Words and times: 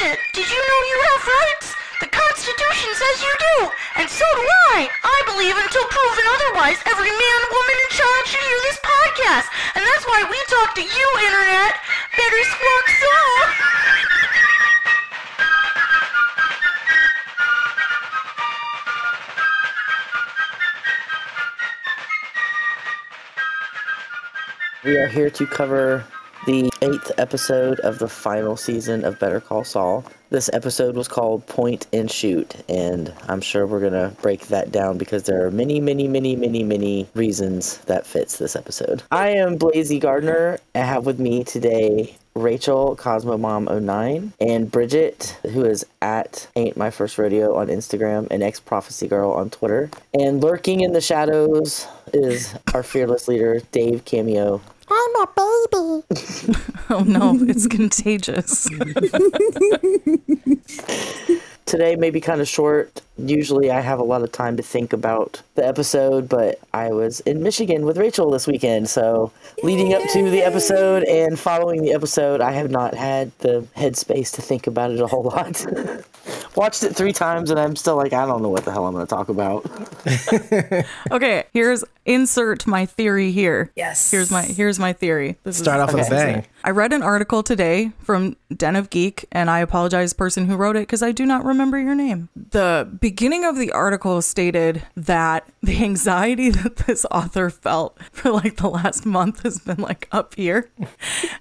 Bridget, 0.00 0.18
did 0.32 0.48
you 0.48 0.56
know 0.56 0.80
you 0.88 0.98
have 1.12 1.28
rights? 1.28 1.76
The 2.00 2.06
Constitution 2.08 2.88
says 2.96 3.20
you 3.20 3.34
do, 3.36 3.68
and 4.00 4.08
so 4.08 4.24
do 4.32 4.46
I. 4.72 4.88
I 5.04 5.18
believe 5.28 5.52
until 5.52 5.84
proven 5.92 6.24
otherwise, 6.24 6.80
every 6.88 7.12
man, 7.12 7.40
woman, 7.52 7.76
and 7.84 7.92
child 7.92 8.24
should 8.24 8.40
hear 8.40 8.60
this 8.64 8.80
podcast, 8.80 9.52
and 9.76 9.84
that's 9.84 10.06
why 10.08 10.24
we 10.24 10.40
talk 10.48 10.72
to 10.76 10.80
you, 10.80 11.06
Internet. 11.20 11.76
Better 12.16 12.44
squawk 12.48 12.86
so. 12.96 13.16
We 24.82 24.96
are 24.96 25.08
here 25.08 25.28
to 25.28 25.46
cover 25.46 26.06
the 26.46 26.70
eighth 26.80 27.12
episode 27.18 27.80
of 27.80 27.98
the 27.98 28.08
final 28.08 28.56
season 28.56 29.04
of 29.04 29.18
Better 29.18 29.40
Call 29.40 29.64
Saul. 29.64 30.04
This 30.30 30.48
episode 30.52 30.96
was 30.96 31.08
called 31.08 31.46
Point 31.46 31.86
and 31.92 32.10
Shoot, 32.10 32.54
and 32.68 33.12
I'm 33.28 33.40
sure 33.40 33.66
we're 33.66 33.80
going 33.80 33.92
to 33.92 34.14
break 34.22 34.46
that 34.46 34.72
down 34.72 34.96
because 34.96 35.24
there 35.24 35.44
are 35.44 35.50
many, 35.50 35.80
many, 35.80 36.08
many, 36.08 36.36
many, 36.36 36.62
many 36.62 37.08
reasons 37.14 37.78
that 37.86 38.06
fits 38.06 38.38
this 38.38 38.56
episode. 38.56 39.02
I 39.10 39.30
am 39.30 39.56
Blazy 39.56 39.98
Gardner. 39.98 40.58
I 40.74 40.78
have 40.78 41.04
with 41.04 41.18
me 41.18 41.44
today 41.44 42.16
Rachel 42.34 42.94
Cosmo 42.96 43.36
Mom 43.36 43.64
09 43.64 44.32
and 44.40 44.70
Bridget, 44.70 45.36
who 45.52 45.64
is 45.64 45.84
at 46.00 46.48
Ain't 46.56 46.76
My 46.76 46.90
First 46.90 47.18
Rodeo 47.18 47.56
on 47.56 47.66
Instagram 47.66 48.28
and 48.30 48.42
ex 48.42 48.60
Prophecy 48.60 49.08
Girl 49.08 49.32
on 49.32 49.50
Twitter. 49.50 49.90
And 50.14 50.42
lurking 50.42 50.80
in 50.80 50.92
the 50.92 51.00
shadows 51.00 51.86
is 52.14 52.54
our 52.72 52.82
fearless 52.82 53.28
leader, 53.28 53.60
Dave 53.72 54.04
Cameo. 54.04 54.60
I'm 54.90 55.16
a 55.16 55.26
baby. 55.36 56.56
Oh 56.92 57.04
no, 57.04 57.38
it's 57.42 57.68
contagious. 57.68 58.68
Today 61.66 61.94
may 61.94 62.10
be 62.10 62.20
kind 62.20 62.40
of 62.40 62.48
short. 62.48 63.00
Usually 63.16 63.70
I 63.70 63.80
have 63.80 64.00
a 64.00 64.02
lot 64.02 64.22
of 64.24 64.32
time 64.32 64.56
to 64.56 64.62
think 64.64 64.92
about 64.92 65.40
the 65.54 65.64
episode, 65.64 66.28
but 66.28 66.58
I 66.74 66.88
was 66.90 67.20
in 67.20 67.44
Michigan 67.44 67.86
with 67.86 67.96
Rachel 67.96 68.28
this 68.32 68.48
weekend. 68.48 68.90
So 68.90 69.30
leading 69.62 69.94
up 69.94 70.02
to 70.14 70.30
the 70.30 70.42
episode 70.42 71.04
and 71.04 71.38
following 71.38 71.82
the 71.82 71.92
episode, 71.92 72.40
I 72.40 72.50
have 72.50 72.72
not 72.72 72.94
had 72.94 73.30
the 73.38 73.64
headspace 73.76 74.34
to 74.34 74.42
think 74.42 74.66
about 74.66 74.90
it 74.90 74.98
a 74.98 75.06
whole 75.06 75.22
lot. 75.22 75.64
Watched 76.56 76.82
it 76.82 76.96
three 76.96 77.12
times 77.12 77.50
and 77.50 77.58
I'm 77.60 77.76
still 77.76 77.96
like, 77.96 78.12
I 78.12 78.26
don't 78.26 78.42
know 78.42 78.48
what 78.48 78.64
the 78.64 78.72
hell 78.72 78.86
I'm 78.86 78.92
going 78.94 79.06
to 79.06 79.10
talk 79.10 79.28
about. 79.28 79.64
Okay, 81.10 81.44
here's 81.52 81.84
insert 82.06 82.66
my 82.66 82.86
theory 82.86 83.32
here. 83.32 83.70
Yes. 83.76 84.10
Here's 84.10 84.30
my 84.30 84.42
here's 84.42 84.78
my 84.78 84.92
theory. 84.92 85.36
This 85.44 85.56
is- 85.56 85.62
Start 85.62 85.80
off 85.80 85.92
with 85.92 86.06
a 86.06 86.10
bang. 86.10 86.46
I 86.62 86.70
read 86.70 86.92
an 86.92 87.02
article 87.02 87.42
today 87.42 87.92
from 88.00 88.36
Den 88.54 88.76
of 88.76 88.90
Geek, 88.90 89.24
and 89.32 89.48
I 89.48 89.60
apologize, 89.60 90.12
person 90.12 90.44
who 90.44 90.56
wrote 90.56 90.76
it, 90.76 90.80
because 90.80 91.02
I 91.02 91.10
do 91.10 91.24
not 91.24 91.44
remember 91.44 91.78
your 91.78 91.94
name. 91.94 92.28
The 92.36 92.90
beginning 93.00 93.46
of 93.46 93.56
the 93.56 93.72
article 93.72 94.20
stated 94.20 94.82
that 94.94 95.48
the 95.62 95.82
anxiety 95.82 96.50
that 96.50 96.76
this 96.76 97.06
author 97.10 97.48
felt 97.48 97.98
for 98.12 98.30
like 98.30 98.56
the 98.56 98.68
last 98.68 99.06
month 99.06 99.42
has 99.42 99.58
been 99.58 99.78
like 99.78 100.08
up 100.12 100.34
here. 100.34 100.70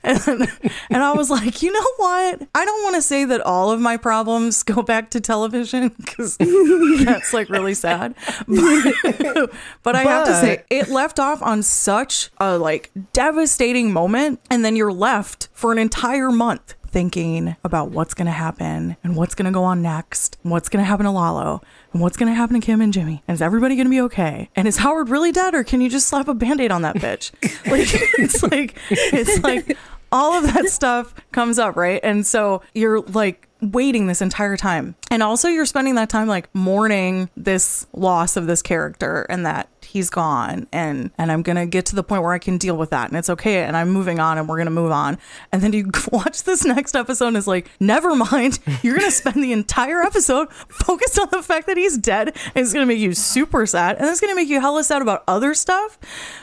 And, 0.01 0.47
and 0.89 1.03
I 1.03 1.11
was 1.13 1.29
like, 1.29 1.61
you 1.61 1.71
know 1.71 1.87
what? 1.97 2.47
I 2.55 2.65
don't 2.65 2.83
want 2.83 2.95
to 2.95 3.01
say 3.01 3.25
that 3.25 3.41
all 3.41 3.69
of 3.69 3.81
my 3.81 3.97
problems 3.97 4.63
go 4.63 4.81
back 4.81 5.11
to 5.11 5.19
television 5.19 5.89
because 5.97 6.37
that's 7.03 7.33
like 7.33 7.49
really 7.49 7.73
sad. 7.73 8.15
But, 8.47 9.51
but 9.83 9.95
I 9.95 10.03
have 10.03 10.25
to 10.27 10.33
say, 10.35 10.63
it 10.69 10.87
left 10.87 11.19
off 11.19 11.41
on 11.41 11.63
such 11.63 12.29
a 12.37 12.57
like 12.57 12.91
devastating 13.13 13.91
moment, 13.91 14.39
and 14.49 14.63
then 14.63 14.75
you're 14.75 14.93
left 14.93 15.08
for 15.53 15.71
an 15.71 15.79
entire 15.79 16.29
month 16.31 16.75
thinking 16.85 17.55
about 17.63 17.89
what's 17.89 18.13
going 18.13 18.25
to 18.27 18.31
happen 18.31 18.95
and 19.03 19.15
what's 19.15 19.33
going 19.33 19.45
to 19.45 19.51
go 19.51 19.63
on 19.63 19.81
next, 19.81 20.37
and 20.43 20.51
what's 20.51 20.69
going 20.69 20.83
to 20.83 20.87
happen 20.87 21.05
to 21.05 21.11
Lalo, 21.11 21.61
and 21.93 22.01
what's 22.01 22.15
going 22.15 22.31
to 22.31 22.35
happen 22.35 22.59
to 22.59 22.65
Kim 22.65 22.79
and 22.79 22.93
Jimmy, 22.93 23.23
and 23.27 23.35
is 23.35 23.41
everybody 23.41 23.75
going 23.75 23.85
to 23.87 23.91
be 23.91 24.01
okay? 24.01 24.49
And 24.55 24.67
is 24.67 24.77
Howard 24.77 25.09
really 25.09 25.31
dead, 25.31 25.55
or 25.55 25.63
can 25.63 25.81
you 25.81 25.89
just 25.89 26.07
slap 26.07 26.27
a 26.27 26.33
band-aid 26.33 26.71
on 26.71 26.83
that 26.83 26.95
bitch? 26.95 27.31
like 27.71 27.87
it's 28.19 28.43
like 28.43 28.77
it's 28.89 29.43
like 29.43 29.77
all 30.11 30.33
of 30.33 30.53
that 30.53 30.69
stuff 30.69 31.13
comes 31.31 31.59
up, 31.59 31.75
right? 31.75 31.99
And 32.03 32.25
so 32.25 32.61
you're 32.73 33.01
like 33.01 33.48
waiting 33.61 34.07
this 34.07 34.21
entire 34.21 34.55
time. 34.55 34.95
And 35.11 35.21
also 35.21 35.47
you're 35.47 35.65
spending 35.65 35.95
that 35.95 36.09
time 36.09 36.27
like 36.27 36.53
mourning 36.53 37.29
this 37.35 37.87
loss 37.93 38.37
of 38.37 38.47
this 38.47 38.61
character 38.61 39.25
and 39.29 39.45
that 39.45 39.69
he's 39.81 40.09
gone 40.09 40.67
and 40.71 41.09
and 41.17 41.31
I'm 41.31 41.41
to 41.55 41.65
get 41.65 41.87
to 41.87 41.95
the 41.95 42.03
point 42.03 42.21
where 42.21 42.33
I 42.33 42.37
can 42.37 42.57
deal 42.57 42.77
with 42.77 42.91
that 42.91 43.09
and 43.09 43.17
it's 43.17 43.29
okay 43.29 43.63
and 43.63 43.75
I'm 43.75 43.89
moving 43.89 44.19
on 44.19 44.37
and 44.37 44.47
we're 44.47 44.57
to 44.67 44.71
move 44.71 44.91
on. 44.91 45.17
And 45.51 45.61
then 45.61 45.73
you 45.73 45.89
watch 46.11 46.43
this 46.43 46.63
next 46.63 46.95
episode 46.95 47.27
and 47.27 47.37
it's 47.37 47.47
like, 47.47 47.69
"Never 47.79 48.15
mind. 48.15 48.59
You're 48.83 48.99
to 48.99 49.11
spend 49.11 49.43
the 49.43 49.51
entire 49.51 50.01
episode 50.01 50.51
focused 50.53 51.19
on 51.19 51.27
the 51.31 51.41
fact 51.41 51.67
that 51.67 51.77
he's 51.77 51.97
dead 51.97 52.29
and 52.29 52.63
it's 52.63 52.71
to 52.73 52.85
make 52.85 52.99
you 52.99 53.13
super 53.13 53.65
sad 53.65 53.97
and 53.97 54.07
it's 54.07 54.19
to 54.31 54.35
make 54.35 54.49
you 54.49 54.61
hella 54.61 54.83
sad 54.83 55.01
about 55.01 55.23
other 55.27 55.53
stuff 55.53 55.97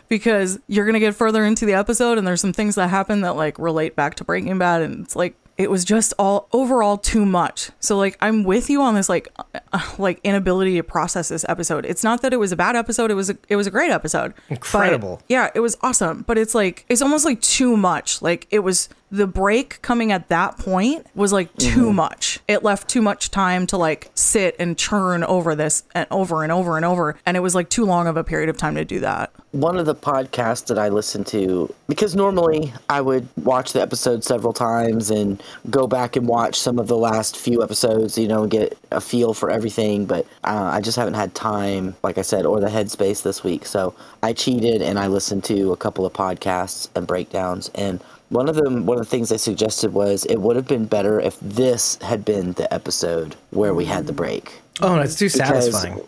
because 0.08 0.58
you're 0.66 0.84
to 0.94 1.00
get 1.00 1.14
further 1.14 1.44
into 1.44 1.64
the 1.64 1.74
episode 1.74 2.18
and 2.18 2.26
there's 2.26 2.40
some 2.40 2.52
things 2.52 2.74
that 2.74 2.88
happen 2.88 3.22
that 3.22 3.36
like 3.36 3.58
relate 3.58 3.96
back 3.96 4.16
to 4.16 4.24
Breaking 4.24 4.58
Bad 4.58 4.82
and 4.82 5.04
it's 5.04 5.16
like 5.16 5.36
it 5.58 5.70
was 5.70 5.84
just 5.84 6.12
all 6.18 6.48
overall 6.52 6.98
too 6.98 7.24
much. 7.24 7.70
So 7.80 7.96
like 7.96 8.16
I'm 8.20 8.44
with 8.44 8.68
you 8.68 8.82
on 8.82 8.94
this 8.94 9.08
like 9.08 9.28
uh, 9.72 9.80
like 9.98 10.20
inability 10.22 10.76
to 10.76 10.82
process 10.82 11.28
this 11.28 11.44
episode. 11.48 11.86
It's 11.86 12.04
not 12.04 12.20
that 12.22 12.32
it 12.32 12.36
was 12.38 12.52
a 12.52 12.56
bad 12.56 12.76
episode. 12.76 13.10
It 13.10 13.14
was 13.14 13.30
a 13.30 13.38
it 13.48 13.56
was 13.56 13.66
a 13.66 13.70
great 13.70 13.90
episode. 13.90 14.34
But- 14.48 14.56
Incredible. 14.56 15.22
yeah, 15.28 15.50
it 15.54 15.60
was 15.60 15.76
awesome. 15.82 16.22
But 16.26 16.36
it's 16.38 16.54
like 16.54 16.84
it's 16.88 17.00
almost 17.02 17.24
like 17.24 17.40
too 17.40 17.76
much. 17.76 18.20
Like 18.20 18.46
it 18.50 18.60
was 18.60 18.88
the 19.10 19.26
break 19.26 19.80
coming 19.82 20.10
at 20.12 20.28
that 20.28 20.58
point 20.58 21.06
was 21.14 21.32
like 21.32 21.54
too 21.56 21.92
much. 21.92 22.40
It 22.48 22.62
left 22.62 22.88
too 22.88 23.02
much 23.02 23.30
time 23.30 23.66
to 23.68 23.76
like 23.76 24.10
sit 24.14 24.56
and 24.58 24.76
churn 24.76 25.22
over 25.24 25.54
this 25.54 25.84
and 25.94 26.06
over 26.10 26.42
and 26.42 26.50
over 26.52 26.76
and 26.76 26.84
over. 26.84 27.16
And 27.24 27.36
it 27.36 27.40
was 27.40 27.54
like 27.54 27.68
too 27.68 27.84
long 27.84 28.06
of 28.06 28.16
a 28.16 28.24
period 28.24 28.48
of 28.48 28.56
time 28.56 28.74
to 28.74 28.84
do 28.84 29.00
that. 29.00 29.32
one 29.52 29.78
of 29.78 29.86
the 29.86 29.94
podcasts 29.94 30.66
that 30.66 30.78
I 30.78 30.88
listen 30.88 31.24
to 31.24 31.72
because 31.88 32.14
normally 32.14 32.72
I 32.90 33.00
would 33.00 33.26
watch 33.42 33.72
the 33.72 33.80
episode 33.80 34.22
several 34.22 34.52
times 34.52 35.10
and 35.10 35.42
go 35.70 35.86
back 35.86 36.16
and 36.16 36.28
watch 36.28 36.58
some 36.60 36.78
of 36.78 36.88
the 36.88 36.96
last 36.96 37.36
few 37.38 37.62
episodes, 37.62 38.18
you 38.18 38.28
know, 38.28 38.42
and 38.42 38.50
get 38.50 38.76
a 38.90 39.00
feel 39.00 39.32
for 39.32 39.50
everything. 39.50 40.04
But 40.04 40.26
uh, 40.44 40.70
I 40.74 40.80
just 40.80 40.96
haven't 40.98 41.14
had 41.14 41.34
time, 41.34 41.94
like 42.02 42.18
I 42.18 42.22
said, 42.22 42.44
or 42.44 42.60
the 42.60 42.66
headspace 42.68 43.22
this 43.22 43.42
week. 43.42 43.64
So 43.64 43.94
I 44.22 44.32
cheated 44.32 44.82
and 44.82 44.98
I 44.98 45.06
listened 45.06 45.44
to 45.44 45.72
a 45.72 45.76
couple 45.76 46.04
of 46.04 46.12
podcasts 46.12 46.88
and 46.94 47.06
breakdowns. 47.06 47.70
And 47.74 48.02
one 48.28 48.48
of 48.48 48.56
them, 48.56 48.86
one 48.86 48.98
of 48.98 49.04
the 49.04 49.10
things 49.10 49.28
they 49.28 49.38
suggested 49.38 49.92
was 49.92 50.24
it 50.24 50.40
would 50.40 50.56
have 50.56 50.66
been 50.66 50.86
better 50.86 51.20
if 51.20 51.38
this 51.40 51.96
had 52.02 52.24
been 52.24 52.52
the 52.52 52.72
episode 52.72 53.36
where 53.50 53.74
we 53.74 53.84
had 53.84 54.06
the 54.06 54.12
break. 54.12 54.60
Oh, 54.82 54.98
it's 55.00 55.16
too 55.16 55.26
Because- 55.26 55.70
satisfying. 55.70 56.00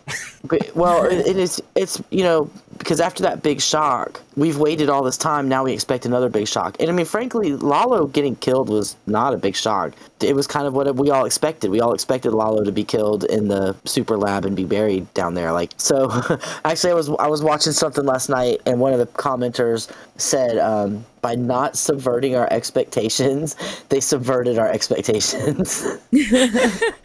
But- 0.43 0.75
well, 0.75 1.03
it, 1.05 1.27
it 1.27 1.37
is. 1.37 1.61
It's 1.75 2.01
you 2.11 2.23
know 2.23 2.49
because 2.77 3.01
after 3.01 3.23
that 3.23 3.43
big 3.43 3.59
shock, 3.59 4.21
we've 4.37 4.57
waited 4.57 4.89
all 4.89 5.03
this 5.03 5.17
time. 5.17 5.49
Now 5.49 5.65
we 5.65 5.73
expect 5.73 6.05
another 6.05 6.29
big 6.29 6.47
shock. 6.47 6.77
And 6.79 6.89
I 6.89 6.93
mean, 6.93 7.05
frankly, 7.05 7.51
Lalo 7.57 8.07
getting 8.07 8.37
killed 8.37 8.69
was 8.69 8.95
not 9.05 9.33
a 9.33 9.37
big 9.37 9.55
shock. 9.57 9.91
It 10.21 10.33
was 10.33 10.47
kind 10.47 10.65
of 10.65 10.73
what 10.73 10.95
we 10.95 11.11
all 11.11 11.25
expected. 11.25 11.71
We 11.71 11.81
all 11.81 11.93
expected 11.93 12.31
Lalo 12.31 12.63
to 12.63 12.71
be 12.71 12.85
killed 12.85 13.25
in 13.25 13.49
the 13.49 13.75
super 13.83 14.15
lab 14.17 14.45
and 14.45 14.55
be 14.55 14.63
buried 14.63 15.13
down 15.13 15.33
there. 15.33 15.51
Like 15.51 15.73
so. 15.75 16.09
actually, 16.63 16.91
I 16.91 16.95
was 16.95 17.09
I 17.19 17.27
was 17.27 17.43
watching 17.43 17.73
something 17.73 18.05
last 18.05 18.29
night, 18.29 18.61
and 18.65 18.79
one 18.79 18.93
of 18.93 18.99
the 18.99 19.07
commenters 19.07 19.91
said. 20.17 20.57
Um, 20.57 21.05
by 21.21 21.35
not 21.35 21.75
subverting 21.75 22.37
our 22.37 22.47
expectations, 22.49 23.57
they 23.89 23.99
subverted 23.99 24.57
our 24.57 24.69
expectations. 24.69 25.85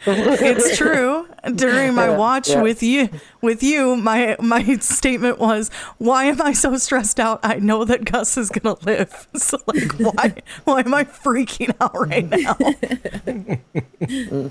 it's 0.06 0.76
true. 0.76 1.26
During 1.54 1.94
my 1.94 2.10
watch 2.10 2.48
yeah. 2.48 2.62
with 2.62 2.82
you, 2.82 3.08
with 3.42 3.62
you, 3.62 3.96
my 3.96 4.36
my 4.40 4.62
statement 4.76 5.38
was, 5.38 5.70
"Why 5.98 6.24
am 6.24 6.40
I 6.40 6.52
so 6.52 6.76
stressed 6.76 7.20
out? 7.20 7.40
I 7.42 7.56
know 7.56 7.84
that 7.84 8.04
Gus 8.04 8.36
is 8.36 8.50
gonna 8.50 8.76
live. 8.82 9.28
So 9.44 9.58
like, 9.66 9.92
why 9.98 10.34
why 10.64 10.80
am 10.80 10.94
I 10.94 11.04
freaking 11.04 11.74
out 11.80 11.94
right 11.94 12.28
now?" 12.28 12.56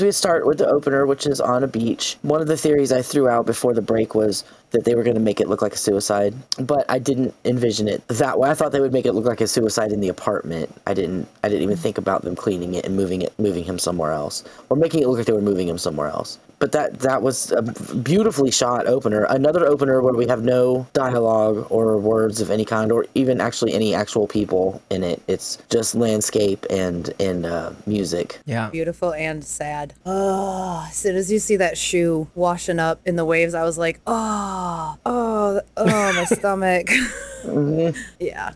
We 0.00 0.12
start 0.12 0.46
with 0.46 0.58
the 0.58 0.68
opener, 0.68 1.06
which 1.06 1.26
is 1.26 1.40
on 1.40 1.64
a 1.64 1.66
beach. 1.66 2.18
One 2.22 2.40
of 2.40 2.48
the 2.48 2.56
theories 2.56 2.92
I 2.92 3.02
threw 3.02 3.28
out 3.28 3.46
before 3.46 3.72
the 3.72 3.82
break 3.82 4.14
was 4.14 4.44
that 4.70 4.84
they 4.84 4.94
were 4.94 5.02
going 5.02 5.14
to 5.14 5.20
make 5.20 5.40
it 5.40 5.48
look 5.48 5.62
like 5.62 5.74
a 5.74 5.78
suicide, 5.78 6.34
but 6.58 6.84
I 6.88 6.98
didn't 6.98 7.34
envision 7.44 7.88
it 7.88 8.06
that 8.08 8.38
way. 8.38 8.50
I 8.50 8.54
thought 8.54 8.72
they 8.72 8.80
would 8.80 8.92
make 8.92 9.06
it 9.06 9.12
look 9.12 9.24
like 9.24 9.40
a 9.40 9.46
suicide 9.46 9.92
in 9.92 10.00
the 10.00 10.08
apartment. 10.08 10.74
I 10.86 10.94
didn't. 10.94 11.28
I 11.44 11.48
didn't 11.48 11.62
even 11.62 11.76
think 11.76 11.98
about 11.98 12.22
them 12.22 12.36
cleaning 12.36 12.74
it 12.74 12.84
and 12.84 12.96
moving 12.96 13.22
it, 13.22 13.38
moving 13.38 13.64
him 13.64 13.78
somewhere 13.78 14.12
else, 14.12 14.44
or 14.68 14.76
making 14.76 15.02
it 15.02 15.08
look 15.08 15.18
like 15.18 15.26
they 15.26 15.32
were 15.32 15.40
moving 15.40 15.68
him 15.68 15.78
somewhere 15.78 16.08
else. 16.08 16.38
But 16.58 16.72
that 16.72 17.00
that 17.00 17.20
was 17.22 17.52
a 17.52 17.62
beautifully 17.62 18.50
shot 18.50 18.86
opener. 18.86 19.24
Another 19.24 19.66
opener 19.66 20.00
where 20.00 20.14
we 20.14 20.26
have 20.26 20.42
no 20.42 20.86
dialogue 20.94 21.66
or 21.70 21.98
words 21.98 22.40
of 22.40 22.50
any 22.50 22.64
kind, 22.64 22.90
or 22.90 23.04
even 23.14 23.40
actually 23.40 23.74
any 23.74 23.94
actual 23.94 24.26
people 24.26 24.80
in 24.90 25.02
it. 25.02 25.22
It's 25.28 25.58
just 25.70 25.94
landscape 25.94 26.64
and 26.70 27.12
and 27.20 27.44
uh, 27.44 27.72
music. 27.86 28.40
Yeah. 28.46 28.70
Beautiful 28.70 29.12
and 29.12 29.44
sad. 29.44 29.92
Oh, 30.06 30.86
as 30.88 30.96
soon 30.96 31.16
as 31.16 31.30
you 31.30 31.38
see 31.38 31.56
that 31.56 31.76
shoe 31.76 32.26
washing 32.34 32.78
up 32.78 33.00
in 33.04 33.16
the 33.16 33.24
waves, 33.24 33.54
I 33.54 33.64
was 33.64 33.76
like, 33.76 34.00
oh, 34.06 34.96
oh, 35.04 35.60
oh, 35.76 36.12
my 36.14 36.24
stomach. 36.36 36.86
Mm-hmm. 36.86 37.98
Yeah. 38.18 38.52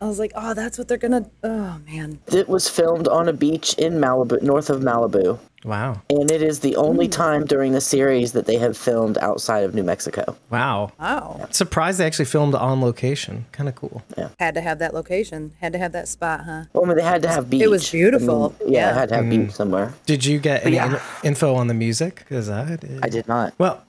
I 0.00 0.06
was 0.06 0.18
like, 0.18 0.32
oh, 0.34 0.52
that's 0.52 0.76
what 0.76 0.88
they're 0.88 0.98
gonna. 0.98 1.30
Oh 1.42 1.78
man. 1.86 2.18
It 2.26 2.48
was 2.48 2.68
filmed 2.68 3.08
on 3.08 3.28
a 3.28 3.32
beach 3.32 3.74
in 3.78 3.94
Malibu, 3.94 4.42
north 4.42 4.68
of 4.68 4.82
Malibu, 4.82 5.38
Wow. 5.64 6.02
and 6.10 6.30
it 6.30 6.42
is 6.42 6.60
the 6.60 6.76
only 6.76 7.06
hmm. 7.06 7.12
time 7.12 7.44
during 7.46 7.72
the 7.72 7.80
series 7.80 8.32
that 8.32 8.46
they 8.46 8.56
have 8.58 8.76
filmed 8.76 9.16
outside 9.18 9.64
of 9.64 9.74
New 9.74 9.82
Mexico. 9.82 10.36
Wow. 10.50 10.92
Wow. 11.00 11.48
Surprised 11.50 11.98
they 11.98 12.06
actually 12.06 12.26
filmed 12.26 12.54
on 12.54 12.80
location. 12.80 13.46
Kind 13.52 13.68
of 13.68 13.74
cool. 13.74 14.02
Yeah. 14.16 14.28
Had 14.38 14.54
to 14.54 14.60
have 14.60 14.78
that 14.80 14.92
location. 14.92 15.52
Had 15.60 15.72
to 15.72 15.78
have 15.78 15.92
that 15.92 16.06
spot, 16.08 16.40
huh? 16.44 16.64
Well, 16.72 16.84
I 16.84 16.88
mean, 16.88 16.96
they 16.98 17.02
had 17.02 17.22
to 17.22 17.28
have 17.28 17.48
beach. 17.48 17.62
It 17.62 17.68
was 17.68 17.90
beautiful. 17.90 18.54
I 18.60 18.64
mean, 18.64 18.72
yeah, 18.74 18.88
Yeah. 18.88 18.94
had 18.94 19.08
to 19.08 19.14
have 19.16 19.24
mm. 19.24 19.46
beach 19.46 19.52
somewhere. 19.52 19.94
Did 20.06 20.24
you 20.24 20.38
get 20.38 20.66
any 20.66 20.76
Yeah. 20.76 21.00
in- 21.22 21.28
info 21.28 21.54
on 21.54 21.68
the 21.68 21.74
music? 21.74 22.16
Because 22.16 22.50
I 22.50 22.76
did. 22.76 23.00
I 23.02 23.08
did 23.08 23.26
not. 23.26 23.54
Well, 23.58 23.82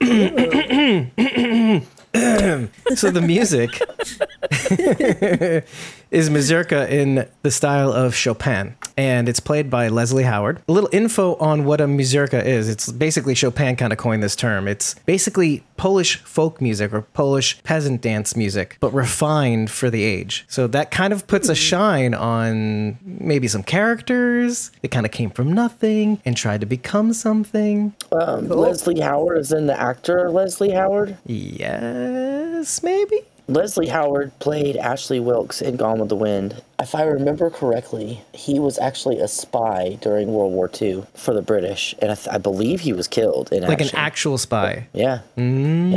so 2.94 3.10
the 3.10 3.22
music 3.24 3.80
is 6.10 6.30
mazurka 6.30 6.88
in 6.90 7.26
the 7.42 7.50
style 7.50 7.92
of 7.92 8.14
Chopin, 8.14 8.74
and 8.96 9.28
it's 9.28 9.40
played 9.40 9.70
by 9.70 9.88
Leslie 9.88 10.24
Howard. 10.24 10.62
A 10.68 10.72
little 10.72 10.90
info 10.92 11.34
on 11.36 11.64
what 11.64 11.80
a 11.80 11.86
mazurka 11.86 12.44
is. 12.44 12.68
It's 12.68 12.90
basically 12.90 13.34
Chopin 13.34 13.76
kind 13.76 13.92
of 13.92 13.98
coined 13.98 14.22
this 14.22 14.36
term. 14.36 14.68
It's 14.68 14.94
basically 15.06 15.64
Polish 15.76 16.16
folk 16.20 16.60
music 16.60 16.92
or 16.92 17.02
Polish 17.02 17.62
peasant 17.62 18.00
dance 18.00 18.34
music, 18.36 18.78
but 18.80 18.92
refined 18.92 19.70
for 19.70 19.90
the 19.90 20.02
age. 20.02 20.46
So 20.48 20.66
that 20.68 20.90
kind 20.90 21.12
of 21.12 21.26
puts 21.26 21.48
a 21.48 21.54
shine 21.54 22.14
on 22.14 22.98
maybe 23.04 23.48
some 23.48 23.62
characters. 23.62 24.70
It 24.82 24.90
kind 24.90 25.04
of 25.04 25.12
came 25.12 25.30
from 25.30 25.52
nothing 25.52 26.20
and 26.24 26.36
tried 26.36 26.60
to 26.60 26.66
become 26.66 27.12
something. 27.12 27.94
Um, 28.12 28.48
Leslie 28.48 29.00
Howard 29.00 29.38
is 29.38 29.52
in 29.52 29.66
the 29.66 29.78
actor 29.78 30.30
Leslie 30.30 30.72
Howard. 30.72 31.16
Yes, 31.26 32.82
maybe. 32.82 33.20
Leslie 33.48 33.86
Howard 33.88 34.36
played 34.40 34.76
Ashley 34.76 35.20
Wilkes 35.20 35.62
in 35.62 35.76
Gone 35.76 36.00
with 36.00 36.08
the 36.08 36.16
Wind. 36.16 36.62
If 36.80 36.94
I 36.94 37.02
remember 37.02 37.48
correctly, 37.48 38.22
he 38.32 38.58
was 38.58 38.78
actually 38.78 39.18
a 39.20 39.28
spy 39.28 39.98
during 40.00 40.32
World 40.32 40.52
War 40.52 40.68
II 40.80 41.04
for 41.14 41.32
the 41.32 41.42
British, 41.42 41.94
and 42.02 42.10
I, 42.10 42.16
th- 42.16 42.28
I 42.28 42.38
believe 42.38 42.80
he 42.80 42.92
was 42.92 43.06
killed 43.06 43.52
in 43.52 43.62
Like 43.62 43.80
an 43.80 43.90
actual 43.94 44.36
spy. 44.36 44.88
Yeah. 44.92 45.20
Mm. 45.36 45.92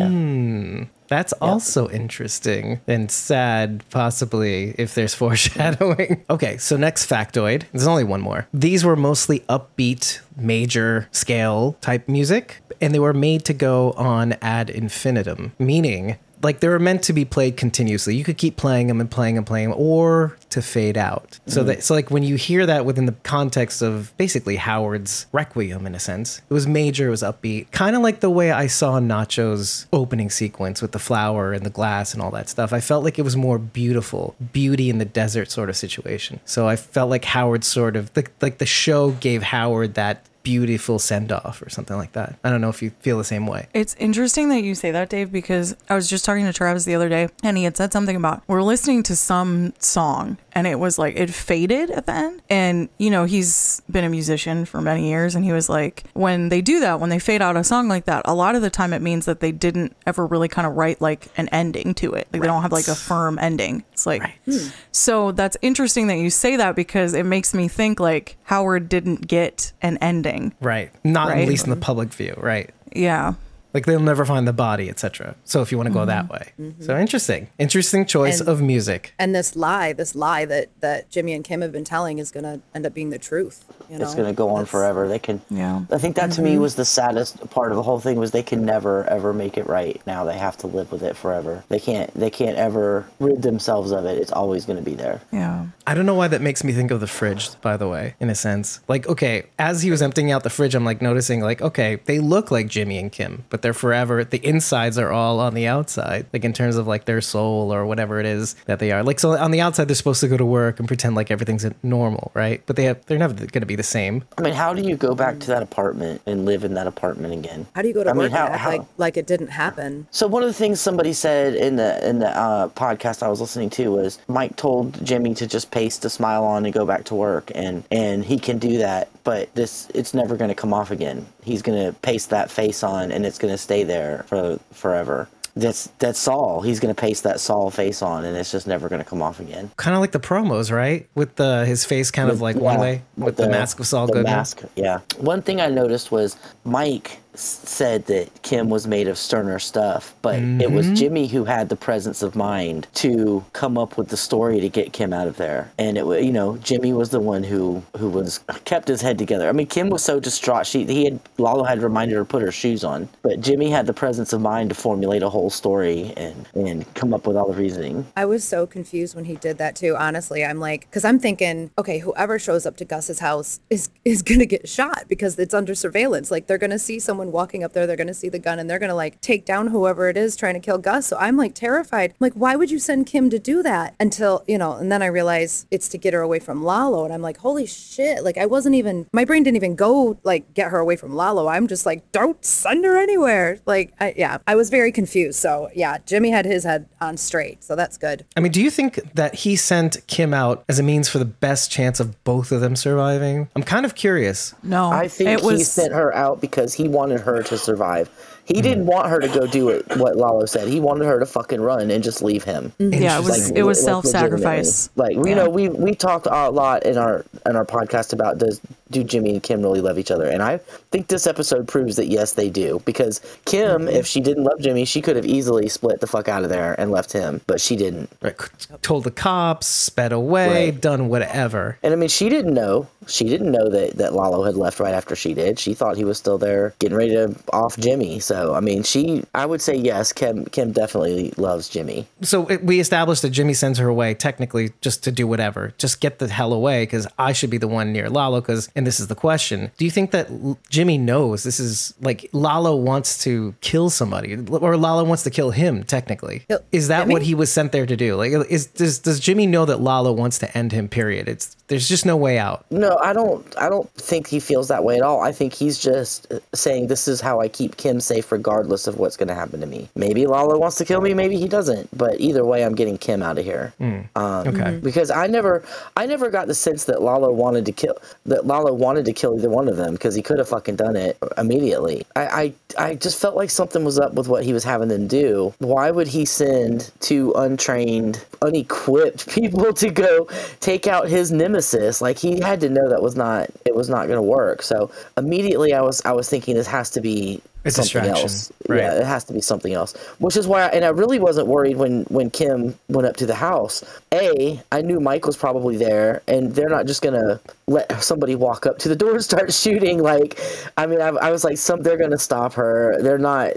Yeah. 0.80 0.86
That's 1.08 1.34
also 1.34 1.90
interesting 1.90 2.82
and 2.86 3.10
sad, 3.10 3.84
possibly, 3.90 4.76
if 4.78 4.94
there's 4.94 5.14
foreshadowing. 5.16 6.24
okay, 6.30 6.58
so 6.58 6.78
next 6.78 7.10
factoid. 7.10 7.64
There's 7.72 7.88
only 7.88 8.04
one 8.04 8.22
more. 8.22 8.48
These 8.54 8.86
were 8.86 8.96
mostly 8.96 9.40
upbeat, 9.50 10.20
major 10.38 11.10
scale 11.12 11.78
type 11.82 12.08
music, 12.08 12.62
and 12.80 12.94
they 12.94 13.00
were 13.00 13.14
made 13.14 13.44
to 13.46 13.54
go 13.54 13.94
on 13.94 14.34
ad 14.34 14.70
infinitum, 14.70 15.54
meaning 15.58 16.18
like 16.42 16.60
they 16.60 16.68
were 16.68 16.80
meant 16.80 17.04
to 17.04 17.14
be 17.14 17.26
played 17.26 17.58
continuously. 17.58 18.16
You 18.16 18.24
could 18.24 18.38
keep 18.38 18.56
playing 18.56 18.88
them 18.88 19.02
and 19.02 19.10
playing 19.10 19.38
and 19.38 19.46
playing, 19.46 19.72
'em, 19.72 19.76
or 19.78 20.38
to 20.50 20.62
fade 20.62 20.98
out. 20.98 21.40
So 21.48 21.60
mm-hmm. 21.60 21.68
that 21.68 21.84
so 21.84 21.94
like 21.94 22.10
when 22.10 22.24
you 22.24 22.36
hear 22.36 22.66
that 22.66 22.86
within 22.86 23.06
the 23.06 23.16
context 23.24 23.82
of 23.82 24.16
basically 24.18 24.56
Howard's 24.56 25.28
Requiem 25.32 25.86
in 25.86 25.96
a 25.96 26.00
sense, 26.00 26.42
it 26.50 26.54
was 26.54 26.68
major, 26.68 27.08
it 27.08 27.12
was 27.12 27.24
upbeat, 27.24 27.72
kind 27.72 27.96
of 27.96 28.02
like 28.02 28.20
the 28.20 28.30
way 28.30 28.52
I 28.52 28.68
saw 28.68 29.00
Nacho's 29.00 29.88
opening 29.94 30.30
sequence 30.30 30.82
with 30.82 30.92
the 30.92 31.00
flower 31.00 31.54
and 31.54 31.66
the 31.66 31.70
glass 31.70 32.14
and 32.14 32.22
all 32.22 32.32
that 32.32 32.50
stuff. 32.50 32.74
I 32.74 32.80
felt 32.80 33.04
like 33.04 33.20
it 33.20 33.24
was 33.24 33.36
more 33.36 33.60
beautiful, 33.60 34.36
beauty 34.54 34.90
in 34.90 34.98
the 34.98 35.06
desert 35.06 35.52
sort 35.52 35.70
of 35.70 35.78
situation. 35.78 36.40
So 36.46 36.68
I 36.68 36.76
felt 36.76 37.10
like 37.10 37.26
Howard 37.26 37.64
sort 37.64 37.96
of 37.96 38.12
like 38.16 38.32
like 38.42 38.58
the 38.58 38.66
show 38.66 39.12
gave 39.12 39.44
Howard 39.44 39.96
that 39.96 40.26
beautiful 40.44 41.00
send 41.00 41.32
off 41.32 41.62
or 41.62 41.70
something 41.70 41.98
like 41.98 42.14
that. 42.14 42.38
I 42.44 42.50
don't 42.50 42.62
know 42.62 42.70
if 42.70 42.82
you 42.82 42.92
feel 43.00 43.18
the 43.18 43.24
same 43.24 43.48
way. 43.48 43.68
It's 43.74 43.96
interesting 44.00 44.50
that 44.50 44.62
you 44.62 44.76
say 44.76 44.92
that, 44.92 45.10
Dave, 45.10 45.32
because 45.32 45.76
I 45.90 45.96
was 45.96 46.10
just 46.10 46.26
talking 46.26 46.46
to 46.46 46.54
Travis 46.54 46.86
the 46.86 46.96
other 46.96 47.10
day 47.10 47.30
and 47.44 47.58
he 47.58 47.64
had 47.64 47.78
said 47.78 47.92
something 47.92 48.16
about 48.16 48.44
we're 48.48 48.64
listening 48.64 49.04
to 49.04 49.16
some 49.16 49.74
song 49.80 50.38
and 50.60 50.68
it 50.68 50.78
was 50.78 51.00
like 51.00 51.16
it 51.16 51.30
faded 51.30 51.90
at 51.90 52.06
the 52.06 52.12
end. 52.12 52.42
And, 52.50 52.90
you 52.98 53.10
know, 53.10 53.24
he's 53.24 53.82
been 53.90 54.04
a 54.04 54.10
musician 54.10 54.66
for 54.66 54.82
many 54.82 55.08
years 55.08 55.34
and 55.34 55.46
he 55.46 55.54
was 55.54 55.70
like, 55.70 56.04
when 56.14 56.50
they 56.50 56.60
do 56.62 56.82
that, 56.82 57.00
when 57.00 57.10
they 57.10 57.18
fade 57.18 57.42
out 57.42 57.56
a 57.56 57.64
song 57.64 57.88
like 57.88 58.04
that, 58.06 58.24
a 58.26 58.34
lot 58.36 58.56
of 58.56 58.62
the 58.62 58.70
time 58.70 58.92
it 58.92 59.02
means 59.02 59.26
that 59.26 59.40
they 59.40 59.54
didn't 59.54 59.96
ever 60.06 60.28
really 60.28 60.50
kind 60.50 60.68
of 60.68 60.74
write 60.74 61.00
like 61.00 61.30
an 61.38 61.48
ending 61.54 61.94
to 61.94 62.12
it. 62.14 62.28
Like 62.34 62.42
they 62.42 62.48
don't 62.50 62.62
have 62.62 62.74
like 62.74 62.90
a 62.90 62.96
firm 62.96 63.40
ending. 63.40 63.86
It's 63.94 64.06
like, 64.06 64.22
hmm. 64.44 64.68
so 64.92 65.32
that's 65.32 65.56
interesting 65.62 66.08
that 66.08 66.18
you 66.18 66.30
say 66.30 66.58
that 66.58 66.76
because 66.76 67.14
it 67.14 67.26
makes 67.26 67.54
me 67.54 67.70
think 67.70 68.02
like 68.02 68.36
Howard 68.44 68.90
didn't 68.90 69.26
get 69.28 69.72
an 69.82 69.98
ending. 70.02 70.54
Right. 70.60 70.92
Not 71.06 71.30
Right. 71.30 71.44
at 71.44 71.48
least 71.48 71.64
in 71.64 71.70
the 71.70 71.78
public 71.78 72.10
view, 72.14 72.34
right? 72.36 72.70
Yeah. 72.94 73.36
Like 73.74 73.86
they'll 73.86 74.00
never 74.00 74.26
find 74.26 74.48
the 74.48 74.54
body, 74.54 74.90
etc. 74.90 75.36
So 75.44 75.62
if 75.62 75.72
you 75.72 75.78
want 75.78 75.88
to 75.88 75.94
go 75.94 76.06
that 76.06 76.26
mm-hmm. 76.26 76.34
way, 76.34 76.54
mm-hmm. 76.60 76.84
so 76.84 76.98
interesting, 76.98 77.50
interesting 77.60 78.06
choice 78.06 78.40
And- 78.40 78.50
of 78.50 78.62
music. 78.62 79.14
And 79.20 79.36
this 79.36 79.56
lie, 79.56 79.94
this 79.94 80.16
lie 80.16 80.46
that 80.46 80.70
that 80.80 81.10
Jimmy 81.10 81.34
and 81.34 81.44
Kim 81.44 81.62
have 81.62 81.72
been 81.72 81.84
telling 81.84 82.20
is 82.20 82.32
gonna 82.32 82.62
end 82.74 82.86
up 82.86 82.94
being 82.94 83.10
the 83.10 83.20
truth. 83.20 83.66
You 83.90 83.98
know? 83.98 84.06
It's 84.06 84.16
going 84.16 84.28
to 84.28 84.34
go 84.34 84.50
on 84.50 84.66
That's- 84.66 84.72
forever. 84.72 85.08
They 85.08 85.20
can. 85.20 85.42
Yeah. 85.50 85.82
I 85.92 85.98
think 85.98 86.16
that 86.16 86.32
to 86.34 86.42
me 86.42 86.52
mm-hmm. 86.52 86.62
was 86.62 86.76
the 86.76 86.86
saddest 86.86 87.50
part 87.50 87.72
of 87.72 87.76
the 87.76 87.84
whole 87.84 88.00
thing 88.00 88.18
was 88.18 88.32
they 88.32 88.44
can 88.44 88.66
never 88.66 89.04
ever 89.10 89.34
make 89.34 89.58
it 89.58 89.68
right. 89.68 90.02
Now 90.06 90.24
they 90.24 90.38
have 90.38 90.58
to 90.58 90.68
live 90.68 90.92
with 90.92 91.04
it 91.04 91.16
forever. 91.16 91.64
They 91.70 91.80
can't. 91.80 92.14
They 92.14 92.30
can't 92.30 92.58
ever 92.58 93.06
rid 93.20 93.42
themselves 93.42 93.92
of 93.92 94.06
it. 94.06 94.18
It's 94.18 94.32
always 94.32 94.66
going 94.66 94.78
to 94.78 94.86
be 94.86 94.96
there. 94.96 95.22
Yeah. 95.32 95.66
I 95.88 95.96
don't 95.96 96.06
know 96.06 96.14
why 96.14 96.28
that 96.28 96.42
makes 96.42 96.64
me 96.64 96.72
think 96.72 96.92
of 96.92 97.00
the 97.00 97.08
fridge, 97.08 97.60
by 97.62 97.76
the 97.76 97.88
way, 97.88 98.14
in 98.20 98.30
a 98.30 98.36
sense. 98.36 98.80
Like, 98.88 99.08
okay, 99.08 99.46
as 99.58 99.82
he 99.82 99.90
was 99.90 100.04
emptying 100.04 100.32
out 100.32 100.44
the 100.44 100.50
fridge, 100.52 100.76
I'm 100.76 100.86
like 100.86 101.02
noticing, 101.02 101.42
like, 101.42 101.64
okay, 101.64 101.96
they 102.06 102.20
look 102.20 102.52
like 102.52 102.68
Jimmy 102.68 103.00
and 103.00 103.12
Kim, 103.12 103.44
but 103.50 103.64
they're 103.64 103.74
forever. 103.74 104.24
The 104.24 104.46
insides 104.46 105.00
are 105.00 105.12
all 105.12 105.40
on 105.40 105.56
the 105.56 105.66
outside, 105.66 106.28
like 106.32 106.46
in 106.46 106.54
terms 106.54 106.76
of 106.76 106.86
like 106.86 107.06
their 107.06 107.22
soul 107.22 107.74
or 107.74 107.88
whatever 107.88 108.20
it 108.20 108.28
is 108.28 108.54
that 108.66 108.78
they 108.78 108.92
are. 108.92 109.02
Like, 109.02 109.20
so 109.20 109.36
on 109.36 109.50
the 109.50 109.62
outside, 109.62 109.88
they're 109.88 109.96
supposed 109.96 110.22
to 110.22 110.28
go 110.28 110.38
to 110.38 110.46
work 110.46 110.78
and 110.78 110.88
pretend 110.88 111.16
like 111.16 111.32
everything's 111.32 111.66
normal, 111.82 112.32
right? 112.36 112.62
But 112.68 112.76
they 112.76 112.84
have, 112.84 113.04
they're 113.08 113.18
never 113.18 113.34
going 113.34 113.62
to 113.62 113.66
be 113.66 113.76
the 113.80 113.84
same. 113.84 114.24
I 114.38 114.42
mean, 114.42 114.54
how 114.54 114.74
do 114.74 114.82
you 114.82 114.96
go 114.96 115.16
back 115.16 115.40
to 115.40 115.48
that 115.48 115.64
apartment 115.64 116.22
and 116.26 116.46
live 116.46 116.64
in 116.64 116.74
that 116.76 116.86
apartment 116.86 117.34
again? 117.34 117.66
How 117.74 117.82
do 117.82 117.88
you 117.88 117.94
go 117.94 118.04
to 118.04 118.10
I 118.10 118.14
mean, 118.14 118.24
work 118.24 118.32
how- 118.32 118.46
and 118.46 118.54
act 118.54 118.62
how- 118.64 118.70
like 118.70 118.82
like 118.98 119.18
it 119.18 119.26
didn't 119.26 119.48
happen? 119.48 120.06
So 120.12 120.28
one 120.28 120.44
of 120.44 120.50
the 120.50 120.54
things 120.54 120.80
somebody 120.82 121.14
said 121.14 121.56
in 121.56 121.78
the 121.78 121.92
in 122.08 122.20
the 122.20 122.30
uh, 122.38 122.68
podcast 122.70 123.24
I 123.24 123.30
was 123.30 123.40
listening 123.42 123.70
to 123.72 123.92
was 123.92 124.20
Mike 124.28 124.56
told 124.58 125.04
Jimmy 125.06 125.34
to 125.36 125.48
just 125.48 125.72
paste 125.72 126.04
a 126.06 126.10
smile 126.10 126.44
on 126.44 126.66
and 126.66 126.74
go 126.74 126.86
back 126.86 127.06
to 127.06 127.16
work, 127.16 127.52
and 127.56 127.84
and 127.92 128.24
he 128.26 128.38
can 128.38 128.60
do 128.60 128.78
that, 128.80 129.08
but 129.24 129.54
this 129.56 129.88
it's 129.96 130.14
never 130.14 130.36
going 130.36 130.50
to 130.50 130.56
come 130.56 130.74
off 130.74 130.92
again. 130.92 131.26
He's 131.44 131.62
going 131.62 131.82
to 131.86 131.94
paste 132.02 132.30
that 132.32 132.52
face 132.52 132.84
on, 132.84 133.12
and 133.12 133.26
it's 133.26 133.38
going 133.40 133.54
to 133.54 133.58
stay 133.58 133.84
there 133.84 134.26
for 134.28 134.60
forever. 134.74 135.28
That's 135.56 135.88
that's 136.00 136.20
Saul. 136.20 136.62
He's 136.62 136.80
going 136.80 136.94
to 136.94 137.00
paste 137.00 137.24
that 137.24 137.40
Saul 137.40 137.70
face 137.70 138.02
on, 138.02 138.26
and 138.26 138.38
it's 138.38 138.52
just 138.52 138.68
never 138.68 138.90
going 138.90 139.04
to 139.04 139.10
come 139.10 139.22
off 139.22 139.40
again. 139.40 139.72
Kind 139.78 139.96
of 139.96 140.02
like 140.02 140.12
the 140.12 140.20
promos, 140.20 140.72
right? 140.72 141.08
With 141.16 141.36
the 141.36 141.66
his 141.66 141.86
face 141.86 142.12
kind 142.12 142.30
of 142.30 142.42
like 142.42 142.56
one 142.56 142.80
way 142.80 143.02
with 143.18 143.38
the, 143.38 143.50
mask 143.50 143.80
of 143.80 143.88
Saul 143.88 144.08
the 144.08 144.14
Goodman. 144.14 144.34
mask, 144.34 144.64
yeah. 144.76 145.00
One 145.18 145.42
thing 145.42 145.60
I 145.62 145.68
noticed 145.68 146.12
was 146.12 146.38
Mike 146.64 147.20
said 147.40 148.06
that 148.08 148.42
Kim 148.44 148.70
was 148.70 148.88
made 148.88 149.08
of 149.08 149.18
sterner 149.18 149.60
stuff, 149.60 150.16
but 150.22 150.36
it 150.40 150.70
Mm-hmm. 150.70 150.76
was 150.76 150.90
Jimmy 150.92 151.28
who 151.28 151.46
had 151.46 151.70
the 151.70 151.76
presence 151.76 152.22
of 152.22 152.36
mind 152.36 152.88
to 152.96 153.44
come 153.54 153.78
up 153.78 153.98
with 153.98 154.10
the 154.10 154.18
story 154.18 154.60
to 154.60 154.70
get 154.70 154.94
Kim 154.94 155.14
out 155.14 155.28
of 155.28 155.38
there. 155.38 155.72
And 155.78 155.98
it 155.98 156.06
was, 156.06 156.24
you 156.24 156.32
know, 156.32 156.58
Jimmy 156.58 156.94
was 156.94 157.10
the 157.10 157.20
one 157.20 157.44
who 157.44 157.82
who 157.98 158.10
was 158.10 158.40
kept 158.66 158.88
his 158.88 159.02
head 159.02 159.18
together. 159.18 159.48
I 159.50 159.52
mean, 159.54 159.68
Kim 159.68 159.90
was 159.90 160.04
so 160.04 160.20
distraught. 160.20 160.66
She 160.68 160.86
he 160.86 161.06
had 161.06 161.20
Lalo 161.38 161.64
had 161.64 161.82
reminded 161.82 162.16
her 162.16 162.22
to 162.22 162.26
put 162.26 162.42
her 162.42 162.52
shoes 162.52 162.84
on, 162.84 163.08
but 163.22 163.42
Jimmy 163.42 163.70
had 163.70 163.86
the 163.88 163.94
presence 163.94 164.34
of 164.34 164.42
mind 164.42 164.70
to 164.70 164.76
formulate 164.76 165.24
a 165.24 165.30
whole 165.30 165.50
story 165.50 166.14
and 166.18 166.48
and 166.56 166.94
come 166.96 167.14
up 167.14 167.26
with 167.28 167.38
all 167.38 167.52
the 167.52 167.58
reasoning. 167.58 168.06
I 168.18 168.26
was 168.26 168.44
so 168.44 168.68
confused 168.68 169.16
when 169.16 169.26
he 169.26 169.36
did 169.36 169.58
that 169.60 169.76
too. 169.76 169.96
Honestly, 169.98 170.44
I'm 170.44 170.60
like, 170.60 170.82
because 170.82 171.06
I'm 171.06 171.20
thinking, 171.20 171.72
okay, 171.78 172.00
whoever 172.00 172.40
shows 172.40 172.66
up 172.66 172.78
to 172.78 172.86
Gus's 172.86 173.20
house 173.20 173.60
is 173.70 173.90
is 174.06 174.22
gonna 174.22 174.46
get 174.46 174.68
shot 174.68 175.06
because 175.08 175.38
it's 175.40 175.54
under 175.54 175.76
surveillance. 175.76 176.32
Like 176.32 176.48
they're 176.48 176.58
gonna 176.58 176.80
see 176.80 177.00
someone 177.00 177.29
walking 177.32 177.64
up 177.64 177.74
there, 177.74 177.88
they're 177.88 177.96
gonna 177.96 178.14
see 178.14 178.30
the 178.30 178.40
gun, 178.40 178.60
and 178.60 178.70
they're 178.70 178.80
gonna 178.80 178.96
like 178.96 179.20
take 179.22 179.46
down 179.46 179.68
whoever 179.68 180.10
it 180.10 180.18
is 180.18 180.36
trying 180.36 180.56
to 180.56 180.60
kill 180.60 180.78
Gus. 180.78 181.08
So 181.08 181.18
I'm 181.18 181.38
like 181.38 181.56
terrified. 181.56 182.12
I'm 182.12 182.18
like, 182.20 182.34
why 182.34 182.56
would 182.56 182.72
you 182.72 182.80
send 182.80 183.08
Kim 183.08 183.30
to 183.30 183.40
do 183.40 183.64
that? 183.64 183.96
Until 184.00 184.44
you 184.48 184.58
know, 184.58 184.74
and 184.74 184.92
then 184.92 185.02
I 185.02 185.08
realize 185.08 185.66
it's 185.72 185.90
to 185.90 185.98
get 185.98 186.14
her 186.14 186.22
away 186.22 186.40
from 186.40 186.64
Lalo, 186.64 187.06
and 187.06 187.14
I'm 187.14 187.22
like, 187.22 187.38
holy 187.38 187.66
shit! 187.66 188.24
Like 188.24 188.38
I 188.38 188.46
wasn't 188.46 188.76
even, 188.76 189.08
my 189.14 189.26
brain 189.26 189.44
didn't 189.44 189.58
even 189.58 189.76
go 189.76 190.18
like 190.24 190.54
get 190.54 190.72
her 190.72 190.80
away 190.80 190.96
from 190.96 191.16
Lalo. 191.16 191.48
I'm 191.48 191.68
just 191.68 191.86
like, 191.86 192.12
don't 192.12 192.44
send 192.44 192.86
her 192.86 192.98
anywhere. 192.98 193.60
Like, 193.66 193.94
I, 194.00 194.14
yeah, 194.18 194.38
I 194.48 194.56
was 194.56 194.70
very 194.70 194.92
confused. 194.92 195.40
So 195.40 195.70
yeah, 195.74 195.98
Jimmy 196.06 196.30
had 196.30 196.46
his 196.46 196.64
head 196.64 196.88
on 197.02 197.18
straight, 197.18 197.64
so 197.64 197.76
that's 197.76 197.98
good. 197.98 198.26
I 198.36 198.40
mean, 198.40 198.52
do 198.52 198.62
you 198.62 198.70
think 198.70 199.00
that 199.16 199.36
he 199.36 199.56
sent 199.56 200.06
Kim 200.08 200.34
out 200.34 200.64
as 200.70 200.80
a 200.80 200.84
means 200.84 201.10
for 201.10 201.20
the 201.20 201.26
best 201.26 201.72
chance 201.72 202.00
of 202.00 202.22
both 202.24 202.52
of 202.52 202.62
them 202.62 202.76
surviving? 202.76 203.50
I'm 203.56 203.64
kind 203.64 203.86
of 203.86 203.96
curious. 203.96 204.54
No, 204.64 204.90
I 204.92 205.08
think 205.08 205.30
it 205.30 205.40
he 205.40 205.46
was 205.46 205.72
sent 205.72 205.94
her 205.94 206.14
out 206.14 206.42
because 206.42 206.74
he 206.74 206.88
wanted 206.88 207.09
her 207.18 207.42
to 207.44 207.58
survive. 207.58 208.10
He 208.46 208.56
hmm. 208.56 208.62
didn't 208.62 208.86
want 208.86 209.08
her 209.10 209.20
to 209.20 209.28
go 209.28 209.46
do 209.48 209.70
it. 209.70 209.86
What 209.98 210.16
Lalo 210.16 210.46
said, 210.46 210.68
he 210.68 210.80
wanted 210.80 211.06
her 211.06 211.20
to 211.20 211.26
fucking 211.26 211.62
run 211.62 211.92
and 211.92 212.04
just 212.04 212.22
leave 212.22 212.44
him. 212.44 212.72
Yeah, 212.80 213.18
it 213.18 213.24
was 213.24 213.50
Like, 213.50 213.58
it 213.58 213.64
was 213.64 213.80
like, 213.80 213.86
self-sacrifice. 213.86 214.90
Like 214.96 215.16
you 215.16 215.28
Yeah. 215.28 215.36
know, 215.36 215.50
we 215.50 215.70
we 215.70 215.96
talked 215.96 216.28
a 216.30 216.50
lot 216.50 216.84
in 216.84 216.98
our 216.98 217.26
in 217.46 217.56
our 217.56 217.66
podcast 217.66 218.14
about 218.14 218.38
does 218.38 218.60
do 218.92 219.04
Jimmy 219.04 219.32
and 219.32 219.44
Kim 219.44 219.62
really 219.62 219.82
love 219.82 220.00
each 220.00 220.12
other, 220.12 220.26
and 220.26 220.42
I 220.42 220.60
think 220.92 221.08
this 221.08 221.28
episode 221.28 221.68
proves 221.68 221.96
that 221.98 222.08
yes, 222.08 222.34
they 222.34 222.50
do. 222.50 222.82
Because 222.86 223.22
Kim, 223.46 223.82
mm-hmm. 223.82 223.88
if 223.90 224.08
she 224.08 224.20
didn't 224.20 224.44
love 224.44 224.60
Jimmy, 224.60 224.86
she 224.86 225.02
could 225.02 225.16
have 225.16 225.26
easily 225.26 225.70
split 225.70 226.00
the 226.00 226.08
fuck 226.08 226.28
out 226.28 226.44
of 226.44 226.50
there 226.50 226.80
and 226.80 226.92
left 226.92 227.12
him, 227.14 227.42
but 227.48 227.62
she 227.62 227.76
didn't. 227.76 228.10
Right, 228.22 228.36
told 228.82 229.04
the 229.04 229.12
cops, 229.12 229.68
sped 229.68 230.12
away, 230.12 230.70
Right. 230.70 230.82
done 230.82 231.10
whatever. 231.10 231.78
And 231.84 231.94
I 231.94 231.96
mean, 231.96 232.10
she 232.10 232.30
didn't 232.30 232.54
know. 232.54 232.88
She 233.08 233.26
didn't 233.26 233.52
know 233.52 233.70
that, 233.70 233.98
that 233.98 234.14
Lalo 234.14 234.44
had 234.44 234.56
left 234.56 234.80
right 234.80 234.94
after 234.94 235.16
she 235.16 235.34
did. 235.34 235.58
She 235.58 235.74
thought 235.74 235.98
he 235.98 236.04
was 236.04 236.18
still 236.18 236.38
there 236.38 236.74
getting 236.80 236.98
ready 236.98 237.12
to 237.12 237.36
off 237.52 237.78
Jimmy. 237.78 238.20
So, 238.20 238.54
I 238.54 238.60
mean, 238.60 238.84
she, 238.84 239.24
I 239.34 239.46
would 239.46 239.62
say 239.62 239.76
yes, 239.76 240.14
Kim, 240.14 240.46
Kim 240.46 240.72
definitely 240.72 241.34
loves 241.38 241.70
Jimmy. 241.70 242.08
So 242.22 242.48
it, 242.48 242.64
we 242.64 242.80
established 242.80 243.22
that 243.24 243.32
Jimmy 243.32 243.54
sends 243.54 243.80
her 243.80 243.88
away 243.88 244.14
technically 244.14 244.72
just 244.82 245.04
to 245.06 245.12
do 245.12 245.26
whatever, 245.28 245.74
just 245.78 246.02
get 246.02 246.20
the 246.20 246.28
hell 246.28 246.54
away 246.54 246.84
because 246.84 247.08
I 247.18 247.34
should 247.34 247.50
be 247.50 247.58
the 247.58 247.68
one 247.68 247.92
near 247.92 248.10
Lalo. 248.10 248.42
Because, 248.42 248.70
and 248.76 248.86
this 248.86 249.00
is 249.00 249.08
the 249.08 249.16
question: 249.16 249.72
Do 249.78 249.86
you 249.86 249.92
think 249.92 250.12
that 250.12 250.30
L- 250.30 250.58
Jimmy 250.80 250.98
knows 250.98 251.44
this 251.44 251.60
is 251.60 251.94
like 252.00 252.30
Lalo 252.32 252.74
wants 252.74 253.22
to 253.26 253.54
kill 253.60 253.90
somebody, 253.90 254.34
or 254.50 254.78
Lalo 254.78 255.04
wants 255.04 255.24
to 255.24 255.30
kill 255.30 255.52
him? 255.52 255.84
Technically, 255.84 256.46
is 256.72 256.88
that 256.88 257.10
what 257.10 257.22
he 257.22 257.36
was 257.36 257.52
sent 257.52 257.74
there 257.74 257.86
to 257.86 257.98
do? 257.98 258.16
Like, 258.16 258.32
is 258.50 258.68
does 258.68 259.00
does 259.00 259.20
Jimmy 259.20 259.46
know 259.46 259.66
that 259.66 259.82
Lalo 259.82 260.14
wants 260.14 260.40
to 260.40 260.58
end 260.58 260.72
him? 260.72 260.88
Period. 260.88 261.28
It's 261.28 261.58
there's 261.70 261.88
just 261.88 262.06
no 262.06 262.18
way 262.18 262.38
out. 262.38 262.66
No, 262.72 262.98
I 263.02 263.14
don't, 263.14 263.46
I 263.58 263.70
don't 263.70 263.90
think 263.94 264.28
he 264.28 264.40
feels 264.40 264.68
that 264.68 264.84
way 264.84 264.98
at 264.98 265.02
all. 265.04 265.22
I 265.22 265.32
think 265.32 265.54
he's 265.54 265.78
just 265.80 266.32
uh, 266.32 266.40
saying 266.54 266.88
this 266.88 267.08
is 267.08 267.22
how 267.22 267.40
I 267.40 267.48
keep 267.48 267.78
Kim 267.78 268.02
safe 268.02 268.32
regardless 268.32 268.88
of 268.88 268.98
what's 268.98 269.16
going 269.16 269.28
to 269.30 269.36
happen 269.36 269.62
to 269.62 269.68
me. 269.68 269.88
Maybe 269.96 270.26
Lalo 270.26 270.58
wants 270.58 270.78
to 270.78 270.86
kill 270.86 271.00
me, 271.00 271.14
maybe 271.14 271.38
he 271.38 271.48
doesn't. 271.48 271.88
But 271.96 272.20
either 272.20 272.44
way, 272.44 272.66
I'm 272.66 272.74
getting 272.76 272.98
Kim 272.98 273.22
out 273.24 273.38
of 273.38 273.46
here. 273.46 273.72
Um, 273.80 274.48
Okay. 274.50 274.80
because 274.82 275.12
I 275.12 275.28
never 275.28 275.64
I 275.96 276.08
never 276.08 276.32
got 276.32 276.48
the 276.48 276.56
sense 276.56 276.86
that 276.86 277.04
Lalo 277.04 277.32
wanted 277.32 277.66
to 277.68 277.72
kill 277.72 277.96
that 278.26 278.48
Lalo 278.48 278.74
wanted 278.74 279.06
to 279.06 279.14
kill 279.14 279.38
either 279.38 279.50
one 279.50 279.68
of 279.68 279.78
them 279.78 279.94
because 279.94 280.16
he 280.16 280.24
could 280.24 280.40
have 280.40 280.50
fucking 280.50 280.76
done 280.76 280.96
it 280.96 281.18
immediately. 281.38 282.04
I, 282.16 282.54
I 282.78 282.90
I 282.90 282.96
just 282.96 283.20
felt 283.22 283.36
like 283.36 283.52
something 283.52 283.84
was 283.86 284.00
up 284.00 284.14
with 284.16 284.28
what 284.28 284.44
he 284.44 284.54
was 284.54 284.64
having 284.64 284.88
them 284.88 285.08
do. 285.08 285.54
Why 285.60 285.92
would 285.92 286.08
he 286.08 286.26
send 286.26 286.92
two 287.00 287.32
untrained, 287.34 288.26
unequipped 288.42 289.30
people 289.36 289.72
to 289.74 289.90
go 289.92 290.28
take 290.62 290.88
out 290.88 291.08
his 291.08 291.32
nemesis? 291.32 291.59
Like 292.02 292.18
he 292.18 292.40
had 292.40 292.60
to 292.62 292.70
know 292.70 292.90
that 292.90 293.02
was 293.02 293.16
not 293.16 293.50
it 293.66 293.76
was 293.76 293.90
not 293.90 294.08
going 294.08 294.18
to 294.18 294.22
work. 294.22 294.62
So 294.62 294.92
immediately 295.18 295.74
I 295.74 295.82
was 295.82 296.02
I 296.06 296.12
was 296.12 296.30
thinking 296.30 296.56
this 296.56 296.68
has 296.68 296.90
to 296.92 297.02
be 297.02 297.42
A 297.66 297.72
something 297.72 298.10
else. 298.10 298.52
right. 298.70 298.80
Yeah, 298.80 298.94
it 299.00 299.06
has 299.06 299.26
to 299.26 299.34
be 299.34 299.42
something 299.42 299.74
else. 299.74 299.94
Which 300.20 300.38
is 300.38 300.48
why, 300.48 300.64
I, 300.64 300.68
and 300.68 300.86
I 300.86 300.90
really 300.90 301.20
wasn't 301.20 301.48
worried 301.48 301.76
when 301.76 302.04
when 302.04 302.30
Kim 302.30 302.74
went 302.88 303.06
up 303.06 303.18
to 303.18 303.26
the 303.26 303.36
house. 303.36 303.84
A, 304.14 304.62
I 304.72 304.82
knew 304.82 305.02
Mike 305.02 305.26
was 305.26 305.36
probably 305.36 305.76
there, 305.76 306.22
and 306.28 306.56
they're 306.56 306.70
not 306.70 306.86
just 306.86 307.02
gonna 307.02 307.42
let 307.68 308.02
somebody 308.02 308.36
walk 308.36 308.66
up 308.66 308.80
to 308.80 308.90
the 308.90 308.96
door 308.96 309.12
and 309.12 309.24
start 309.24 309.52
shooting. 309.66 310.02
Like, 310.02 310.40
I 310.78 310.86
mean, 310.86 311.02
I, 311.02 311.10
I 311.10 311.32
was 311.32 311.44
like, 311.44 311.58
some 311.58 311.82
they're 311.84 311.98
gonna 311.98 312.18
stop 312.18 312.54
her. 312.54 312.98
They're 313.02 313.18
not. 313.18 313.52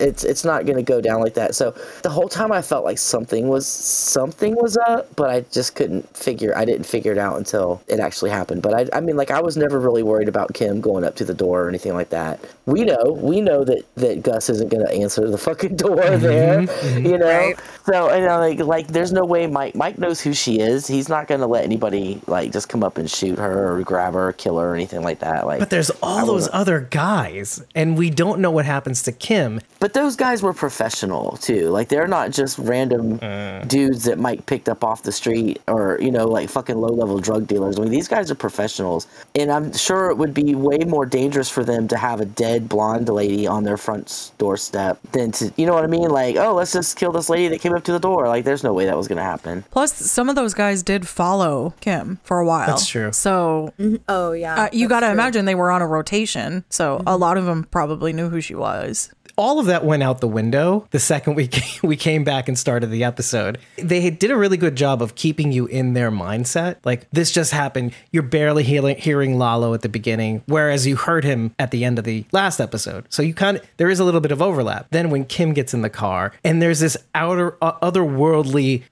It's 0.00 0.24
it's 0.24 0.44
not 0.44 0.66
gonna 0.66 0.82
go 0.82 1.00
down 1.00 1.20
like 1.20 1.34
that. 1.34 1.54
So 1.54 1.70
the 2.02 2.10
whole 2.10 2.28
time 2.28 2.50
I 2.50 2.62
felt 2.62 2.84
like 2.84 2.98
something 2.98 3.46
was 3.46 3.64
something 3.66 4.56
was 4.56 4.76
up, 4.76 5.14
but 5.14 5.30
I 5.30 5.42
just 5.52 5.76
couldn't 5.76 6.16
figure. 6.16 6.52
I 6.56 6.64
didn't 6.64 6.84
figure 6.84 7.12
it 7.12 7.18
out 7.18 7.38
until 7.38 7.80
it 7.86 8.00
actually 8.00 8.30
happened. 8.30 8.62
But 8.62 8.74
I, 8.74 8.98
I 8.98 9.00
mean, 9.00 9.16
like 9.16 9.30
I 9.30 9.40
was 9.40 9.56
never 9.56 9.78
really 9.78 10.02
worried 10.02 10.28
about 10.28 10.52
Kim 10.52 10.80
going 10.80 11.04
up 11.04 11.14
to 11.16 11.24
the 11.24 11.34
door 11.34 11.64
or 11.64 11.68
anything 11.68 11.94
like 11.94 12.10
that. 12.10 12.40
We 12.66 12.84
know, 12.84 13.19
we 13.20 13.40
know 13.40 13.64
that 13.64 13.84
that 13.96 14.22
Gus 14.22 14.50
isn't 14.50 14.68
gonna 14.68 14.90
answer 14.90 15.28
the 15.28 15.38
fucking 15.38 15.76
door 15.76 15.96
mm-hmm. 15.96 16.22
there. 16.22 16.60
Mm-hmm. 16.62 17.06
You 17.06 17.18
know, 17.18 17.26
Right. 17.26 17.58
So 17.90 18.14
you 18.14 18.24
know, 18.24 18.38
like 18.38 18.58
like 18.60 18.86
there's 18.88 19.12
no 19.12 19.24
way 19.24 19.46
Mike 19.46 19.74
Mike 19.74 19.98
knows 19.98 20.20
who 20.20 20.32
she 20.32 20.60
is. 20.60 20.86
He's 20.86 21.08
not 21.08 21.26
gonna 21.26 21.46
let 21.46 21.64
anybody 21.64 22.20
like 22.26 22.52
just 22.52 22.68
come 22.68 22.84
up 22.84 22.98
and 22.98 23.10
shoot 23.10 23.38
her 23.38 23.74
or 23.74 23.82
grab 23.82 24.14
her 24.14 24.28
or 24.28 24.32
kill 24.32 24.58
her 24.58 24.70
or 24.70 24.74
anything 24.74 25.02
like 25.02 25.18
that. 25.20 25.46
Like, 25.46 25.58
But 25.58 25.70
there's 25.70 25.90
all 26.02 26.24
those 26.24 26.48
other 26.52 26.80
guys, 26.80 27.64
and 27.74 27.98
we 27.98 28.10
don't 28.10 28.40
know 28.40 28.50
what 28.50 28.64
happens 28.64 29.02
to 29.04 29.12
Kim. 29.12 29.60
But 29.80 29.94
those 29.94 30.14
guys 30.14 30.42
were 30.42 30.52
professional 30.52 31.36
too. 31.38 31.70
Like 31.70 31.88
they're 31.88 32.06
not 32.06 32.30
just 32.30 32.58
random 32.58 33.18
mm. 33.18 33.66
dudes 33.66 34.04
that 34.04 34.18
Mike 34.18 34.46
picked 34.46 34.68
up 34.68 34.84
off 34.84 35.02
the 35.02 35.12
street 35.12 35.60
or 35.66 35.98
you 36.00 36.12
know 36.12 36.28
like 36.28 36.48
fucking 36.48 36.76
low 36.76 36.94
level 36.94 37.18
drug 37.18 37.46
dealers. 37.48 37.78
I 37.78 37.82
mean 37.82 37.90
these 37.90 38.08
guys 38.08 38.30
are 38.30 38.36
professionals, 38.36 39.08
and 39.34 39.50
I'm 39.50 39.72
sure 39.72 40.10
it 40.10 40.16
would 40.16 40.34
be 40.34 40.54
way 40.54 40.78
more 40.78 41.06
dangerous 41.06 41.50
for 41.50 41.64
them 41.64 41.88
to 41.88 41.96
have 41.96 42.20
a 42.20 42.26
dead 42.26 42.68
blonde 42.68 43.08
lady 43.08 43.46
on 43.46 43.64
their 43.64 43.76
front 43.76 44.30
doorstep 44.38 45.00
than 45.12 45.32
to 45.32 45.52
you 45.56 45.66
know 45.66 45.74
what 45.74 45.82
I 45.82 45.88
mean. 45.88 46.08
Like 46.08 46.36
oh 46.36 46.54
let's 46.54 46.72
just 46.72 46.96
kill 46.96 47.10
this 47.10 47.28
lady 47.28 47.48
that 47.48 47.60
came 47.60 47.72
up 47.80 47.84
to 47.86 47.92
the 47.92 47.98
door. 47.98 48.28
Like 48.28 48.44
there's 48.44 48.62
no 48.62 48.72
way 48.72 48.84
that 48.86 48.96
was 48.96 49.08
gonna 49.08 49.22
happen. 49.22 49.64
Plus, 49.70 49.92
some 49.92 50.28
of 50.28 50.36
those 50.36 50.54
guys 50.54 50.82
did 50.82 51.08
follow 51.08 51.74
Kim 51.80 52.20
for 52.22 52.38
a 52.38 52.44
while. 52.46 52.66
That's 52.66 52.86
true. 52.86 53.10
So 53.12 53.72
Oh 54.08 54.32
yeah. 54.32 54.64
uh, 54.64 54.68
you 54.72 54.88
got 54.88 55.00
to 55.00 55.10
imagine 55.10 55.44
they 55.46 55.54
were 55.54 55.70
on 55.70 55.82
a 55.82 55.86
rotation. 55.86 56.64
So 56.68 57.02
a 57.06 57.16
lot 57.16 57.36
of 57.38 57.44
them 57.46 57.64
probably 57.70 58.12
knew 58.12 58.28
who 58.28 58.40
she 58.40 58.54
was. 58.54 59.10
All 59.40 59.58
of 59.58 59.66
that 59.66 59.84
went 59.84 60.02
out 60.02 60.20
the 60.20 60.28
window 60.28 60.86
the 60.90 60.98
second 60.98 61.34
we 61.34 61.46
came, 61.48 61.88
we 61.88 61.96
came 61.96 62.24
back 62.24 62.48
and 62.48 62.58
started 62.58 62.88
the 62.88 63.04
episode. 63.04 63.58
They 63.76 64.10
did 64.10 64.30
a 64.30 64.36
really 64.36 64.56
good 64.56 64.76
job 64.76 65.00
of 65.02 65.14
keeping 65.14 65.50
you 65.50 65.66
in 65.66 65.94
their 65.94 66.10
mindset. 66.10 66.76
Like 66.84 67.08
this 67.10 67.30
just 67.30 67.52
happened. 67.52 67.92
You're 68.12 68.22
barely 68.22 68.62
hearing, 68.62 68.96
hearing 68.96 69.38
Lalo 69.38 69.72
at 69.74 69.82
the 69.82 69.88
beginning, 69.88 70.42
whereas 70.46 70.86
you 70.86 70.96
heard 70.96 71.24
him 71.24 71.54
at 71.58 71.70
the 71.70 71.84
end 71.84 71.98
of 71.98 72.04
the 72.04 72.24
last 72.32 72.60
episode. 72.60 73.06
So 73.08 73.22
you 73.22 73.34
kind 73.34 73.56
of 73.56 73.66
there 73.78 73.88
is 73.88 73.98
a 73.98 74.04
little 74.04 74.20
bit 74.20 74.32
of 74.32 74.42
overlap. 74.42 74.88
Then 74.90 75.10
when 75.10 75.24
Kim 75.24 75.54
gets 75.54 75.72
in 75.72 75.82
the 75.82 75.90
car 75.90 76.32
and 76.44 76.60
there's 76.60 76.80
this 76.80 76.96
outer 77.14 77.56
uh, 77.62 77.78
otherworldly 77.80 78.84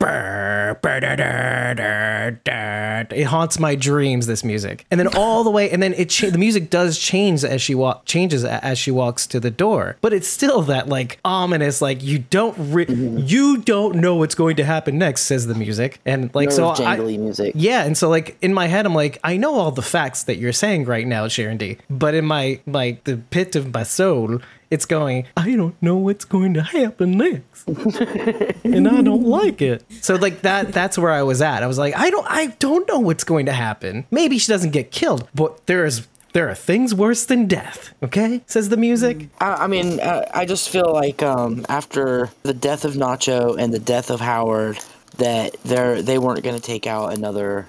it 3.12 3.24
haunts 3.24 3.58
my 3.58 3.74
dreams 3.74 4.26
this 4.26 4.44
music. 4.44 4.84
And 4.90 4.98
then 4.98 5.08
all 5.08 5.44
the 5.44 5.50
way 5.50 5.70
and 5.70 5.82
then 5.82 5.94
it 5.94 6.10
cha- 6.10 6.30
the 6.30 6.38
music 6.38 6.70
does 6.70 6.98
change 6.98 7.44
as 7.44 7.60
she 7.60 7.74
walk 7.74 8.04
changes 8.04 8.44
as 8.44 8.78
she 8.78 8.90
walks 8.90 9.26
to 9.28 9.40
the 9.40 9.50
door. 9.50 9.96
But 10.00 10.12
it's 10.12 10.28
still 10.28 10.62
that 10.62 10.88
like 10.88 11.18
ominous 11.24 11.80
like 11.82 12.02
you 12.02 12.18
don't 12.18 12.56
re- 12.72 12.86
mm-hmm. 12.86 13.18
you 13.26 13.58
don't 13.58 13.96
know 13.96 14.16
what's 14.16 14.34
going 14.34 14.56
to 14.56 14.64
happen 14.64 14.98
next 14.98 15.22
says 15.22 15.46
the 15.46 15.54
music. 15.54 16.00
And 16.04 16.34
like 16.34 16.50
so 16.50 16.68
Nerve 16.68 16.80
I, 16.80 16.96
jangly 16.96 17.18
music. 17.18 17.52
yeah 17.54 17.84
and 17.84 17.96
so 17.96 18.08
like 18.08 18.36
in 18.42 18.54
my 18.54 18.66
head 18.66 18.86
i'm 18.86 18.94
like 18.94 19.18
i 19.24 19.36
know 19.36 19.54
all 19.54 19.70
the 19.70 19.82
facts 19.82 20.24
that 20.24 20.36
you're 20.36 20.52
saying 20.52 20.84
right 20.84 21.06
now 21.06 21.28
sharon 21.28 21.56
d. 21.56 21.78
But 21.90 22.14
in 22.14 22.24
my 22.24 22.60
like 22.66 23.04
the 23.04 23.16
pit 23.16 23.56
of 23.56 23.72
my 23.72 23.82
soul 23.82 24.40
it's 24.70 24.84
going 24.84 25.26
i 25.36 25.54
don't 25.54 25.80
know 25.82 25.96
what's 25.96 26.24
going 26.24 26.54
to 26.54 26.62
happen 26.62 27.12
next. 27.12 27.68
And 28.64 28.86
i 28.88 29.02
don't 29.02 29.24
like 29.24 29.62
it. 29.62 29.84
So 30.02 30.16
like 30.16 30.42
that 30.42 30.72
that's 30.72 30.98
where 30.98 31.10
i 31.10 31.22
was 31.22 31.40
at. 31.42 31.62
I 31.62 31.66
was 31.66 31.78
like 31.78 31.96
i 31.96 32.10
don't 32.10 32.26
i 32.28 32.46
don't 32.58 32.86
know 32.88 32.98
what's 32.98 33.24
going 33.24 33.46
to 33.46 33.52
happen. 33.52 34.06
Maybe 34.10 34.38
she 34.38 34.50
doesn't 34.52 34.70
get 34.70 34.90
killed 34.90 35.28
but 35.34 35.66
there's 35.66 36.06
there 36.32 36.48
are 36.48 36.54
things 36.54 36.94
worse 36.94 37.24
than 37.24 37.46
death. 37.46 37.94
Okay? 38.02 38.42
Says 38.46 38.68
the 38.68 38.76
music. 38.76 39.28
I, 39.40 39.64
I 39.64 39.66
mean, 39.66 39.98
I, 40.00 40.26
I 40.32 40.44
just 40.44 40.68
feel 40.68 40.92
like 40.92 41.22
um, 41.22 41.64
after 41.68 42.30
the 42.42 42.54
death 42.54 42.84
of 42.84 42.94
Nacho 42.94 43.58
and 43.58 43.72
the 43.72 43.78
death 43.78 44.10
of 44.10 44.20
Howard, 44.20 44.78
that 45.16 45.56
they're 45.64 46.00
they 46.02 46.18
weren't 46.18 46.42
going 46.44 46.54
to 46.54 46.62
take 46.62 46.86
out 46.86 47.12
another 47.12 47.66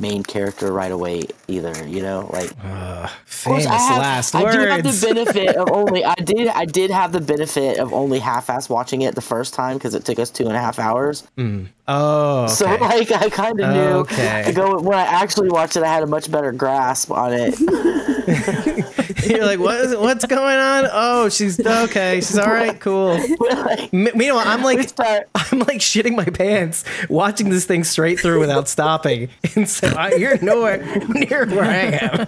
main 0.00 0.22
character 0.22 0.72
right 0.72 0.92
away 0.92 1.22
either. 1.48 1.86
You 1.86 2.02
know, 2.02 2.30
like 2.32 2.50
uh, 2.64 3.04
Of 3.04 3.44
course, 3.44 3.64
famous 3.64 3.66
I 3.66 3.76
have, 3.76 3.98
last 3.98 4.34
I 4.34 4.42
words 4.42 4.56
do 4.56 4.66
have 4.66 4.82
the 4.82 5.06
benefit 5.14 5.56
of 5.56 5.70
only. 5.70 6.04
I 6.04 6.14
did. 6.14 6.48
I 6.48 6.64
did 6.64 6.90
have 6.90 7.12
the 7.12 7.20
benefit 7.20 7.78
of 7.78 7.92
only 7.92 8.18
half-ass 8.18 8.68
watching 8.68 9.02
it 9.02 9.14
the 9.14 9.20
first 9.20 9.54
time 9.54 9.76
because 9.78 9.94
it 9.94 10.04
took 10.04 10.18
us 10.18 10.30
two 10.30 10.46
and 10.46 10.56
a 10.56 10.60
half 10.60 10.78
hours. 10.78 11.26
Hmm. 11.36 11.64
Oh 11.88 12.46
So 12.48 12.66
like, 12.66 13.10
I 13.12 13.28
kind 13.30 13.60
of 13.60 13.70
knew 13.74 13.80
Okay. 14.02 14.42
to 14.46 14.52
go 14.52 14.78
when 14.80 14.98
I 14.98 15.02
actually 15.02 15.48
watched 15.48 15.76
it. 15.76 15.82
I 15.82 15.88
had 15.92 16.02
a 16.02 16.06
much 16.06 16.30
better 16.30 16.52
grasp 16.52 17.10
on 17.10 17.32
it. 17.32 17.58
You're 19.28 19.44
like, 19.46 19.58
what 19.60 19.76
is, 19.80 19.96
what's 19.96 20.24
going 20.26 20.56
on? 20.56 20.88
Oh, 20.92 21.28
she's 21.28 21.58
okay. 21.64 22.16
She's 22.16 22.38
all 22.38 22.50
right. 22.52 22.78
Cool. 22.80 23.18
Like, 23.52 23.92
M- 23.94 24.08
meanwhile, 24.16 24.42
I'm 24.46 24.62
like, 24.62 24.88
start- 24.88 25.28
I'm 25.34 25.60
like 25.60 25.78
shitting 25.78 26.14
my 26.16 26.24
pants 26.24 26.84
watching 27.08 27.48
this 27.50 27.64
thing 27.64 27.84
straight 27.84 28.18
through 28.18 28.40
without 28.40 28.68
stopping, 28.68 29.28
and 29.54 29.68
so 29.68 29.88
I, 29.88 30.14
you're 30.14 30.38
nowhere 30.42 30.78
near 31.08 31.46
where 31.46 31.64
I 31.64 31.98
am. 32.00 32.26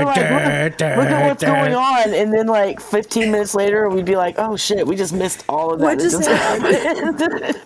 Look, 0.00 1.06
at 1.06 1.28
what's 1.28 1.44
going 1.44 1.74
on, 1.74 2.14
and 2.14 2.32
then 2.32 2.46
like 2.46 2.80
15 2.80 3.30
minutes 3.30 3.54
later, 3.54 3.88
we'd 3.88 4.04
be 4.04 4.16
like, 4.16 4.36
"Oh 4.38 4.56
shit, 4.56 4.86
we 4.86 4.96
just 4.96 5.12
missed 5.12 5.39
all 5.48 5.72
of 5.72 5.80
that." 5.80 5.84
What 5.84 5.98
that 5.98 6.04
just 6.04 6.26
happened." 6.26 7.56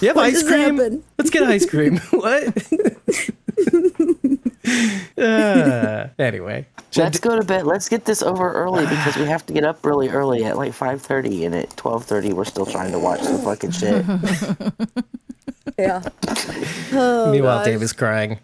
You 0.00 0.08
have 0.08 0.16
What 0.16 0.26
ice 0.26 0.42
cream? 0.42 0.76
happened? 0.76 1.02
Let's 1.18 1.30
get 1.30 1.42
ice 1.44 1.66
cream. 1.66 1.98
what? 2.10 2.66
Uh, 5.16 6.08
anyway, 6.18 6.66
Let's 6.96 7.20
go 7.20 7.36
to 7.38 7.44
bed. 7.44 7.64
Let's 7.66 7.88
get 7.88 8.04
this 8.04 8.20
over 8.22 8.52
early 8.52 8.84
because 8.84 9.16
we 9.16 9.24
have 9.24 9.46
to 9.46 9.52
get 9.52 9.64
up 9.64 9.86
really 9.86 10.08
early 10.08 10.44
at 10.44 10.56
like 10.56 10.72
5:30, 10.72 11.46
and 11.46 11.54
at 11.54 11.70
12:30 11.76 12.32
we're 12.32 12.44
still 12.44 12.66
trying 12.66 12.90
to 12.92 12.98
watch 12.98 13.20
the 13.22 13.38
fucking 13.38 13.70
shit. 13.70 14.04
Yeah. 15.78 16.02
Oh, 16.92 17.30
meanwhile, 17.30 17.58
gosh. 17.58 17.66
Dave 17.66 17.82
is 17.82 17.92
crying. 17.92 18.38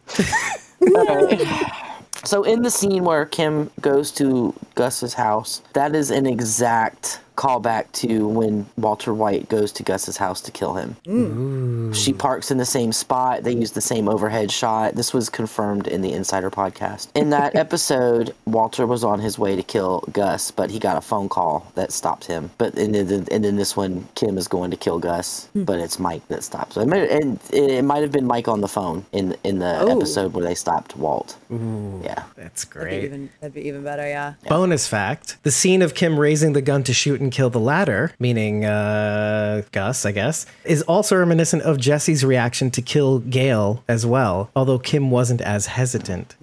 So 2.24 2.44
in 2.44 2.62
the 2.62 2.70
scene 2.70 3.04
where 3.04 3.26
Kim 3.26 3.70
goes 3.80 4.12
to 4.12 4.54
Gus's 4.76 5.14
house, 5.14 5.60
that 5.72 5.94
is 5.96 6.10
an 6.10 6.24
exact 6.26 7.20
callback 7.42 7.90
to 7.90 8.28
when 8.28 8.64
Walter 8.76 9.12
White 9.12 9.48
goes 9.48 9.72
to 9.72 9.82
Gus's 9.82 10.16
house 10.16 10.40
to 10.42 10.52
kill 10.52 10.74
him. 10.74 10.94
Mm. 11.06 11.92
She 11.92 12.12
parks 12.12 12.52
in 12.52 12.58
the 12.58 12.64
same 12.64 12.92
spot. 12.92 13.42
They 13.42 13.52
use 13.52 13.72
the 13.72 13.80
same 13.80 14.08
overhead 14.08 14.52
shot. 14.52 14.94
This 14.94 15.12
was 15.12 15.28
confirmed 15.28 15.88
in 15.88 16.02
the 16.02 16.12
Insider 16.12 16.52
podcast. 16.52 17.08
In 17.16 17.30
that 17.30 17.56
episode, 17.64 18.32
Walter 18.46 18.86
was 18.86 19.02
on 19.02 19.18
his 19.18 19.40
way 19.40 19.56
to 19.56 19.62
kill 19.64 20.04
Gus, 20.12 20.52
but 20.52 20.70
he 20.70 20.78
got 20.78 20.96
a 20.96 21.00
phone 21.00 21.28
call 21.28 21.66
that 21.74 21.90
stopped 21.90 22.26
him. 22.26 22.48
But 22.58 22.76
in 22.76 22.92
the, 22.92 23.26
and 23.32 23.44
in 23.44 23.56
this 23.56 23.76
one, 23.76 24.06
Kim 24.14 24.38
is 24.38 24.46
going 24.46 24.70
to 24.70 24.76
kill 24.76 25.00
Gus, 25.00 25.46
hmm. 25.46 25.64
but 25.64 25.80
it's 25.80 25.98
Mike 25.98 26.26
that 26.28 26.44
stops. 26.44 26.76
him. 26.76 26.92
And 26.92 27.40
it, 27.50 27.54
it 27.54 27.82
might 27.84 28.02
have 28.02 28.12
been 28.12 28.26
Mike 28.26 28.46
on 28.46 28.60
the 28.60 28.68
phone 28.68 29.04
in 29.10 29.36
in 29.42 29.58
the 29.58 29.72
Oh. 29.82 29.96
episode 29.96 30.32
where 30.34 30.44
they 30.44 30.54
stopped 30.54 30.96
Walt. 30.96 31.36
Yeah. 31.50 32.22
That's 32.36 32.64
That'd 32.64 32.68
be 32.70 32.78
great. 32.90 33.04
even, 33.04 33.30
that'd 33.40 33.54
be 33.54 33.62
even 33.62 33.82
better, 33.82 34.06
yeah. 34.06 34.34
Bonus 34.48 34.86
fact 34.86 35.38
the 35.42 35.50
scene 35.50 35.82
of 35.82 35.94
Kim 35.94 36.20
raising 36.20 36.52
the 36.52 36.62
gun 36.62 36.84
to 36.84 36.92
shoot 36.92 37.20
and 37.20 37.31
kill 37.32 37.50
the 37.50 37.60
latter, 37.60 38.12
meaning 38.18 38.64
uh, 38.64 39.62
Gus, 39.72 40.06
I 40.06 40.12
guess, 40.12 40.46
is 40.64 40.82
also 40.82 41.16
reminiscent 41.16 41.62
of 41.62 41.78
Jesse's 41.78 42.24
reaction 42.24 42.70
to 42.72 42.82
kill 42.82 43.18
Gale 43.20 43.82
as 43.88 44.06
well, 44.06 44.50
although 44.54 44.78
Kim 44.78 45.10
wasn't 45.10 45.40
as 45.40 45.66
hesitant. 45.66 46.36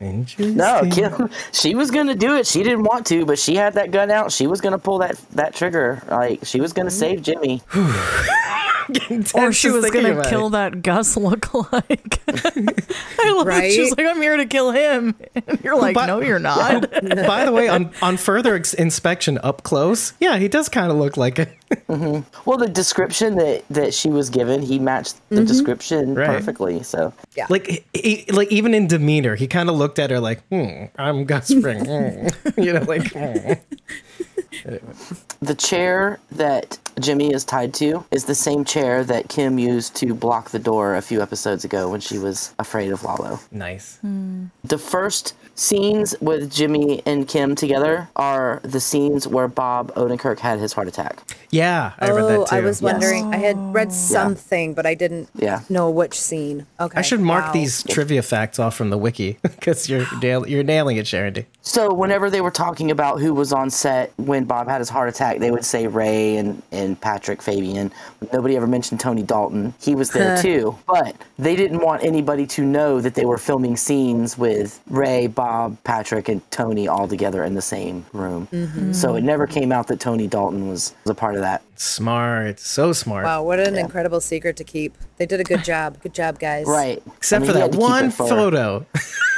Interesting. 0.00 0.56
No, 0.56 0.82
Kim, 0.90 1.30
she 1.52 1.74
was 1.74 1.90
gonna 1.90 2.16
do 2.16 2.36
it. 2.36 2.46
She 2.46 2.62
didn't 2.64 2.82
want 2.82 3.06
to, 3.06 3.24
but 3.24 3.38
she 3.38 3.54
had 3.54 3.74
that 3.74 3.92
gun 3.92 4.10
out. 4.10 4.32
She 4.32 4.48
was 4.48 4.60
gonna 4.60 4.78
pull 4.78 4.98
that 4.98 5.16
that 5.32 5.54
trigger. 5.54 6.02
Like 6.10 6.44
she 6.44 6.60
was 6.60 6.72
gonna 6.72 6.90
save 6.90 7.22
Jimmy. 7.22 7.62
Or 9.34 9.52
she 9.52 9.70
was 9.70 9.90
gonna 9.90 10.22
kill 10.28 10.48
it. 10.48 10.50
that 10.50 10.82
Gus 10.82 11.16
lookalike. 11.16 12.18
I 13.18 13.32
love 13.32 13.46
that 13.46 13.70
she's 13.70 13.90
like, 13.96 14.06
I'm 14.06 14.20
here 14.20 14.36
to 14.36 14.46
kill 14.46 14.70
him. 14.70 15.14
And 15.34 15.60
you're 15.62 15.76
like, 15.76 15.94
But- 15.94 16.06
no, 16.06 16.20
you're 16.20 16.38
not. 16.52 16.90
By 16.92 17.44
the 17.44 17.52
way, 17.52 17.68
on, 17.68 17.90
on 18.02 18.16
further 18.16 18.54
ex- 18.54 18.74
inspection 18.74 19.38
up 19.42 19.62
close, 19.62 20.12
yeah, 20.20 20.38
he 20.38 20.48
does 20.48 20.68
kind 20.68 20.90
of 20.90 20.98
look 20.98 21.16
like 21.16 21.38
it. 21.38 21.56
Well, 21.88 22.58
the 22.58 22.68
description 22.68 23.36
that 23.36 23.64
that 23.70 23.94
she 23.94 24.08
was 24.10 24.28
given, 24.30 24.60
he 24.62 24.78
matched 24.78 25.16
the 25.30 25.44
description 25.44 26.14
Right. 26.14 26.26
perfectly. 26.28 26.82
So 26.82 27.12
Yeah. 27.36 27.46
like, 27.48 27.66
he, 27.66 28.24
he- 28.26 28.32
like 28.32 28.50
even 28.52 28.74
in 28.74 28.86
demeanor, 28.86 29.34
he 29.36 29.46
kind 29.46 29.70
of 29.70 29.76
looked 29.76 29.98
at 29.98 30.10
her 30.10 30.20
like, 30.20 30.42
"Hmm, 30.48 30.84
I'm 30.98 31.24
Gus 31.24 31.52
Fring," 31.52 31.84
Hmm. 31.84 32.60
you 32.60 32.72
know, 32.74 32.82
like. 32.82 33.12
hmm. 33.12 33.52
The 35.40 35.54
chair 35.54 36.18
that 36.32 36.78
Jimmy 37.00 37.32
is 37.32 37.44
tied 37.44 37.72
to 37.74 38.04
is 38.10 38.24
the 38.26 38.34
same 38.34 38.64
chair 38.64 39.02
that 39.04 39.28
Kim 39.28 39.58
used 39.58 39.96
to 39.96 40.14
block 40.14 40.50
the 40.50 40.58
door 40.58 40.94
a 40.96 41.02
few 41.02 41.22
episodes 41.22 41.64
ago 41.64 41.90
when 41.90 42.00
she 42.00 42.18
was 42.18 42.54
afraid 42.58 42.92
of 42.92 43.02
Lalo. 43.02 43.40
Nice. 43.50 43.96
Hmm. 44.02 44.46
The 44.64 44.78
first 44.78 45.34
scenes 45.54 46.14
with 46.20 46.50
Jimmy 46.52 47.02
and 47.06 47.28
Kim 47.28 47.54
together 47.54 48.08
are 48.16 48.60
the 48.62 48.80
scenes 48.80 49.26
where 49.26 49.48
Bob 49.48 49.92
Odenkirk 49.94 50.38
had 50.38 50.58
his 50.58 50.72
heart 50.72 50.88
attack. 50.88 51.20
Yeah, 51.50 51.92
I 51.98 52.10
read 52.10 52.24
that 52.24 52.38
Oh, 52.38 52.46
too. 52.46 52.56
I 52.56 52.60
was 52.60 52.80
wondering. 52.80 53.32
I 53.34 53.36
had 53.36 53.56
read 53.74 53.92
something, 53.92 54.72
but 54.74 54.86
I 54.86 54.94
didn't 54.94 55.28
Yeah. 55.34 55.60
know 55.68 55.90
which 55.90 56.18
scene. 56.18 56.66
Okay. 56.80 56.98
I 56.98 57.02
should 57.02 57.20
mark 57.20 57.46
wow. 57.46 57.52
these 57.52 57.82
trivia 57.84 58.22
facts 58.22 58.58
off 58.58 58.74
from 58.74 58.88
the 58.90 58.96
wiki 58.98 59.38
because 59.42 59.88
you're 59.88 60.06
you're 60.46 60.62
nailing 60.64 60.96
it, 60.96 61.06
Sharon. 61.06 61.44
D. 61.62 61.68
So 61.68 61.92
whenever 61.94 62.28
they 62.28 62.40
were 62.40 62.50
talking 62.50 62.90
about 62.90 63.20
who 63.20 63.32
was 63.32 63.52
on 63.52 63.70
set 63.70 64.12
when 64.16 64.44
Bob 64.44 64.68
had 64.68 64.80
his 64.80 64.88
heart 64.88 65.08
attack, 65.08 65.38
they 65.38 65.50
would 65.50 65.64
say 65.64 65.86
Rhea 65.86 66.40
and, 66.40 66.62
and 66.72 67.00
Patrick 67.00 67.40
Fabian. 67.40 67.92
Nobody 68.32 68.56
ever 68.56 68.66
mentioned 68.66 69.00
Tony 69.00 69.22
Dalton. 69.22 69.72
He 69.80 69.94
was 69.94 70.10
there 70.10 70.40
too. 70.42 70.76
But 70.86 71.16
they 71.38 71.54
didn't 71.54 71.80
want 71.80 72.02
anybody 72.02 72.46
to 72.48 72.64
know 72.64 73.00
that 73.00 73.14
they 73.14 73.24
were 73.24 73.38
filming 73.38 73.76
scenes 73.76 74.36
with 74.36 74.80
Rhea, 74.88 75.28
Bob, 75.28 75.76
Patrick, 75.84 76.28
and 76.28 76.48
Tony 76.50 76.88
all 76.88 77.06
together 77.06 77.44
in 77.44 77.54
the 77.54 77.62
same 77.62 78.04
room. 78.12 78.48
Mm-hmm. 78.52 78.92
So 78.92 79.14
it 79.14 79.22
never 79.22 79.46
came 79.46 79.70
out 79.72 79.86
that 79.86 80.00
Tony 80.00 80.26
Dalton 80.26 80.68
was, 80.68 80.94
was 81.04 81.10
a 81.10 81.14
part 81.14 81.36
of 81.36 81.42
that. 81.42 81.62
Smart, 81.76 82.60
so 82.60 82.92
smart. 82.92 83.24
Wow, 83.24 83.42
what 83.44 83.58
an 83.58 83.76
incredible 83.76 84.20
secret 84.20 84.56
to 84.56 84.64
keep. 84.64 84.96
They 85.16 85.26
did 85.26 85.40
a 85.40 85.44
good 85.44 85.64
job. 85.64 86.00
Good 86.00 86.14
job, 86.14 86.38
guys. 86.38 86.66
Right. 86.66 87.02
Except 87.16 87.42
I 87.42 87.44
mean, 87.44 87.52
for 87.52 87.58
that 87.58 87.74
one 87.74 88.10
for- 88.10 88.28
photo 88.28 88.76
of 88.76 88.86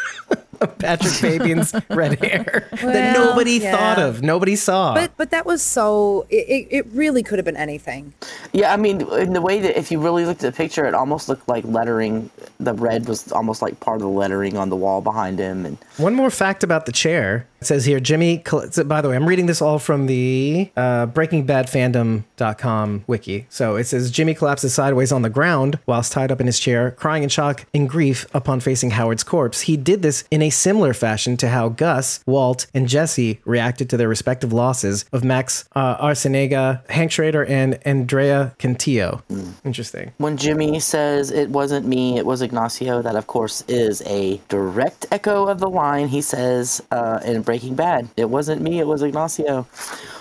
Patrick 0.78 1.12
Fabian's 1.14 1.74
red 1.90 2.18
hair 2.18 2.68
that 2.82 3.14
nobody 3.14 3.58
yeah. 3.58 3.76
thought 3.76 3.98
of, 3.98 4.22
nobody 4.22 4.56
saw. 4.56 4.94
But 4.94 5.12
but 5.16 5.30
that 5.30 5.46
was 5.46 5.62
so. 5.62 6.26
It, 6.30 6.48
it, 6.48 6.68
it 6.70 6.86
really 6.92 7.22
could 7.22 7.38
have 7.38 7.44
been 7.44 7.56
anything. 7.56 8.12
Yeah, 8.52 8.72
I 8.72 8.76
mean, 8.76 9.00
in 9.12 9.32
the 9.32 9.40
way 9.40 9.60
that 9.60 9.78
if 9.78 9.90
you 9.90 10.00
really 10.00 10.24
looked 10.24 10.44
at 10.44 10.52
the 10.52 10.56
picture, 10.56 10.84
it 10.86 10.94
almost 10.94 11.28
looked 11.28 11.48
like 11.48 11.64
lettering. 11.64 12.30
The 12.60 12.74
red 12.74 13.06
was 13.06 13.32
almost 13.32 13.62
like 13.62 13.80
part 13.80 13.96
of 13.96 14.02
the 14.02 14.08
lettering 14.08 14.56
on 14.56 14.70
the 14.70 14.76
wall 14.76 15.00
behind 15.00 15.38
him, 15.38 15.66
and 15.66 15.78
One 15.96 16.14
more 16.14 16.30
fact 16.30 16.62
about 16.62 16.86
the 16.86 16.92
chair. 16.92 17.46
It 17.64 17.68
says 17.68 17.86
here, 17.86 17.98
Jimmy. 17.98 18.42
By 18.84 19.00
the 19.00 19.08
way, 19.08 19.16
I'm 19.16 19.26
reading 19.26 19.46
this 19.46 19.62
all 19.62 19.78
from 19.78 20.04
the 20.04 20.70
uh, 20.76 21.06
BreakingBadFandom.com 21.06 23.04
wiki. 23.06 23.46
So 23.48 23.76
it 23.76 23.84
says 23.84 24.10
Jimmy 24.10 24.34
collapses 24.34 24.74
sideways 24.74 25.10
on 25.10 25.22
the 25.22 25.30
ground 25.30 25.78
whilst 25.86 26.12
tied 26.12 26.30
up 26.30 26.42
in 26.42 26.46
his 26.46 26.60
chair, 26.60 26.90
crying 26.90 27.22
in 27.22 27.30
shock 27.30 27.64
and 27.72 27.88
grief 27.88 28.26
upon 28.34 28.60
facing 28.60 28.90
Howard's 28.90 29.24
corpse. 29.24 29.62
He 29.62 29.78
did 29.78 30.02
this 30.02 30.24
in 30.30 30.42
a 30.42 30.50
similar 30.50 30.92
fashion 30.92 31.38
to 31.38 31.48
how 31.48 31.70
Gus, 31.70 32.22
Walt, 32.26 32.66
and 32.74 32.86
Jesse 32.86 33.40
reacted 33.46 33.88
to 33.88 33.96
their 33.96 34.10
respective 34.10 34.52
losses 34.52 35.06
of 35.10 35.24
Max 35.24 35.66
uh, 35.74 35.96
Arciniega, 36.04 36.86
Hank 36.90 37.12
Schrader, 37.12 37.46
and 37.46 37.78
Andrea 37.86 38.54
Cantillo. 38.58 39.22
Interesting. 39.64 40.12
when 40.18 40.36
Jimmy 40.36 40.80
says 40.80 41.30
it 41.30 41.48
wasn't 41.48 41.86
me, 41.86 42.18
it 42.18 42.26
was 42.26 42.42
Ignacio, 42.42 43.00
that 43.00 43.16
of 43.16 43.26
course 43.26 43.64
is 43.68 44.02
a 44.02 44.38
direct 44.50 45.06
echo 45.10 45.46
of 45.48 45.60
the 45.60 45.70
line 45.70 46.08
he 46.08 46.20
says 46.20 46.82
uh, 46.90 47.20
in 47.24 47.40
Breaking 47.40 47.53
Bad. 47.74 48.08
It 48.16 48.28
wasn't 48.28 48.62
me, 48.62 48.80
it 48.80 48.86
was 48.86 49.02
Ignacio. 49.02 49.62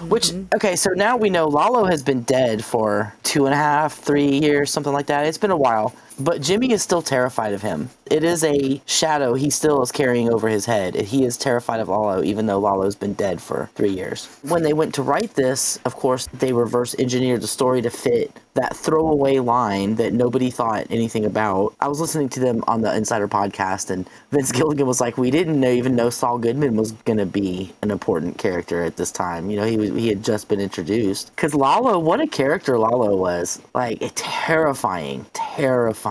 Which, 0.08 0.30
mm-hmm. 0.30 0.56
okay, 0.56 0.76
so 0.76 0.91
now 0.91 1.17
we 1.17 1.30
know 1.30 1.48
Lalo 1.48 1.86
has 1.86 2.04
been 2.04 2.24
dead 2.24 2.63
for 2.63 3.13
two 3.24 3.46
and 3.46 3.54
a 3.54 3.58
half, 3.58 3.96
three 3.96 4.39
years, 4.39 4.72
something 4.72 4.93
like 4.93 5.08
that. 5.08 5.26
It's 5.26 5.38
been 5.38 5.52
a 5.52 5.58
while. 5.58 5.93
But 6.19 6.41
Jimmy 6.41 6.71
is 6.71 6.82
still 6.84 7.02
terrified 7.02 7.54
of 7.54 7.62
him. 7.62 7.89
It 8.10 8.23
is 8.23 8.43
a 8.43 8.82
shadow 8.86 9.34
he 9.34 9.49
still 9.49 9.82
is 9.82 9.91
carrying 9.91 10.32
over 10.32 10.47
his 10.47 10.65
head. 10.65 10.95
He 10.95 11.26
is 11.26 11.38
terrified 11.38 11.80
of 11.80 11.89
Lalo, 11.89 12.23
even 12.23 12.45
though 12.45 12.60
Lalo's 12.60 12.95
been 12.95 13.13
dead 13.13 13.41
for 13.41 13.69
three 13.76 13.91
years. 13.91 14.28
When 14.43 14.63
they 14.63 14.73
went 14.73 14.93
to 14.95 15.02
write 15.02 15.34
this, 15.34 15.80
of 15.86 15.95
course, 15.95 16.28
they 16.28 16.54
reverse 16.54 16.95
engineered 16.99 17.41
the 17.41 17.47
story 17.47 17.82
to 17.82 17.89
fit 17.89 18.39
that 18.56 18.76
throwaway 18.76 19.39
line 19.39 19.95
that 19.95 20.13
nobody 20.13 20.49
thought 20.49 20.86
anything 20.89 21.26
about. 21.26 21.73
I 21.80 21.88
was 21.88 21.99
listening 21.99 22.30
to 22.30 22.39
them 22.39 22.63
on 22.67 22.82
the 22.82 22.95
Insider 22.95 23.28
podcast, 23.28 23.89
and 23.89 24.08
Vince 24.32 24.52
Gilligan 24.52 24.86
was 24.86 25.02
like, 25.02 25.17
"We 25.17 25.32
didn't 25.32 25.60
know, 25.60 25.71
even 25.71 25.95
know 25.95 26.10
Saul 26.10 26.38
Goodman 26.38 26.76
was 26.76 26.91
going 26.91 27.17
to 27.17 27.26
be 27.26 27.73
an 27.82 27.91
important 27.91 28.38
character 28.38 28.84
at 28.84 28.95
this 28.95 29.12
time. 29.12 29.49
You 29.49 29.58
know, 29.58 29.65
he 29.65 29.78
was 29.78 29.89
he 29.89 30.08
had 30.08 30.23
just 30.23 30.47
been 30.47 30.60
introduced. 30.60 31.36
Because 31.36 31.56
Lalo, 31.56 31.97
what 31.99 32.21
a 32.21 32.28
character 32.28 32.78
Lalo 32.78 33.15
was! 33.15 33.60
Like 33.73 33.99
terrifying, 34.15 35.26
terrifying, 35.34 36.04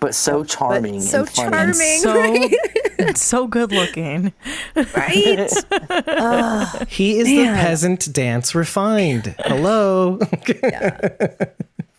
but 0.00 0.14
so 0.14 0.44
charming, 0.44 0.94
But 0.94 1.02
so 1.02 1.20
and 1.20 1.28
funny. 1.30 1.50
charming, 2.00 2.54
So, 3.06 3.12
so 3.14 3.46
good 3.46 3.72
looking. 3.72 4.32
right? 4.74 5.50
He 6.88 7.18
is 7.18 7.26
the 7.26 7.44
peasant 7.54 8.12
dance 8.12 8.54
refined. 8.54 9.34
Hello. 9.40 10.18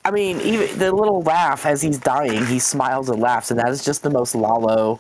I 0.06 0.12
mean, 0.12 0.40
even 0.42 0.78
the 0.80 0.92
little 0.94 1.22
laugh 1.24 1.66
as 1.66 1.82
he's 1.82 1.98
dying, 2.00 2.46
he 2.46 2.60
smiles 2.60 3.10
and 3.10 3.22
laughs, 3.22 3.52
and 3.52 3.60
that 3.60 3.70
is 3.70 3.84
just 3.84 4.04
the 4.04 4.10
most 4.10 4.36
Lalo 4.36 5.00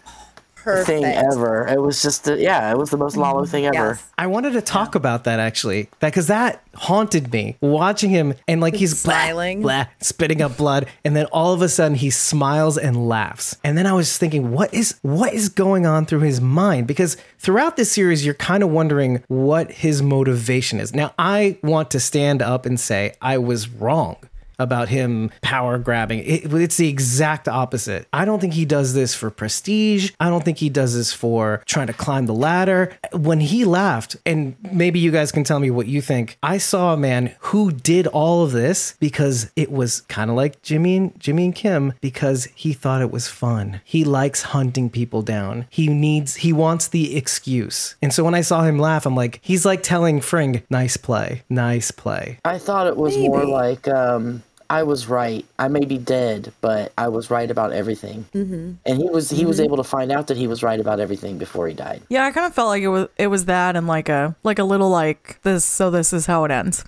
Perfect. 0.67 0.88
thing 0.88 1.03
ever. 1.06 1.67
It 1.67 1.82
was 1.82 2.01
just, 2.01 2.25
the, 2.25 2.38
yeah, 2.38 2.71
it 2.71 2.77
was 2.77 2.89
the 2.89 2.97
most 2.97 3.17
Lalo 3.17 3.43
mm, 3.43 3.49
thing 3.49 3.65
ever. 3.65 3.75
Yes. 3.75 4.12
I 4.17 4.27
wanted 4.27 4.53
to 4.53 4.62
talk 4.62 4.95
about 4.95 5.23
that 5.23 5.39
actually, 5.39 5.89
that 5.99 6.10
because 6.10 6.27
that 6.27 6.62
haunted 6.75 7.32
me 7.32 7.58
watching 7.62 8.10
him 8.10 8.34
and 8.47 8.62
like 8.62 8.75
he's 8.75 9.03
blah, 9.03 9.13
Smiling. 9.13 9.62
blah, 9.62 9.86
spitting 9.99 10.41
up 10.41 10.58
blood, 10.58 10.88
and 11.03 11.15
then 11.15 11.25
all 11.27 11.53
of 11.53 11.62
a 11.62 11.69
sudden 11.69 11.95
he 11.95 12.10
smiles 12.10 12.77
and 12.77 13.08
laughs, 13.08 13.58
and 13.63 13.77
then 13.77 13.88
I 13.88 13.93
was 13.93 14.17
thinking, 14.17 14.51
what 14.51 14.73
is 14.73 14.99
what 15.01 15.34
is 15.34 15.49
going 15.49 15.86
on 15.86 16.06
through 16.06 16.21
his 16.21 16.39
mind? 16.41 16.88
Because 16.88 17.17
throughout 17.39 17.77
this 17.77 17.91
series, 17.91 18.25
you're 18.25 18.36
kind 18.36 18.63
of 18.63 18.69
wondering 18.69 19.23
what 19.27 19.71
his 19.71 20.01
motivation 20.01 20.80
is. 20.80 20.93
Now, 20.93 21.13
I 21.17 21.58
want 21.63 21.91
to 21.91 21.99
stand 21.99 22.41
up 22.41 22.65
and 22.65 22.80
say 22.80 23.13
I 23.21 23.38
was 23.38 23.69
wrong 23.69 24.17
about 24.60 24.89
him 24.89 25.32
power 25.41 25.78
grabbing. 25.78 26.20
It, 26.20 26.54
it's 26.54 26.78
the 26.78 26.89
exact 26.89 27.48
opposite. 27.48 28.08
I 28.13 28.26
don't 28.26 28.39
think 28.39 28.54
he 28.54 28.65
does 28.65 28.93
this 28.93 29.13
for 29.15 29.30
prestige. 29.30 30.12
I 30.20 30.30
don't 30.30 30.43
think 30.43 30.58
he 30.58 30.70
does 30.70 30.96
this 30.96 31.13
for 31.13 31.62
trying 31.65 31.88
to 31.88 31.93
climb 31.93 32.26
the 32.26 32.34
ladder. 32.34 32.98
When 33.13 33.39
he 33.39 33.65
laughed, 33.65 34.15
and 34.26 34.56
maybe 34.72 35.00
you 35.00 35.12
guys 35.12 35.32
can 35.32 35.43
tell 35.43 35.60
me 35.60 35.72
what 35.72 35.88
you 35.88 36.02
think, 36.02 36.38
I 36.41 36.58
saw 36.58 36.93
a 36.93 36.98
man 36.98 37.36
who 37.39 37.72
did 37.72 38.08
all 38.08 38.43
of 38.43 38.52
this 38.52 38.96
because 39.00 39.52
it 39.56 39.72
was 39.72 40.02
kind 40.02 40.30
of 40.30 40.36
like 40.36 40.62
Jimmy 40.62 40.98
and 40.98 41.20
Jimmy 41.20 41.46
and 41.46 41.56
Kim 41.56 41.93
because 42.02 42.46
he 42.56 42.74
thought 42.74 43.02
it 43.02 43.12
was 43.12 43.28
fun. 43.28 43.82
He 43.84 44.04
likes 44.04 44.41
hunting 44.41 44.89
people 44.89 45.22
down. 45.22 45.65
He 45.70 45.88
needs 45.88 46.38
he 46.38 46.54
wants 46.54 46.88
the 46.88 47.15
excuse. 47.15 47.96
And 48.02 48.13
so 48.13 48.24
when 48.24 48.36
I 48.36 48.41
saw 48.41 48.63
him 48.63 48.80
laugh, 48.80 49.06
I'm 49.06 49.15
like, 49.15 49.39
he's 49.41 49.65
like 49.65 49.84
telling 49.84 50.22
Fring, 50.22 50.63
nice 50.70 50.98
play, 50.98 51.43
nice 51.50 51.91
play. 51.91 52.39
I 52.46 52.58
thought 52.58 52.88
it 52.88 52.98
was 52.98 53.17
more 53.17 53.46
like 53.46 53.88
um, 53.88 54.43
I 54.69 54.84
was 54.84 55.08
right. 55.08 55.45
I 55.58 55.67
may 55.67 55.86
be 55.86 55.97
dead, 55.97 56.51
but 56.62 56.91
I 56.97 57.08
was 57.08 57.30
right 57.30 57.49
about 57.49 57.71
everything. 57.71 58.25
Mm-hmm. 58.34 58.73
And 58.86 58.97
he 59.01 59.10
was 59.10 59.30
he 59.30 59.45
was 59.45 59.60
able 59.60 59.77
to 59.77 59.84
find 59.84 60.12
out 60.12 60.27
that 60.27 60.38
he 60.38 60.47
was 60.47 60.63
right 60.63 60.80
about 60.80 60.99
everything 60.99 61.38
before 61.38 61.67
he 61.67 61.73
died. 61.73 62.01
Yeah, 62.10 62.25
I 62.25 62.32
kind 62.32 62.45
of 62.45 62.53
felt 62.53 62.67
like 62.67 62.84
it 62.84 62.89
was 62.89 63.08
it 63.17 63.27
was 63.27 63.45
that 63.45 63.75
and 63.75 63.88
like 63.88 64.10
a 64.10 64.36
like 64.43 64.60
a 64.60 64.63
little 64.63 64.89
like 64.89 65.39
this. 65.43 65.63
So 65.65 65.89
this 65.91 66.12
is 66.13 66.25
how 66.25 66.43
it 66.45 66.51
ends. 66.51 66.84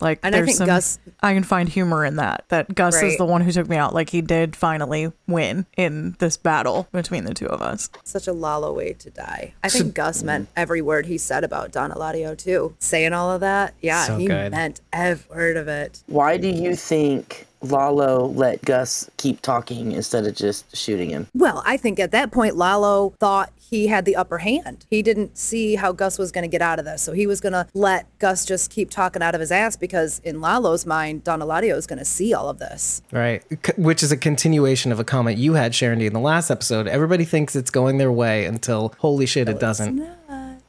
Like 0.00 0.18
And 0.22 0.34
I 0.34 0.38
there's 0.38 0.46
think 0.48 0.58
some, 0.58 0.66
Gus- 0.66 0.98
I 1.20 1.34
can 1.34 1.42
find 1.44 1.68
humor 1.68 2.04
in 2.04 2.16
that. 2.16 2.44
That 2.48 2.74
Gus 2.74 3.00
is 3.02 3.16
the 3.16 3.24
one 3.24 3.42
who 3.42 3.52
took 3.52 3.68
me 3.68 3.76
out. 3.76 3.94
Like 3.94 4.10
he 4.10 4.22
did 4.22 4.56
finally 4.56 5.12
win 5.26 5.66
in 5.76 6.16
this 6.18 6.36
battle 6.36 6.88
between 6.92 7.24
the 7.24 7.34
two 7.34 7.46
of 7.46 7.62
us. 7.62 7.90
Such 8.04 8.26
a 8.26 8.32
Lalo 8.32 8.72
way 8.72 8.92
to 8.94 9.10
die. 9.10 9.54
I 9.62 9.68
think 9.68 9.94
Gus 9.94 10.22
meant 10.22 10.48
every 10.56 10.82
word 10.82 11.06
he 11.06 11.18
said 11.18 11.44
about 11.44 11.70
Don 11.72 11.90
Eladio 11.92 12.36
too. 12.36 12.74
Saying 12.78 13.12
all 13.12 13.30
of 13.30 13.40
that, 13.40 13.74
yeah, 13.80 14.04
So 14.04 14.16
he 14.18 14.26
good. 14.26 14.50
meant 14.52 14.80
every 14.92 15.36
word 15.36 15.56
of 15.56 15.68
it. 15.68 16.02
Why 16.06 16.36
do 16.36 16.48
you 16.48 16.74
think 16.74 17.19
Lalo 17.62 18.26
let 18.26 18.62
Gus 18.62 19.10
keep 19.18 19.42
talking 19.42 19.92
instead 19.92 20.26
of 20.26 20.34
just 20.34 20.74
shooting 20.76 21.10
him? 21.10 21.26
Well, 21.34 21.62
I 21.66 21.76
think 21.76 22.00
at 22.00 22.10
that 22.12 22.32
point 22.32 22.56
Lalo 22.56 23.10
thought 23.18 23.52
he 23.58 23.86
had 23.86 24.04
the 24.04 24.16
upper 24.16 24.38
hand. 24.38 24.86
He 24.90 25.02
didn't 25.02 25.36
see 25.38 25.76
how 25.76 25.92
Gus 25.92 26.18
was 26.18 26.32
going 26.32 26.42
to 26.42 26.48
get 26.48 26.62
out 26.62 26.78
of 26.78 26.84
this, 26.84 27.02
so 27.02 27.12
he 27.12 27.26
was 27.26 27.40
going 27.40 27.52
to 27.52 27.66
let 27.74 28.06
Gus 28.18 28.44
just 28.44 28.70
keep 28.70 28.90
talking 28.90 29.22
out 29.22 29.34
of 29.34 29.40
his 29.40 29.52
ass 29.52 29.76
because 29.76 30.20
in 30.24 30.40
Lalo's 30.40 30.86
mind, 30.86 31.22
Don 31.22 31.40
Eladio 31.40 31.76
is 31.76 31.86
going 31.86 31.98
to 31.98 32.04
see 32.04 32.34
all 32.34 32.48
of 32.48 32.58
this. 32.58 33.02
Right. 33.12 33.42
C- 33.64 33.72
Which 33.76 34.02
is 34.02 34.10
a 34.10 34.16
continuation 34.16 34.90
of 34.90 34.98
a 34.98 35.04
comment 35.04 35.38
you 35.38 35.52
had, 35.52 35.74
Sharon 35.74 36.00
in 36.00 36.12
the 36.12 36.18
last 36.18 36.50
episode. 36.50 36.88
Everybody 36.88 37.24
thinks 37.24 37.54
it's 37.54 37.70
going 37.70 37.98
their 37.98 38.10
way 38.10 38.46
until 38.46 38.94
holy 38.98 39.26
shit, 39.26 39.48
it 39.48 39.60
doesn't. 39.60 39.98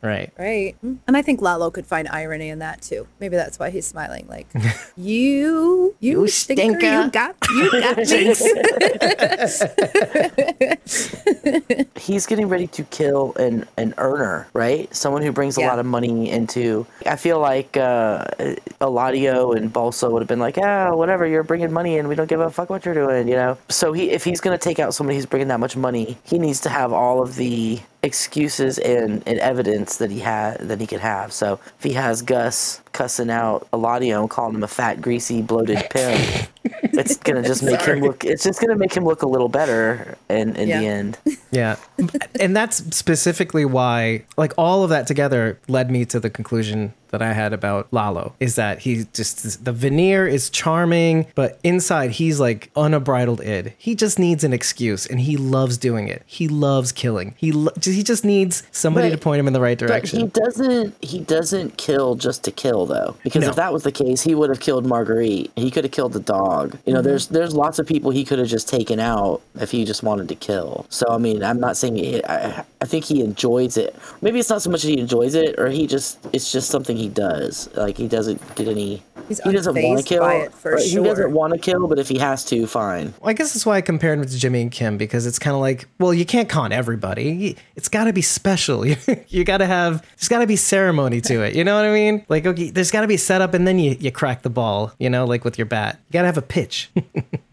Right. 0.01 0.31
Right. 0.37 0.75
And 0.81 1.15
I 1.15 1.21
think 1.21 1.41
Lalo 1.41 1.69
could 1.69 1.85
find 1.85 2.07
irony 2.07 2.49
in 2.49 2.59
that 2.59 2.81
too. 2.81 3.07
Maybe 3.19 3.35
that's 3.35 3.59
why 3.59 3.69
he's 3.69 3.85
smiling 3.85 4.27
like, 4.27 4.47
you, 4.97 5.95
you, 5.99 6.27
stinker, 6.27 6.79
stinker." 6.79 7.03
you 7.03 7.11
got, 7.11 7.35
you 7.51 7.71
got 7.71 7.97
me. 7.97 8.33
He's 11.97 12.25
getting 12.25 12.47
ready 12.49 12.67
to 12.67 12.83
kill 12.85 13.33
an, 13.35 13.67
an 13.77 13.93
earner, 13.97 14.47
right? 14.53 14.93
Someone 14.93 15.21
who 15.21 15.31
brings 15.31 15.57
a 15.57 15.61
lot 15.61 15.77
of 15.77 15.85
money 15.85 16.31
into. 16.31 16.85
I 17.05 17.15
feel 17.15 17.39
like 17.39 17.77
uh, 17.77 18.25
Eladio 18.81 19.55
and 19.55 19.71
Bolsa 19.71 20.11
would 20.11 20.21
have 20.21 20.27
been 20.27 20.39
like, 20.39 20.57
ah, 20.57 20.95
whatever, 20.95 21.27
you're 21.27 21.43
bringing 21.43 21.71
money 21.71 21.97
in. 21.97 22.07
We 22.07 22.15
don't 22.15 22.27
give 22.27 22.39
a 22.39 22.49
fuck 22.49 22.69
what 22.71 22.85
you're 22.85 22.95
doing, 22.95 23.27
you 23.27 23.35
know? 23.35 23.57
So 23.69 23.93
he, 23.93 24.09
if 24.09 24.23
he's 24.23 24.41
going 24.41 24.57
to 24.57 24.63
take 24.63 24.79
out 24.79 24.93
somebody 24.95 25.17
who's 25.17 25.27
bringing 25.27 25.49
that 25.49 25.59
much 25.59 25.77
money, 25.77 26.17
he 26.23 26.39
needs 26.39 26.59
to 26.61 26.69
have 26.69 26.91
all 26.91 27.21
of 27.21 27.35
the 27.35 27.79
excuses 28.03 28.77
and, 28.79 29.23
and 29.27 29.39
evidence 29.39 29.97
that 29.97 30.11
he 30.11 30.19
had 30.19 30.57
that 30.59 30.79
he 30.79 30.87
could 30.87 30.99
have. 30.99 31.31
So 31.31 31.59
if 31.77 31.83
he 31.83 31.93
has 31.93 32.21
Gus 32.21 32.81
cussing 32.93 33.29
out 33.29 33.67
Eladio 33.71 34.19
and 34.21 34.29
calling 34.29 34.55
him 34.55 34.63
a 34.63 34.67
fat, 34.67 35.01
greasy, 35.01 35.41
bloated 35.41 35.85
pimp, 35.89 36.47
it's 36.63 37.17
gonna 37.17 37.41
just 37.47 37.63
make 37.63 37.81
him 37.81 37.99
look. 38.01 38.23
It's 38.25 38.43
just 38.43 38.59
gonna 38.61 38.75
make 38.75 38.93
him 38.93 39.03
look 39.05 39.21
a 39.21 39.27
little 39.27 39.49
better 39.49 40.17
in 40.29 40.55
in 40.55 40.67
Yeah. 40.69 40.79
the 40.79 40.85
end. 40.87 41.17
Yeah. 41.53 41.75
and 42.39 42.55
that's 42.55 42.77
specifically 42.95 43.65
why, 43.65 44.23
like, 44.37 44.53
all 44.57 44.85
of 44.85 44.89
that 44.91 45.05
together 45.05 45.59
led 45.67 45.91
me 45.91 46.05
to 46.05 46.17
the 46.17 46.29
conclusion 46.29 46.93
that 47.09 47.21
I 47.21 47.33
had 47.33 47.51
about 47.51 47.89
Lalo 47.91 48.33
is 48.39 48.55
that 48.55 48.79
he 48.79 49.03
just, 49.11 49.65
the 49.65 49.73
veneer 49.73 50.25
is 50.25 50.49
charming, 50.49 51.27
but 51.35 51.59
inside 51.61 52.11
he's 52.11 52.39
like 52.39 52.71
unbridled 52.77 53.41
id. 53.41 53.73
He 53.77 53.95
just 53.95 54.17
needs 54.17 54.45
an 54.45 54.53
excuse 54.53 55.05
and 55.05 55.19
he 55.19 55.35
loves 55.35 55.77
doing 55.77 56.07
it. 56.07 56.23
He 56.25 56.47
loves 56.47 56.93
killing. 56.93 57.35
He, 57.37 57.51
lo- 57.51 57.73
he 57.83 58.01
just 58.01 58.23
needs 58.23 58.63
somebody 58.71 59.09
But- 59.09 59.17
to 59.17 59.21
point 59.21 59.41
him 59.41 59.47
in 59.47 59.51
the 59.51 59.59
right 59.59 59.77
But 59.77 59.87
direction. 59.87 60.19
he 60.21 60.27
doesn't. 60.27 60.95
He 61.03 61.19
doesn't 61.19 61.75
kill 61.75 62.15
just 62.15 62.45
to 62.45 62.51
kill, 62.51 62.80
though. 62.85 63.15
Because 63.23 63.43
No. 63.43 63.49
if 63.49 63.55
that 63.55 63.71
was 63.73 63.83
the 63.83 63.91
case, 63.91 64.21
he 64.21 64.35
would 64.35 64.49
have 64.49 64.59
killed 64.59 64.85
Marguerite. 64.85 65.51
He 65.55 65.71
could 65.71 65.83
have 65.83 65.91
killed 65.91 66.13
the 66.13 66.19
dog. 66.19 66.77
You 66.85 66.93
know, 66.93 66.99
Mm-hmm. 66.99 67.07
there's 67.07 67.27
there's 67.27 67.55
lots 67.55 67.79
of 67.79 67.87
people 67.87 68.11
he 68.11 68.23
could 68.25 68.39
have 68.39 68.47
just 68.47 68.67
taken 68.69 68.99
out 68.99 69.41
if 69.59 69.71
he 69.71 69.85
just 69.85 70.03
wanted 70.03 70.27
to 70.29 70.35
kill. 70.35 70.85
So 70.89 71.05
I 71.09 71.17
mean, 71.17 71.43
I'm 71.43 71.59
not 71.59 71.77
saying 71.77 71.97
it, 71.97 72.25
I. 72.29 72.63
I 72.81 72.85
think 72.85 73.05
he 73.05 73.21
enjoys 73.21 73.77
it. 73.77 73.95
Maybe 74.23 74.39
it's 74.39 74.49
not 74.49 74.63
so 74.63 74.71
much 74.71 74.81
that 74.81 74.87
he 74.89 74.97
enjoys 74.97 75.35
it, 75.35 75.59
or 75.59 75.69
he 75.69 75.85
just 75.85 76.17
it's 76.33 76.51
just 76.51 76.71
something 76.71 76.97
he 76.97 77.09
does. 77.09 77.69
Like 77.75 77.95
he 77.95 78.07
doesn't 78.07 78.41
get 78.55 78.67
any. 78.67 79.03
He's 79.27 79.39
he 79.43 79.51
doesn't 79.51 79.75
want 79.75 79.99
to 79.99 80.03
kill. 80.03 80.25
it, 80.27 80.51
for 80.51 80.73
or 80.73 80.77
He 80.79 80.95
doesn't 80.95 81.31
want 81.31 81.53
to 81.53 81.59
kill, 81.59 81.87
but 81.87 81.99
if 81.99 82.09
he 82.09 82.17
has 82.17 82.43
to, 82.45 82.65
fine. 82.65 83.13
Well, 83.21 83.29
I 83.29 83.33
guess 83.33 83.53
that's 83.53 83.67
why 83.67 83.77
I 83.77 83.81
compared 83.81 84.17
him 84.17 84.25
to 84.25 84.35
Jimmy 84.35 84.63
and 84.63 84.71
Kim 84.71 84.97
because 84.97 85.27
it's 85.27 85.37
kind 85.37 85.53
of 85.53 85.61
like, 85.61 85.87
well, 85.99 86.11
you 86.11 86.25
can't 86.25 86.49
con 86.49 86.71
everybody. 86.71 87.55
It's 87.75 87.87
got 87.87 88.05
to 88.05 88.13
be 88.13 88.23
special. 88.23 88.83
you 89.27 89.43
got 89.43 89.57
to 89.59 89.67
have, 89.67 90.01
there's 90.17 90.27
got 90.27 90.39
to 90.39 90.47
be 90.47 90.55
ceremony 90.55 91.21
to 91.21 91.43
it. 91.43 91.55
You 91.55 91.63
know 91.63 91.75
what 91.75 91.85
I 91.85 91.93
mean? 91.93 92.25
Like, 92.29 92.47
okay, 92.47 92.70
there's 92.73 92.91
got 92.91 93.01
to 93.01 93.07
be 93.07 93.15
a 93.15 93.19
setup 93.19 93.53
and 93.53 93.67
then 93.67 93.79
you, 93.79 93.95
you 93.99 94.11
crack 94.11 94.41
the 94.41 94.49
ball, 94.49 94.93
you 94.99 95.09
know, 95.09 95.25
like 95.25 95.43
with 95.43 95.57
your 95.57 95.65
bat. 95.65 95.99
You 96.09 96.13
got 96.13 96.21
to 96.21 96.27
have 96.27 96.37
a 96.37 96.41
pitch. 96.41 96.89
you 96.95 97.03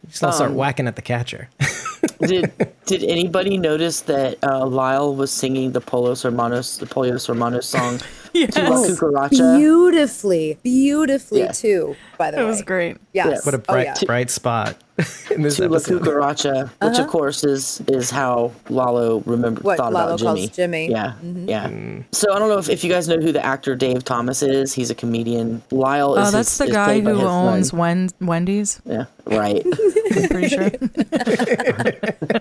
just 0.08 0.22
don't 0.22 0.32
start 0.32 0.52
whacking 0.52 0.86
at 0.86 0.96
the 0.96 1.02
catcher. 1.02 1.48
did 2.20 2.52
did 2.86 3.04
anybody 3.04 3.56
notice 3.56 4.02
that 4.02 4.38
uh, 4.42 4.66
Lyle 4.66 5.14
was 5.14 5.30
singing 5.30 5.72
the 5.72 5.80
Pollos 5.80 6.22
Hermanos, 6.22 6.78
the 6.78 6.86
Pollos 6.86 7.26
Hermanos 7.26 7.66
song 7.66 7.98
Yes. 8.40 8.54
to 8.54 8.60
Cucaracha? 8.60 9.56
Beautifully, 9.58 10.58
beautifully 10.62 11.40
Yeah. 11.40 11.52
too, 11.52 11.96
by 12.16 12.30
the 12.30 12.38
It 12.38 12.40
way. 12.40 12.44
It 12.46 12.48
was 12.50 12.62
great. 12.62 12.96
Yes. 13.12 13.44
What 13.44 13.54
a 13.54 13.58
Oh, 13.58 13.60
bright, 13.72 13.86
yeah. 13.86 13.94
bright 14.06 14.30
spot 14.30 14.76
in 15.30 15.42
this 15.42 15.56
to 15.56 15.68
La 15.68 15.76
episode. 15.76 16.02
Cucaracha, 16.02 16.70
which 16.82 16.98
of 16.98 17.06
course 17.08 17.44
is 17.44 17.80
is 17.88 18.10
how 18.10 18.52
Lalo 18.68 19.22
remembered 19.26 19.64
What 19.64 19.76
thought 19.78 19.92
Lalo 19.92 20.14
about 20.14 20.18
Jimmy. 20.18 20.46
calls 20.46 20.56
Jimmy. 20.56 20.90
Yeah, 20.90 21.12
Mm-hmm. 21.24 21.48
yeah. 21.48 21.68
Mm. 21.68 22.04
So 22.12 22.32
I 22.32 22.38
don't 22.38 22.48
know 22.48 22.58
if, 22.58 22.68
if 22.68 22.82
you 22.84 22.90
guys 22.90 23.08
know 23.08 23.18
who 23.20 23.32
the 23.32 23.44
actor 23.44 23.74
Dave 23.76 24.04
Thomas 24.04 24.42
is. 24.42 24.72
He's 24.74 24.90
a 24.90 24.94
comedian. 24.94 25.62
Lyle 25.70 26.16
is 26.16 26.28
Oh, 26.28 26.30
that's 26.30 26.58
his- 26.58 26.68
the 26.68 26.72
guy 26.72 27.00
who 27.00 27.20
owns. 27.22 27.72
Wen- 27.72 28.10
Wendy's. 28.20 28.80
Yeah, 28.84 29.04
right. 29.26 29.64
I'm 30.16 30.28
pretty 30.28 30.48
sure. 30.48 30.70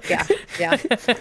Yeah, 0.09 0.25
yeah. 0.59 0.77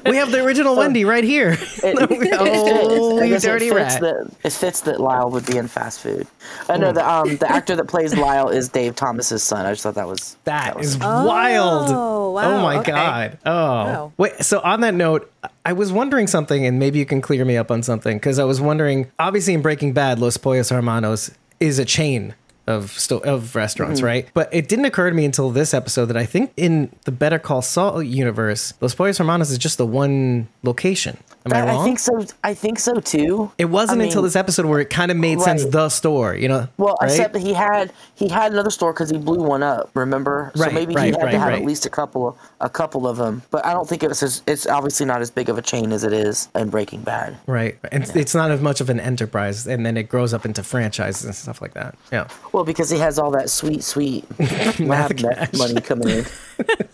We 0.06 0.16
have 0.16 0.30
the 0.30 0.42
original 0.44 0.76
Wendy 0.76 1.04
right 1.04 1.24
here. 1.24 1.56
It, 1.82 1.96
Oh, 2.38 3.22
you 3.22 3.30
guess 3.30 3.44
it 3.44 3.48
dirty 3.48 3.70
rat. 3.70 4.00
That, 4.00 4.30
it 4.44 4.52
fits 4.52 4.65
that 4.82 5.00
Lyle 5.00 5.30
would 5.30 5.46
be 5.46 5.56
in 5.56 5.68
fast 5.68 6.00
food. 6.00 6.26
I 6.68 6.76
know 6.76 6.92
the 6.92 7.08
um 7.08 7.36
the 7.36 7.50
actor 7.50 7.74
that 7.76 7.86
plays 7.88 8.16
Lyle 8.16 8.48
is 8.48 8.68
Dave 8.68 8.94
Thomas's 8.96 9.42
son. 9.42 9.66
I 9.66 9.70
just 9.72 9.82
thought 9.82 9.94
that 9.94 10.08
was 10.08 10.36
That 10.44 10.76
was 10.76 10.88
is 10.94 10.98
wild. 10.98 11.86
Oh, 11.90 12.30
wow, 12.32 12.50
Oh 12.58 12.62
my 12.62 12.78
okay. 12.78 12.90
god. 12.92 13.38
Oh. 13.46 13.52
Wow. 13.52 14.12
Wait, 14.16 14.32
so 14.42 14.60
on 14.60 14.80
that 14.82 14.94
note, 14.94 15.32
I 15.64 15.72
was 15.72 15.92
wondering 15.92 16.26
something 16.26 16.64
and 16.66 16.78
maybe 16.78 16.98
you 16.98 17.06
can 17.06 17.20
clear 17.20 17.44
me 17.44 17.56
up 17.56 17.70
on 17.70 17.82
something 17.82 18.18
cuz 18.20 18.38
I 18.38 18.44
was 18.44 18.60
wondering 18.60 19.10
obviously 19.18 19.54
in 19.54 19.62
Breaking 19.62 19.92
Bad 19.92 20.18
Los 20.18 20.36
Pollos 20.36 20.70
Hermanos 20.70 21.30
is 21.60 21.78
a 21.78 21.84
chain 21.84 22.34
of 22.66 22.90
sto- 22.98 23.18
of 23.18 23.54
restaurants, 23.54 24.00
Mm-hmm. 24.00 24.06
right? 24.06 24.28
But 24.34 24.48
it 24.52 24.68
didn't 24.68 24.86
occur 24.86 25.08
to 25.08 25.14
me 25.14 25.24
until 25.24 25.50
this 25.50 25.72
episode 25.72 26.06
that 26.06 26.16
I 26.16 26.26
think 26.26 26.52
in 26.56 26.90
the 27.04 27.12
Better 27.12 27.38
Call 27.38 27.62
Saul 27.62 28.02
universe, 28.02 28.74
Los 28.80 28.92
Pollos 28.94 29.18
Hermanos 29.18 29.52
is 29.52 29.58
just 29.58 29.78
the 29.78 29.86
one 29.86 30.48
location. 30.64 31.16
Am 31.46 31.52
I, 31.52 31.60
I, 31.60 31.66
wrong? 31.66 31.80
I 31.80 31.84
think 31.84 31.98
so. 31.98 32.26
I 32.44 32.54
think 32.54 32.78
so 32.78 32.94
too. 33.00 33.52
it 33.56 33.66
wasn't 33.66 34.02
I 34.02 34.04
until 34.04 34.22
this 34.22 34.36
episode 34.36 34.66
where 34.66 34.80
it 34.80 34.90
kind 34.90 35.10
of 35.10 35.16
made 35.16 35.40
sense 35.40 35.64
the 35.64 35.88
store, 35.88 36.34
you 36.34 36.48
know? 36.48 36.68
Well, 36.76 36.96
right? 37.00 37.10
except 37.10 37.32
that 37.34 37.40
he 37.40 37.54
had 37.54 37.92
he 38.14 38.28
had 38.28 38.52
another 38.52 38.70
store 38.70 38.92
because 38.92 39.10
he 39.10 39.18
blew 39.18 39.42
one 39.42 39.62
up. 39.62 39.90
Remember? 39.94 40.52
Right, 40.56 40.70
so 40.70 40.74
maybe 40.74 40.94
right, 40.94 41.06
he 41.06 41.10
had 41.12 41.22
right, 41.22 41.30
to 41.32 41.38
have 41.38 41.48
right. 41.48 41.60
at 41.60 41.66
least 41.66 41.86
a 41.86 41.90
couple 41.90 42.28
of 42.28 42.38
a 42.60 42.68
couple 42.68 43.06
of 43.06 43.16
them. 43.16 43.42
But 43.50 43.64
I 43.64 43.72
don't 43.72 43.88
think 43.88 44.02
it's 44.02 44.22
as, 44.22 44.42
it's 44.46 44.66
obviously 44.66 45.06
not 45.06 45.20
as 45.20 45.30
big 45.30 45.48
of 45.48 45.58
a 45.58 45.62
chain 45.62 45.92
as 45.92 46.04
it 46.04 46.12
is 46.12 46.48
in 46.54 46.68
Breaking 46.70 47.02
Bad. 47.02 47.36
Right. 47.46 47.78
And 47.92 48.04
it's 48.16 48.34
not 48.34 48.50
as 48.50 48.60
much 48.60 48.80
of 48.80 48.90
an 48.90 48.98
enterprise 49.00 49.66
and 49.66 49.86
then 49.86 49.96
it 49.96 50.08
grows 50.08 50.34
up 50.34 50.44
into 50.44 50.62
franchises 50.62 51.24
and 51.24 51.34
stuff 51.34 51.62
like 51.62 51.74
that. 51.74 51.96
Yeah. 52.10 52.28
Well, 52.52 52.64
because 52.64 52.90
he 52.90 52.98
has 52.98 53.18
all 53.18 53.30
that 53.32 53.50
sweet, 53.50 53.84
sweet 53.84 54.24
lab 54.80 55.20
meth 55.20 55.56
money 55.56 55.80
coming 55.80 56.08
in. 56.08 56.26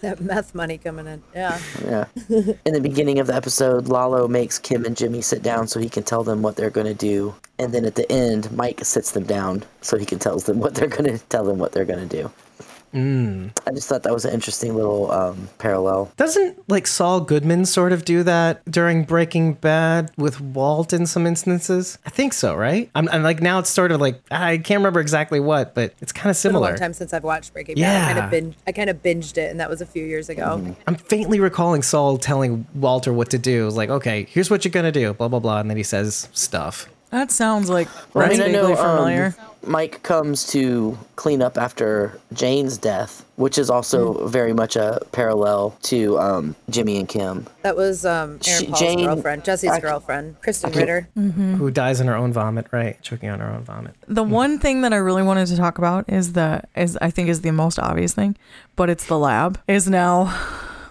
That 0.01 0.21
meth 0.21 0.57
money 0.57 0.79
coming 0.79 1.07
in. 1.07 1.23
Yeah. 1.33 1.61
Yeah. 1.85 2.07
In 2.67 2.73
the 2.73 2.81
beginning 2.81 3.21
of 3.21 3.29
the 3.29 3.35
episode, 3.37 3.87
Lalo 3.87 4.27
makes 4.43 4.59
Kim 4.59 4.85
and 4.85 4.97
Jimmy 4.97 5.23
sit 5.23 5.41
down 5.41 5.69
so 5.69 5.79
he 5.79 5.89
can 5.89 6.03
tell 6.03 6.25
them 6.25 6.43
what 6.43 6.57
they're 6.57 6.69
going 6.69 6.89
to 6.89 6.95
do. 6.95 7.33
And 7.61 7.73
then 7.73 7.85
at 7.85 7.95
the 7.95 8.11
end, 8.11 8.51
Mike 8.51 8.85
sits 8.85 9.13
them 9.13 9.23
down 9.23 9.63
so 9.83 9.97
he 9.97 10.05
can 10.05 10.19
tell 10.19 10.37
them 10.41 10.59
what 10.59 10.75
they're 10.75 10.89
going 10.89 11.17
to 11.17 11.25
tell 11.27 11.45
them 11.45 11.59
what 11.59 11.71
they're 11.71 11.85
going 11.85 12.09
to 12.09 12.23
do. 12.23 12.29
I 12.95 13.71
just 13.73 13.89
thought 13.89 14.03
that 14.03 14.13
was 14.13 14.25
an 14.25 14.35
interesting 14.35 14.75
little 14.75 15.11
um, 15.11 15.49
parallel. 15.59 16.13
Doesn't 16.17 16.69
like 16.69 16.87
Saul 16.87 17.21
Goodman 17.21 17.65
sort 17.67 17.93
of 17.93 18.05
do 18.05 18.23
that 18.25 18.65
during 18.71 19.05
Breaking 19.05 19.55
Bad 19.55 20.11
with 20.17 20.41
Walt 20.41 20.93
in 20.93 21.07
some 21.07 21.27
instances? 21.27 21.99
I 22.05 22.11
think 22.11 22.33
so, 22.33 22.55
right? 22.55 22.91
I'm, 22.95 23.09
I'm 23.09 23.23
like 23.23 23.41
now 23.41 23.59
it's 23.59 23.71
sort 23.71 23.93
of 23.93 24.01
like 24.01 24.21
I 24.31 24.59
can't 24.59 24.79
remember 24.81 25.01
exactly 25.01 25.41
what, 25.41 25.75
but 25.75 25.95
it's 26.01 26.13
kind 26.13 26.27
of 26.27 26.33
It's 26.33 26.43
been 26.43 26.55
a 26.55 26.61
long 26.61 26.69
similar. 26.69 26.79
time 26.79 26.93
since 26.93 27.13
I've 27.13 27.25
watched 27.25 27.53
Breaking 27.53 27.77
Yeah. 27.79 27.93
Bad. 27.93 28.11
I 28.17 28.21
kind 28.21 28.25
of 28.25 28.31
bin- 28.31 28.55
I 28.67 28.73
kind 28.73 28.91
of 28.91 29.03
binged 29.03 29.39
it, 29.39 29.51
and 29.51 29.59
that 29.61 29.71
was 29.71 29.81
a 29.81 29.87
few 29.87 30.05
years 30.05 30.29
ago. 30.29 30.75
I'm 30.87 30.97
faintly 30.97 31.41
recalling 31.41 31.83
Saul 31.83 32.19
telling 32.19 32.67
Walter 32.75 33.13
what 33.13 33.31
to 33.31 33.39
do. 33.39 33.69
Like, 33.71 33.89
okay, 33.91 34.27
here's 34.29 34.51
what 34.51 34.65
you're 34.65 34.73
gonna 34.73 34.93
do, 34.93 35.15
blah 35.15 35.29
blah 35.29 35.39
blah, 35.41 35.61
and 35.61 35.71
then 35.71 35.77
he 35.77 35.83
says 35.83 36.29
stuff. 36.33 36.89
That 37.13 37.31
sounds 37.31 37.69
like 37.71 37.89
Well, 38.15 38.25
I 38.25 38.29
that's 38.29 38.39
mean, 38.41 38.49
I 38.49 38.53
vaguely 38.53 38.75
know 38.75 38.81
um, 38.81 38.97
familiar. 38.97 39.35
Mike 39.65 40.03
comes 40.03 40.45
to 40.49 40.99
clean 41.15 41.41
up 41.41 41.57
after 41.57 42.19
Jane's 42.33 42.79
death, 42.79 43.25
which 43.37 43.59
is 43.59 43.71
also 43.71 44.15
Mm. 44.15 44.29
very 44.29 44.53
much 44.53 44.75
a 44.75 44.99
parallel 45.13 45.77
to 45.83 46.19
um, 46.19 46.57
Jimmy 46.69 46.97
and 46.99 47.07
Kim. 47.09 47.47
That 47.63 47.77
was 47.77 48.05
um, 48.05 48.13
Aaron 48.31 48.41
She- 48.43 48.67
Paul's 48.67 48.79
Jane- 48.81 49.05
girlfriend, 49.05 49.45
Jesse's 49.45 49.71
I- 49.71 49.79
girlfriend, 49.79 50.41
Kristen 50.43 50.73
can't- 50.73 50.81
Ritter. 50.81 51.09
Who 51.15 51.71
dies 51.71 52.01
in 52.01 52.09
her 52.09 52.17
own 52.17 52.33
vomit, 52.33 52.67
right? 52.73 53.01
Choking 53.03 53.29
on 53.31 53.39
her 53.39 53.51
own 53.51 53.63
vomit. 53.63 53.95
The 54.09 54.25
one 54.25 54.59
thing 54.59 54.81
that 54.81 54.93
I 54.93 54.97
really 54.97 55.23
wanted 55.23 55.47
to 55.49 55.57
talk 55.57 55.79
about 55.79 56.09
is 56.09 56.33
the 56.33 56.63
is 56.75 56.97
I 57.01 57.11
think 57.11 57.29
is 57.29 57.43
the 57.43 57.53
most 57.53 57.79
obvious 57.79 58.15
thing, 58.15 58.35
but 58.75 58.91
it's 58.91 59.07
the 59.07 59.19
lab 59.19 59.61
is 59.69 59.89
now 59.89 60.35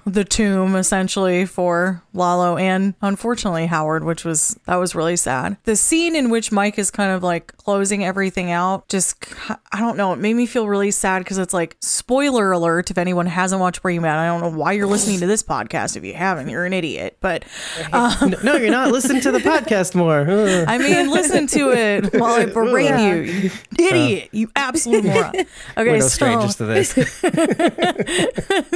the 0.05 0.23
tomb 0.23 0.75
essentially 0.75 1.45
for 1.45 2.01
Lalo 2.13 2.57
and 2.57 2.93
unfortunately 3.01 3.67
Howard, 3.67 4.03
which 4.03 4.25
was 4.25 4.59
that 4.65 4.75
was 4.75 4.95
really 4.95 5.15
sad. 5.15 5.57
The 5.63 5.75
scene 5.75 6.15
in 6.15 6.29
which 6.29 6.51
Mike 6.51 6.77
is 6.77 6.91
kind 6.91 7.11
of 7.11 7.23
like 7.23 7.55
closing 7.57 8.03
everything 8.03 8.51
out, 8.51 8.87
just 8.89 9.25
I 9.71 9.79
don't 9.79 9.97
know, 9.97 10.13
it 10.13 10.17
made 10.19 10.33
me 10.33 10.45
feel 10.45 10.67
really 10.67 10.91
sad 10.91 11.19
because 11.19 11.37
it's 11.37 11.53
like 11.53 11.77
spoiler 11.79 12.51
alert 12.51 12.91
if 12.91 12.97
anyone 12.97 13.27
hasn't 13.27 13.61
watched 13.61 13.81
Breaking 13.81 14.01
Bad. 14.01 14.17
I 14.17 14.27
don't 14.27 14.41
know 14.41 14.57
why 14.57 14.73
you're 14.73 14.87
listening 14.87 15.19
to 15.19 15.27
this 15.27 15.43
podcast 15.43 15.95
if 15.95 16.03
you 16.03 16.13
haven't, 16.13 16.49
you're 16.49 16.65
an 16.65 16.73
idiot. 16.73 17.17
But 17.21 17.45
no, 17.91 18.15
um, 18.21 18.35
no, 18.43 18.55
you're 18.55 18.71
not. 18.71 18.91
Listen 18.91 19.21
to 19.21 19.31
the 19.31 19.39
podcast 19.51 19.95
more. 19.95 20.21
I 20.67 20.77
mean, 20.77 21.09
listen 21.09 21.47
to 21.47 21.71
it 21.71 22.13
while 22.19 22.33
I 22.33 22.45
berate 22.45 22.89
you, 22.99 23.33
you 23.33 23.51
idiot, 23.87 24.23
uh, 24.25 24.37
you 24.37 24.51
absolute 24.55 25.05
moron. 25.05 25.35
Okay, 25.35 25.47
We're 25.77 25.97
no 25.97 25.99
so 25.99 26.07
strangers 26.07 26.55
to 26.55 26.65
this. 26.65 26.91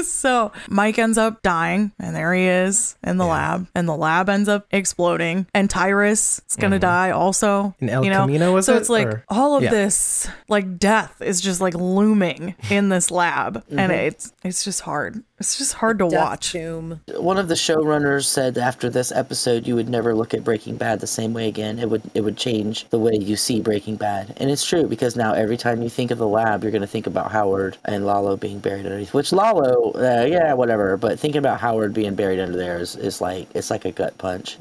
so 0.07 0.51
Mike 0.69 0.99
ends 0.99 1.14
up 1.17 1.41
dying, 1.41 1.91
and 1.99 2.15
there 2.15 2.33
he 2.33 2.45
is 2.45 2.95
in 3.03 3.17
the 3.17 3.25
lab, 3.25 3.67
and 3.75 3.87
the 3.87 3.95
lab 3.95 4.29
ends 4.29 4.49
up 4.49 4.65
exploding, 4.71 5.47
and 5.53 5.69
Tyrus 5.69 6.41
is 6.49 6.55
gonna 6.55 6.79
die 6.79 7.11
also. 7.11 7.75
Mm-hmm. 7.81 7.83
In 7.85 7.89
El 7.89 8.03
you 8.05 8.09
know? 8.11 8.21
Camino, 8.21 8.53
was 8.53 8.65
so 8.65 8.73
it? 8.75 8.77
it's 8.77 8.89
like 8.89 9.07
Or- 9.07 9.23
all 9.29 9.55
of 9.57 9.63
Yeah. 9.63 9.71
this, 9.71 10.27
like 10.49 10.77
death, 10.77 11.21
is 11.21 11.41
just 11.41 11.61
like 11.61 11.73
looming 11.73 12.55
in 12.69 12.89
this 12.89 13.11
lab, 13.11 13.63
and 13.69 13.91
Mm-hmm. 13.91 14.07
it's 14.07 14.33
it's 14.43 14.63
just 14.63 14.81
hard. 14.81 15.23
It's 15.45 15.59
just 15.59 15.75
hard 15.75 15.99
to 15.99 16.09
Death 16.09 16.19
watch. 16.19 16.51
Tomb. 16.53 17.01
One 17.17 17.37
of 17.37 17.49
the 17.49 17.53
showrunners 17.53 18.25
said 18.25 18.57
after 18.57 18.89
this 18.89 19.11
episode, 19.11 19.67
you 19.67 19.75
would 19.75 19.87
never 19.87 20.15
look 20.15 20.33
at 20.33 20.43
Breaking 20.43 20.75
Bad 20.75 21.01
the 21.01 21.05
same 21.05 21.33
way 21.33 21.47
again. 21.47 21.77
It 21.77 21.87
would 21.87 22.01
it 22.15 22.21
would 22.21 22.35
change 22.35 22.89
the 22.89 22.97
way 22.97 23.13
you 23.13 23.35
see 23.35 23.61
Breaking 23.61 23.95
Bad, 23.95 24.33
and 24.37 24.49
it's 24.49 24.65
true 24.65 24.87
because 24.87 25.15
now 25.15 25.33
every 25.33 25.55
time 25.55 25.83
you 25.83 25.89
think 25.89 26.09
of 26.09 26.17
the 26.17 26.27
lab, 26.27 26.63
you're 26.63 26.71
going 26.71 26.81
to 26.81 26.87
think 26.87 27.05
about 27.05 27.31
Howard 27.31 27.77
and 27.85 28.07
Lalo 28.07 28.35
being 28.35 28.57
buried 28.57 28.87
underneath. 28.87 29.13
Which 29.13 29.31
Lalo, 29.31 29.91
uh, 29.91 30.25
yeah, 30.27 30.51
whatever. 30.53 30.97
But 30.97 31.19
thinking 31.19 31.37
about 31.37 31.59
Howard 31.59 31.93
being 31.93 32.15
buried 32.15 32.39
under 32.39 32.57
there 32.57 32.79
is, 32.79 32.95
is 32.95 33.21
like 33.21 33.47
it's 33.53 33.69
like 33.69 33.85
a 33.85 33.91
gut 33.91 34.17
punch. 34.17 34.57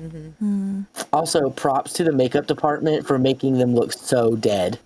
Also, 1.15 1.49
props 1.49 1.95
to 1.95 2.05
the 2.05 2.13
makeup 2.13 2.47
department 2.47 3.07
for 3.07 3.19
making 3.19 3.57
them 3.57 3.75
look 3.75 3.95
so 3.95 4.37
dead. 4.37 4.79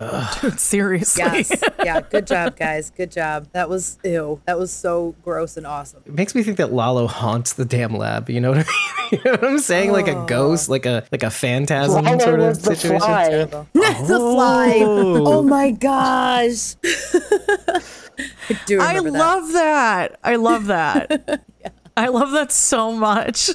Seriously. 0.57 1.25
Yes. 1.25 1.61
yeah. 1.85 2.03
Good 2.03 2.29
job, 2.29 2.55
guys. 2.57 2.91
Good 2.91 3.11
job. 3.11 3.49
That 3.51 3.69
was 3.69 3.99
ew. 4.05 4.41
That 4.47 4.61
was 4.61 4.71
so 4.71 5.17
gross 5.25 5.57
and 5.57 5.67
awesome. 5.67 5.88
It 6.07 6.13
makes 6.13 6.35
me 6.35 6.43
think 6.43 6.57
that 6.59 6.73
Lalo 6.73 7.07
haunts 7.07 7.55
the 7.55 7.65
damn 7.65 7.95
lab. 7.95 8.31
You 8.31 8.41
know 8.41 8.51
what 8.51 8.59
I 8.59 8.63
mean? 8.63 8.67
You 9.11 9.19
know 9.25 9.31
what 9.31 9.45
I'm 9.45 9.59
saying? 9.59 9.91
Like 9.93 10.07
a 10.07 10.17
oh. 10.17 10.27
ghost, 10.27 10.69
like 10.69 10.85
a 10.85 11.03
like 11.11 11.23
a 11.23 11.31
phantasm 11.31 12.05
Lalo 12.05 12.19
sort 12.19 12.41
of 12.41 12.47
was 12.49 12.59
the 12.61 12.77
situation. 12.77 13.49
fly. 13.49 13.67
That's 13.73 14.11
a 14.11 14.19
fly. 14.19 14.81
Oh. 14.83 15.39
oh 15.39 15.43
my 15.43 15.71
gosh. 15.71 16.75
I 16.85 18.61
do 18.67 18.81
I 18.83 19.01
that. 19.01 19.05
love 19.05 19.53
that. 19.55 20.19
I 20.23 20.37
love 20.37 20.67
that. 20.67 21.43
I 21.97 22.09
love 22.09 22.33
that 22.33 22.53
so 22.53 22.93
much. 22.93 23.49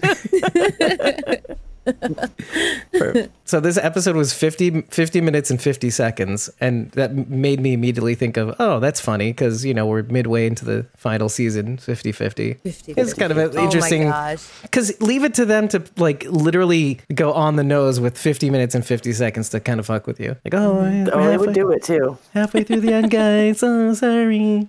So 3.46 3.60
this 3.60 3.78
episode 3.78 4.16
was 4.16 4.34
50, 4.34 4.82
50 4.84 5.22
minutes 5.22 5.52
and 5.52 5.62
50 5.62 5.90
seconds. 5.90 6.50
And 6.62 6.90
that 6.92 7.14
made 7.30 7.60
me 7.60 7.74
immediately 7.74 8.16
think 8.16 8.38
of, 8.38 8.56
oh, 8.58 8.80
that's 8.80 9.00
funny 9.02 9.32
because, 9.32 9.66
you 9.66 9.74
know, 9.74 9.86
we're 9.86 10.02
midway 10.04 10.48
into 10.48 10.64
the 10.66 10.86
final 10.96 11.28
season, 11.30 11.78
50 11.78 12.12
50. 12.14 12.54
50, 12.56 12.94
It's 12.94 13.14
kind 13.14 13.32
of 13.32 13.38
an 13.38 13.52
Oh 13.58 13.64
interesting. 13.64 14.04
gosh. 14.08 14.48
Because 14.62 15.00
leave 15.02 15.24
it 15.24 15.34
to 15.36 15.46
them 15.46 15.68
to 15.70 15.84
like 15.98 16.24
literally 16.30 17.00
go 17.14 17.34
on 17.34 17.58
the 17.58 17.64
nose 17.64 18.00
with 18.00 18.18
50 18.18 18.50
minutes 18.50 18.74
and 18.76 18.86
50 18.86 19.12
seconds 19.14 19.50
to 19.50 19.60
kind 19.60 19.80
of 19.80 19.86
fuck 19.86 20.08
with 20.08 20.20
you. 20.20 20.36
Like, 20.46 20.54
oh, 20.54 20.84
yeah, 20.90 21.10
Oh, 21.12 21.28
they 21.28 21.38
would 21.38 21.54
do 21.54 21.70
it 21.72 21.84
too. 21.84 22.18
halfway 22.34 22.64
through 22.64 22.80
the 22.82 22.94
end, 22.94 23.12
guys. 23.12 23.62
Oh, 23.74 23.94
sorry. 23.94 24.68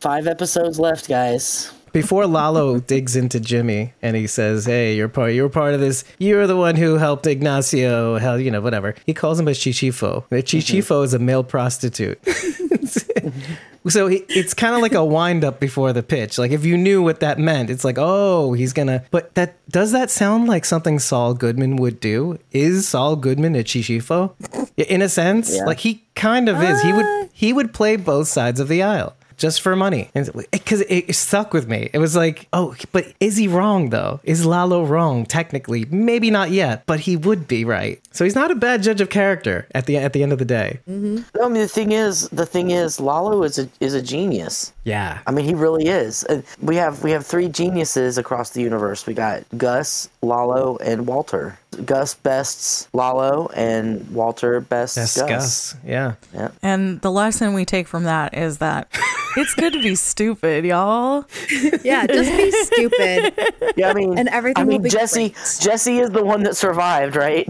Five 0.00 0.26
episodes 0.26 0.78
left, 0.78 1.08
guys. 1.08 1.72
Before 1.92 2.26
Lalo 2.26 2.78
digs 2.92 3.16
into 3.16 3.40
Jimmy 3.40 3.94
and 4.02 4.16
he 4.16 4.26
says, 4.26 4.64
"Hey, 4.64 4.96
you're 4.96 5.08
part. 5.08 5.34
You're 5.34 5.48
part 5.48 5.74
of 5.74 5.80
this. 5.80 6.04
You're 6.18 6.46
the 6.46 6.56
one 6.56 6.76
who 6.76 6.96
helped 6.96 7.26
Ignacio. 7.26 8.18
Hell, 8.18 8.40
you 8.40 8.50
know, 8.50 8.60
whatever." 8.60 8.94
He 9.06 9.14
calls 9.14 9.38
him 9.38 9.48
a 9.48 9.52
chichifo. 9.52 10.24
A 10.30 10.36
mm-hmm. 10.36 10.36
chichifo 10.36 11.04
is 11.04 11.14
a 11.14 11.18
male 11.18 11.44
prostitute. 11.44 12.18
so 13.88 14.06
he, 14.06 14.24
it's 14.28 14.54
kind 14.54 14.74
of 14.74 14.80
like 14.80 14.94
a 14.94 15.04
wind 15.04 15.44
up 15.44 15.60
before 15.60 15.92
the 15.92 16.02
pitch. 16.02 16.38
Like 16.38 16.50
if 16.50 16.64
you 16.64 16.76
knew 16.76 17.02
what 17.02 17.20
that 17.20 17.38
meant, 17.38 17.70
it's 17.70 17.84
like, 17.84 17.96
oh, 17.98 18.52
he's 18.52 18.72
gonna. 18.72 19.04
But 19.10 19.34
that 19.34 19.56
does 19.68 19.92
that 19.92 20.10
sound 20.10 20.48
like 20.48 20.64
something 20.64 20.98
Saul 20.98 21.34
Goodman 21.34 21.76
would 21.76 22.00
do? 22.00 22.38
Is 22.52 22.88
Saul 22.88 23.16
Goodman 23.16 23.56
a 23.56 23.64
chichifo? 23.64 24.32
In 24.76 25.02
a 25.02 25.08
sense, 25.08 25.54
Yeah. 25.54 25.64
like 25.64 25.80
he 25.80 26.04
kind 26.14 26.48
of 26.48 26.62
is. 26.62 26.80
He 26.82 26.92
would 26.92 27.04
uh. 27.04 27.26
he 27.32 27.52
would 27.52 27.72
play 27.72 27.96
both 27.96 28.28
sides 28.28 28.60
of 28.60 28.68
the 28.68 28.82
aisle 28.82 29.14
just 29.42 29.60
for 29.60 29.74
money 29.74 30.08
because 30.52 30.82
it, 30.82 31.04
it 31.08 31.14
stuck 31.14 31.52
with 31.52 31.66
me 31.68 31.90
it 31.92 31.98
was 31.98 32.14
like 32.14 32.46
oh 32.52 32.76
but 32.92 33.04
is 33.18 33.36
he 33.36 33.48
wrong 33.48 33.90
though 33.90 34.20
is 34.22 34.46
lalo 34.46 34.84
wrong 34.84 35.26
technically 35.26 35.84
maybe 35.90 36.30
not 36.30 36.50
yet 36.50 36.84
but 36.86 37.00
he 37.00 37.16
would 37.16 37.48
be 37.48 37.64
right 37.64 38.00
so 38.12 38.22
he's 38.24 38.36
not 38.36 38.52
a 38.52 38.54
bad 38.54 38.82
judge 38.82 39.00
of 39.00 39.10
character 39.10 39.66
at 39.74 39.86
the 39.86 39.96
at 39.96 40.12
the 40.12 40.22
end 40.22 40.32
of 40.32 40.38
the 40.38 40.44
day 40.44 40.78
mm-hmm. 40.88 41.22
No, 41.34 41.46
I 41.46 41.48
mean 41.48 41.62
the 41.62 41.68
thing 41.68 41.92
is, 41.92 42.28
the 42.28 42.46
thing 42.46 42.70
is, 42.70 43.00
Lalo 43.00 43.42
is 43.42 43.58
a 43.58 43.68
is 43.80 43.94
a 43.94 44.02
genius. 44.02 44.72
yeah 44.84 45.20
I 45.26 45.30
mean, 45.30 45.44
he 45.44 45.54
really 45.54 45.88
is. 45.88 46.24
We 46.60 46.76
have 46.76 47.02
we 47.02 47.10
have 47.10 47.26
three 47.26 47.48
geniuses 47.48 48.18
across 48.18 48.50
the 48.50 48.60
universe. 48.60 49.06
We 49.06 49.14
got 49.14 49.44
Gus, 49.56 50.08
Lalo, 50.20 50.76
and 50.78 51.06
Walter. 51.06 51.58
Gus 51.84 52.14
bests 52.14 52.88
Lalo, 52.92 53.48
and 53.54 54.08
Walter 54.10 54.60
bests 54.60 54.96
that's 54.96 55.16
Gus. 55.16 55.28
gus 55.28 55.76
yeah 55.84 56.14
and 56.62 57.00
the 57.00 57.10
lesson 57.10 57.54
we 57.54 57.64
take 57.64 57.86
from 57.88 58.04
that 58.04 58.34
is 58.36 58.58
that 58.58 58.88
it's 59.36 59.54
good 59.54 59.72
to 59.72 59.82
be 59.82 59.94
stupid, 59.94 60.64
y'all. 60.66 61.24
Yeah, 61.82 62.06
just 62.06 62.30
be 62.30 62.50
stupid, 62.50 63.32
Yeah, 63.76 63.88
I 63.88 63.94
mean, 63.94 64.18
And 64.18 64.28
everything 64.28 64.60
I 64.60 64.64
will 64.64 64.72
mean, 64.74 64.82
be 64.82 64.90
Jesse. 64.90 65.30
great. 65.30 65.58
Jesse 65.60 65.98
is 66.00 66.10
the 66.10 66.22
one 66.22 66.42
that 66.42 66.54
survived, 66.56 67.16
right? 67.16 67.48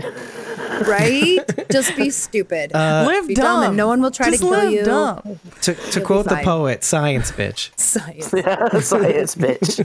right? 0.87 1.41
Just 1.73 1.97
be 1.97 2.11
stupid. 2.11 2.73
Uh, 2.75 3.05
live 3.07 3.27
be 3.27 3.35
dumb. 3.35 3.45
dumb 3.45 3.63
and 3.69 3.77
no 3.77 3.89
one 3.89 4.01
will 4.01 4.11
try 4.13 4.31
to 4.31 4.39
kill 4.39 4.51
live 4.51 4.73
you. 4.73 4.85
Dumb. 4.85 5.41
to, 5.63 5.75
to 5.75 6.01
quote 6.01 6.27
the 6.29 6.37
poet 6.37 6.85
science 6.85 7.33
bitch 7.33 7.71
Science. 7.79 8.33
Yeah, 8.33 8.79
Science, 8.81 9.35
bitch. 9.35 9.83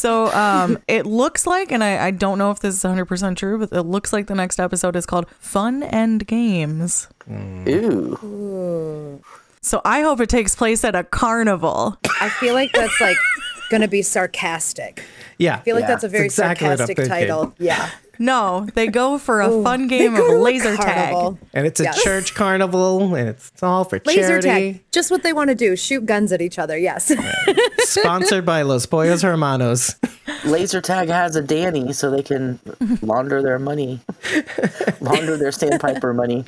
So 0.00 0.32
um, 0.32 0.78
it 0.88 1.04
looks 1.04 1.46
like, 1.46 1.70
and 1.70 1.84
I, 1.84 2.06
I 2.06 2.10
don't 2.10 2.38
know 2.38 2.50
if 2.50 2.60
this 2.60 2.74
is 2.74 2.82
100% 2.82 3.36
true, 3.36 3.58
but 3.58 3.70
it 3.76 3.82
looks 3.82 4.12
like 4.14 4.28
the 4.28 4.34
next 4.34 4.58
episode 4.58 4.96
is 4.96 5.04
called 5.04 5.26
Fun 5.38 5.82
and 5.82 6.26
Games. 6.26 7.06
Ooh. 7.30 9.22
So 9.60 9.82
I 9.84 10.00
hope 10.00 10.20
it 10.20 10.30
takes 10.30 10.54
place 10.56 10.84
at 10.84 10.94
a 10.94 11.04
carnival. 11.04 11.98
I 12.20 12.30
feel 12.30 12.54
like 12.54 12.72
that's 12.72 12.98
like 13.00 13.18
going 13.68 13.82
to 13.82 13.88
be 13.88 14.00
sarcastic. 14.02 15.04
yeah 15.38 15.56
I 15.56 15.60
feel 15.60 15.76
like 15.76 15.82
Yeah, 15.82 15.88
that's 15.88 16.04
a 16.04 16.08
very 16.08 16.26
it's 16.26 16.34
exactly 16.34 16.66
what 16.66 16.72
I'm 16.72 16.86
sarcastic 16.86 16.96
thinking. 16.96 17.28
title. 17.28 17.54
Yeah. 17.58 17.90
No, 18.22 18.66
they 18.74 18.86
go 18.86 19.16
for 19.16 19.40
a 19.40 19.62
fun 19.62 19.88
game 19.88 20.12
of 20.14 20.20
go 20.20 20.28
to 20.28 20.36
a 20.36 20.38
laser 20.38 20.76
tag. 20.76 21.38
and 21.54 21.66
it's 21.66 21.80
a 21.80 21.84
Yes. 21.84 22.02
church 22.04 22.34
carnival 22.34 23.14
and 23.14 23.30
it's, 23.30 23.48
it's 23.48 23.62
all 23.62 23.84
for 23.84 23.98
Laser 24.04 24.20
charity 24.42 24.48
tag. 24.48 24.84
Just 24.92 25.10
what 25.10 25.22
they 25.22 25.32
want 25.32 25.48
to 25.48 25.54
do. 25.54 25.74
Shoot 25.74 26.04
guns 26.04 26.30
at 26.30 26.42
each 26.42 26.58
other. 26.58 26.76
Yes. 26.76 27.10
sponsored 27.78 28.44
by 28.44 28.60
los 28.62 28.84
pollos 28.86 29.22
hermanos 29.22 29.96
Laser 30.44 30.80
tag 30.82 31.08
has 31.08 31.34
a 31.34 31.42
Danny, 31.42 31.92
so 31.92 32.10
they 32.10 32.22
can 32.22 32.60
launder 33.02 33.42
their 33.42 33.58
money, 33.58 34.00
launder 35.00 35.36
their 35.36 35.50
sandpiper 35.60 36.14
money. 36.14 36.44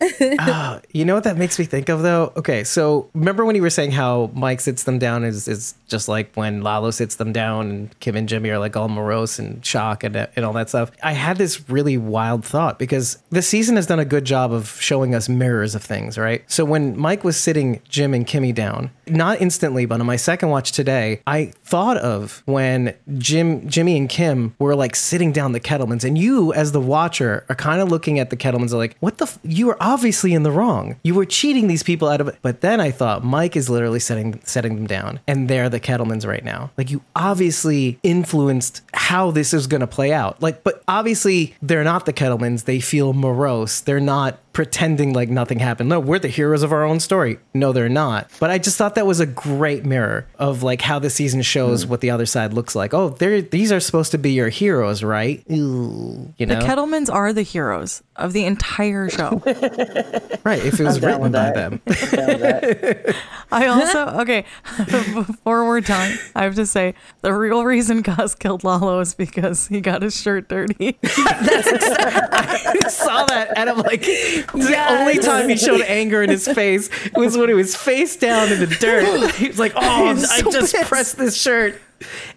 Uh, 0.00 0.80
you 0.92 1.04
know 1.04 1.14
what 1.14 1.24
that 1.24 1.36
makes 1.36 1.58
me 1.58 1.64
think 1.64 1.88
of 1.88 2.02
though? 2.02 2.32
Okay, 2.36 2.64
so 2.64 3.08
remember 3.14 3.44
when 3.44 3.56
you 3.56 3.62
were 3.62 3.70
saying 3.70 3.90
how 3.90 4.30
Mike 4.34 4.60
sits 4.60 4.84
them 4.84 4.98
down 4.98 5.24
is 5.24 5.48
is 5.48 5.74
just 5.88 6.08
like 6.08 6.32
when 6.34 6.62
Lalo 6.62 6.90
sits 6.90 7.16
them 7.16 7.32
down 7.32 7.70
and 7.70 8.00
Kim 8.00 8.16
and 8.16 8.28
Jimmy 8.28 8.50
are 8.50 8.58
like 8.58 8.76
all 8.76 8.88
morose 8.88 9.38
and 9.38 9.64
shock 9.64 10.04
and, 10.04 10.16
and 10.16 10.44
all 10.44 10.52
that 10.52 10.68
stuff. 10.68 10.90
I 11.02 11.12
had 11.12 11.36
this 11.36 11.68
really 11.68 11.96
wild 11.96 12.44
thought 12.44 12.78
because 12.78 13.18
the 13.30 13.42
season 13.42 13.76
has 13.76 13.86
done 13.86 13.98
a 13.98 14.04
good 14.04 14.24
job 14.24 14.52
of 14.52 14.80
showing 14.80 15.14
us 15.14 15.28
mirrors 15.28 15.74
of 15.74 15.82
things, 15.82 16.16
right? 16.16 16.48
So 16.50 16.64
when 16.64 16.96
Mike 16.96 17.24
was 17.24 17.36
sitting 17.36 17.80
Jim 17.88 18.14
and 18.14 18.26
Kimmy 18.26 18.54
down, 18.54 18.90
not 19.10 19.40
instantly, 19.40 19.86
but 19.86 20.00
on 20.00 20.06
my 20.06 20.16
second 20.16 20.50
watch 20.50 20.72
today, 20.72 21.20
I 21.26 21.52
thought 21.64 21.96
of 21.98 22.42
when 22.46 22.94
Jim, 23.18 23.68
Jimmy 23.68 23.96
and 23.96 24.08
Kim 24.08 24.54
were 24.58 24.74
like 24.74 24.96
sitting 24.96 25.32
down 25.32 25.52
the 25.52 25.60
Kettlemans, 25.60 26.04
and 26.04 26.16
you 26.16 26.52
as 26.52 26.72
the 26.72 26.80
watcher 26.80 27.44
are 27.48 27.54
kind 27.54 27.80
of 27.80 27.88
looking 27.88 28.18
at 28.18 28.30
the 28.30 28.36
Kettlemans 28.36 28.72
like, 28.72 28.96
what 29.00 29.18
the? 29.18 29.24
F- 29.24 29.38
you 29.42 29.68
are 29.70 29.76
obviously 29.80 30.34
in 30.34 30.42
the 30.42 30.50
wrong. 30.50 30.96
You 31.02 31.14
were 31.14 31.24
cheating 31.24 31.68
these 31.68 31.82
people 31.82 32.08
out 32.08 32.20
of 32.20 32.28
it. 32.28 32.38
But 32.42 32.60
then 32.60 32.80
I 32.80 32.90
thought 32.90 33.24
Mike 33.24 33.56
is 33.56 33.68
literally 33.68 34.00
setting 34.00 34.40
setting 34.44 34.76
them 34.76 34.86
down, 34.86 35.20
and 35.26 35.48
they're 35.48 35.68
the 35.68 35.80
Kettlemans 35.80 36.26
right 36.26 36.44
now. 36.44 36.70
Like 36.76 36.90
you 36.90 37.02
obviously 37.16 37.98
influenced 38.02 38.82
how 38.94 39.30
this 39.30 39.52
is 39.52 39.66
going 39.66 39.80
to 39.80 39.86
play 39.86 40.12
out. 40.12 40.40
Like, 40.42 40.64
but 40.64 40.82
obviously 40.88 41.54
they're 41.62 41.84
not 41.84 42.06
the 42.06 42.12
Kettlemans. 42.12 42.64
They 42.64 42.80
feel 42.80 43.12
morose. 43.12 43.80
They're 43.80 44.00
not 44.00 44.38
pretending 44.58 45.12
like 45.12 45.28
nothing 45.28 45.60
happened. 45.60 45.88
No, 45.88 46.00
we're 46.00 46.18
the 46.18 46.26
heroes 46.26 46.64
of 46.64 46.72
our 46.72 46.82
own 46.82 46.98
story. 46.98 47.38
No, 47.54 47.70
they're 47.70 47.88
not. 47.88 48.28
But 48.40 48.50
I 48.50 48.58
just 48.58 48.76
thought 48.76 48.96
that 48.96 49.06
was 49.06 49.20
a 49.20 49.26
great 49.26 49.84
mirror 49.84 50.26
of 50.36 50.64
like 50.64 50.82
how 50.82 50.98
the 50.98 51.10
season 51.10 51.42
shows 51.42 51.84
hmm. 51.84 51.90
what 51.90 52.00
the 52.00 52.10
other 52.10 52.26
side 52.26 52.52
looks 52.52 52.74
like. 52.74 52.92
Oh, 52.92 53.10
they're 53.10 53.40
these 53.40 53.70
are 53.70 53.78
supposed 53.78 54.10
to 54.10 54.18
be 54.18 54.32
your 54.32 54.48
heroes, 54.48 55.04
right? 55.04 55.44
Ooh, 55.48 56.34
you 56.38 56.46
The 56.46 56.56
Kettlemans 56.56 57.08
are 57.08 57.32
the 57.32 57.42
heroes 57.42 58.02
of 58.16 58.32
the 58.32 58.46
entire 58.46 59.08
show. 59.08 59.40
right? 60.44 60.64
If 60.64 60.80
it 60.80 60.82
was 60.82 60.98
down 60.98 61.22
written 61.22 61.30
by 61.30 61.52
that. 61.52 61.54
them. 61.54 61.80
Down 61.86 62.26
with 62.26 62.40
that. 62.40 63.16
I 63.52 63.66
also 63.68 64.06
okay. 64.22 64.44
Before 65.14 65.66
we're 65.66 65.82
done, 65.82 66.18
I 66.34 66.42
have 66.42 66.56
to 66.56 66.66
say 66.66 66.94
the 67.20 67.32
real 67.32 67.64
reason 67.64 68.02
Gus 68.02 68.34
killed 68.34 68.64
Lalo 68.64 68.98
is 68.98 69.14
because 69.14 69.68
he 69.68 69.80
got 69.80 70.02
his 70.02 70.20
shirt 70.20 70.48
dirty. 70.48 70.98
That's 71.00 71.68
exactly, 71.68 72.80
I 72.84 72.88
saw 72.88 73.24
that 73.26 73.56
and 73.56 73.70
I'm 73.70 73.78
like, 73.78 74.04
the 74.52 74.86
only 74.90 75.18
time 75.18 75.48
he 75.48 75.56
showed 75.56 75.82
anger 75.82 76.22
in 76.22 76.30
his 76.30 76.46
face 76.54 76.88
was 77.14 77.36
when 77.36 77.48
he 77.48 77.54
was 77.54 77.74
face 77.76 78.16
down 78.16 78.50
in 78.52 78.60
the 78.60 78.66
dirt. 78.66 79.34
He 79.38 79.48
was 79.48 79.58
like, 79.58 79.72
oh, 79.76 79.80
I 79.80 80.14
so 80.16 80.50
just 80.50 80.74
pissed. 80.74 80.88
pressed 80.88 81.16
this 81.18 81.40
shirt. 81.40 81.80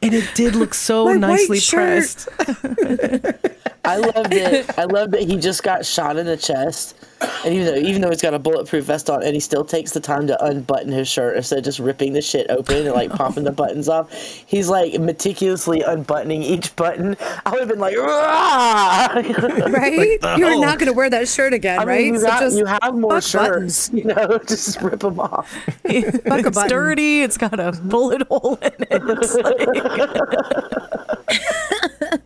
And 0.02 0.13
it 0.13 0.30
did 0.34 0.56
look 0.56 0.74
so 0.74 1.06
My 1.06 1.13
nicely 1.15 1.60
pressed. 1.62 2.28
I 3.84 3.98
loved 3.98 4.34
it. 4.34 4.78
I 4.78 4.84
love 4.86 5.12
that 5.12 5.24
he 5.24 5.38
just 5.38 5.63
got 5.63 5.84
shot 5.86 6.17
in 6.17 6.28
the 6.28 6.38
chest, 6.38 6.96
and 7.44 7.54
even 7.54 7.65
though 7.65 7.76
even 7.76 8.02
though 8.02 8.10
he's 8.10 8.22
got 8.22 8.34
a 8.36 8.39
bulletproof 8.39 8.86
vest 8.86 9.10
on, 9.10 9.24
and 9.24 9.34
he 9.34 9.39
still 9.39 9.65
takes 9.65 9.91
the 9.91 10.00
time 10.00 10.28
to 10.28 10.46
unbutton 10.46 10.91
his 10.91 11.08
shirt 11.08 11.36
instead 11.36 11.58
of 11.60 11.63
just 11.65 11.80
ripping 11.80 12.13
the 12.13 12.22
shit 12.22 12.46
open 12.52 12.78
and 12.86 12.91
like 12.94 13.10
popping 13.15 13.44
the 13.44 13.52
buttons 13.52 13.89
off. 13.89 14.12
He's 14.13 14.70
like 14.70 15.00
meticulously 15.00 15.82
unbuttoning 15.82 16.44
each 16.44 16.76
button. 16.76 17.17
I 17.46 17.50
would 17.52 17.60
have 17.62 17.70
been 17.70 17.80
like, 17.80 17.98
"Rah!" 17.98 19.08
Right? 19.15 20.22
the 20.22 20.36
You're 20.38 20.60
not 20.60 20.78
going 20.78 20.88
to 20.88 20.94
wear 20.94 21.10
that 21.10 21.28
shirt 21.28 21.54
again, 21.54 21.80
I 21.80 21.86
mean, 21.86 21.88
right? 21.88 22.06
you, 22.06 22.20
So 22.20 22.28
got- 22.28 22.39
just 22.41 22.58
you 22.60 22.65
have 22.67 22.94
more 22.96 23.20
fuck 23.20 23.24
shirts, 23.24 23.89
you 23.94 24.04
know, 24.04 24.39
just 24.48 24.80
rip 24.82 25.00
them 25.00 25.20
off. 25.20 25.52
it's 25.86 26.20
button. 26.20 26.70
dirty. 26.70 27.24
It's 27.24 27.38
got 27.38 27.60
a 27.60 27.72
bullet 27.72 28.22
hole 28.28 28.60
in 28.62 28.72
it. 28.91 29.02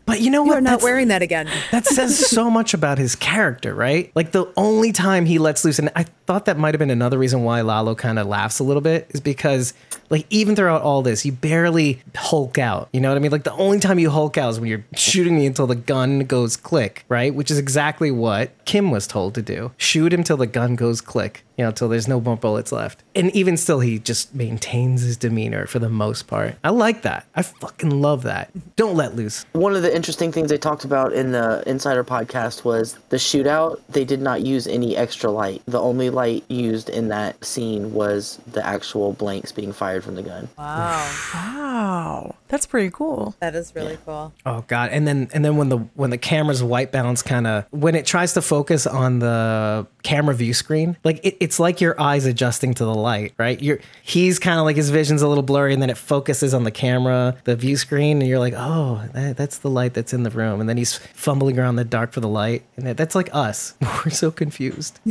But 0.06 0.22
you 0.22 0.30
know 0.32 0.44
what? 0.44 0.54
You're 0.54 0.62
not 0.62 0.70
That's- 0.72 0.84
wearing 0.84 1.08
that 1.10 1.22
again. 1.22 1.48
that 1.72 1.86
says 1.86 2.18
so 2.30 2.50
much 2.50 2.74
about 2.74 2.98
his 2.98 3.16
character, 3.16 3.74
right? 3.74 4.12
Like 4.16 4.32
the 4.32 4.52
only 4.58 4.92
time 4.92 5.26
he 5.26 5.40
lets 5.40 5.64
loose, 5.64 5.80
and 5.80 5.92
I 5.96 6.04
thought 6.26 6.46
that 6.46 6.58
might 6.58 6.74
have 6.74 6.80
been 6.80 6.90
another 6.90 7.18
reason 7.18 7.44
why 7.44 7.62
Lalo 7.62 7.96
kind 7.96 8.18
of 8.20 8.28
laughs 8.28 8.60
a 8.60 8.64
little 8.64 8.82
bit, 8.82 9.08
is 9.12 9.22
because 9.22 9.74
like 10.10 10.26
even 10.30 10.56
throughout 10.56 10.82
all 10.82 11.02
this, 11.02 11.26
you 11.26 11.32
barely 11.32 12.02
hulk 12.16 12.58
out. 12.58 12.90
You 12.94 13.02
know 13.02 13.10
what 13.10 13.16
I 13.18 13.20
mean? 13.20 13.32
Like 13.32 13.44
the 13.44 13.54
only 13.54 13.80
time 13.80 14.00
you 14.00 14.10
hulk 14.10 14.38
out 14.38 14.50
is 14.50 14.60
when 14.60 14.70
you're 14.70 14.86
shooting 14.96 15.36
me 15.36 15.46
until 15.46 15.68
the 15.68 15.76
gun 15.76 16.20
goes 16.22 16.58
click, 16.58 17.06
right? 17.08 17.34
Which 17.34 17.52
is 17.52 17.60
exactly 17.60 18.10
what 18.12 18.52
Kim 18.66 18.92
was 18.92 19.06
told 19.08 19.36
to 19.36 19.42
do. 19.42 19.72
Shoot 19.78 20.12
him 20.14 20.24
till 20.24 20.38
the 20.38 20.48
gun 20.48 20.76
goes 20.76 21.00
click. 21.02 21.45
You 21.58 21.66
know, 21.66 21.72
till 21.72 21.88
there's 21.88 22.08
no 22.08 22.20
more 22.20 22.36
bullets 22.36 22.72
left. 22.72 23.04
And 23.16 23.34
even 23.36 23.56
still, 23.56 23.80
he 23.80 24.00
just 24.00 24.36
maintains 24.36 25.02
his 25.02 25.16
demeanor 25.16 25.68
for 25.68 25.80
the 25.80 25.90
most 25.90 26.28
part. 26.28 26.56
I 26.64 26.70
like 26.70 27.04
that. 27.04 27.26
I 27.36 27.44
fucking 27.44 28.02
love 28.02 28.24
that. 28.24 28.52
Don't 28.76 28.96
let 28.96 29.16
loose. 29.16 29.46
One 29.54 29.76
of 29.76 29.82
the 29.82 29.96
interesting 29.96 30.32
things 30.32 30.50
they 30.50 30.58
talked 30.58 30.84
about 30.84 31.14
in 31.14 31.32
the 31.32 31.64
Insider 31.66 32.04
podcast 32.04 32.66
was 32.66 32.98
the 33.10 33.18
shootout. 33.18 33.80
They 33.90 34.04
did 34.04 34.22
not 34.22 34.42
use 34.42 34.68
any 34.68 34.98
extra 34.98 35.32
light. 35.32 35.62
The 35.66 35.80
only 35.80 36.10
light 36.10 36.44
used 36.50 36.90
in 36.90 37.08
that 37.10 37.44
scene 37.44 37.94
was 37.94 38.40
the 38.52 38.66
actual 38.66 39.14
blanks 39.14 39.52
being 39.52 39.72
fired 39.72 40.04
from 40.04 40.16
the 40.16 40.24
gun. 40.24 40.50
Wow. 40.58 41.12
wow, 41.34 42.36
that's 42.48 42.66
pretty 42.66 42.90
cool. 42.90 43.36
That 43.40 43.56
is 43.56 43.74
really 43.76 43.98
cool. 44.06 44.34
Oh 44.46 44.64
god! 44.68 44.90
And 44.92 45.08
then 45.08 45.30
and 45.34 45.44
then 45.44 45.58
when 45.58 45.70
the 45.70 45.78
when 45.96 46.10
the 46.10 46.18
camera's 46.18 46.64
white 46.64 46.92
balance 46.92 47.22
kind 47.22 47.48
of 47.48 47.66
when 47.72 47.96
it 47.96 48.06
tries 48.06 48.34
to 48.34 48.42
focus 48.42 48.86
on 48.88 49.20
the 49.20 49.88
camera 50.04 50.36
view 50.36 50.54
screen, 50.54 50.98
like 51.04 51.20
it, 51.24 51.38
it's 51.46 51.60
like 51.60 51.80
your 51.80 52.00
eyes 52.02 52.26
adjusting 52.26 52.74
to 52.74 52.84
the 52.86 52.94
light, 52.96 53.34
right? 53.38 53.62
You're 53.62 53.80
he's 54.02 54.40
kind 54.40 54.58
of 54.60 54.66
like 54.66 54.76
his 54.76 54.90
vision's 54.90 55.22
a 55.22 55.28
little 55.28 55.44
blurry, 55.44 55.74
and 55.74 55.82
then 55.82 55.92
it 55.92 55.98
focuses 55.98 56.56
on 56.56 56.64
the 56.64 56.72
camera, 56.72 57.36
the 57.44 57.56
view 57.56 57.78
screen, 57.78 58.20
and 58.20 58.28
you're 58.28 58.40
like, 58.40 58.56
oh, 58.58 59.04
that, 59.14 59.38
that's 59.38 59.60
the 59.60 59.70
light 59.70 59.94
that's 59.94 60.12
in 60.12 60.24
the 60.24 60.32
room, 60.32 60.60
and 60.60 60.68
then 60.68 60.78
he's 60.78 60.98
fumbling 60.98 61.60
around 61.60 61.76
the 61.76 61.86
dark 61.86 62.12
for 62.14 62.20
the 62.20 62.28
light, 62.28 62.64
and 62.78 62.88
that, 62.88 62.98
that's 62.98 63.14
like 63.14 63.30
us. 63.32 63.76
We're 64.04 64.10
so 64.10 64.32
confused. 64.32 65.00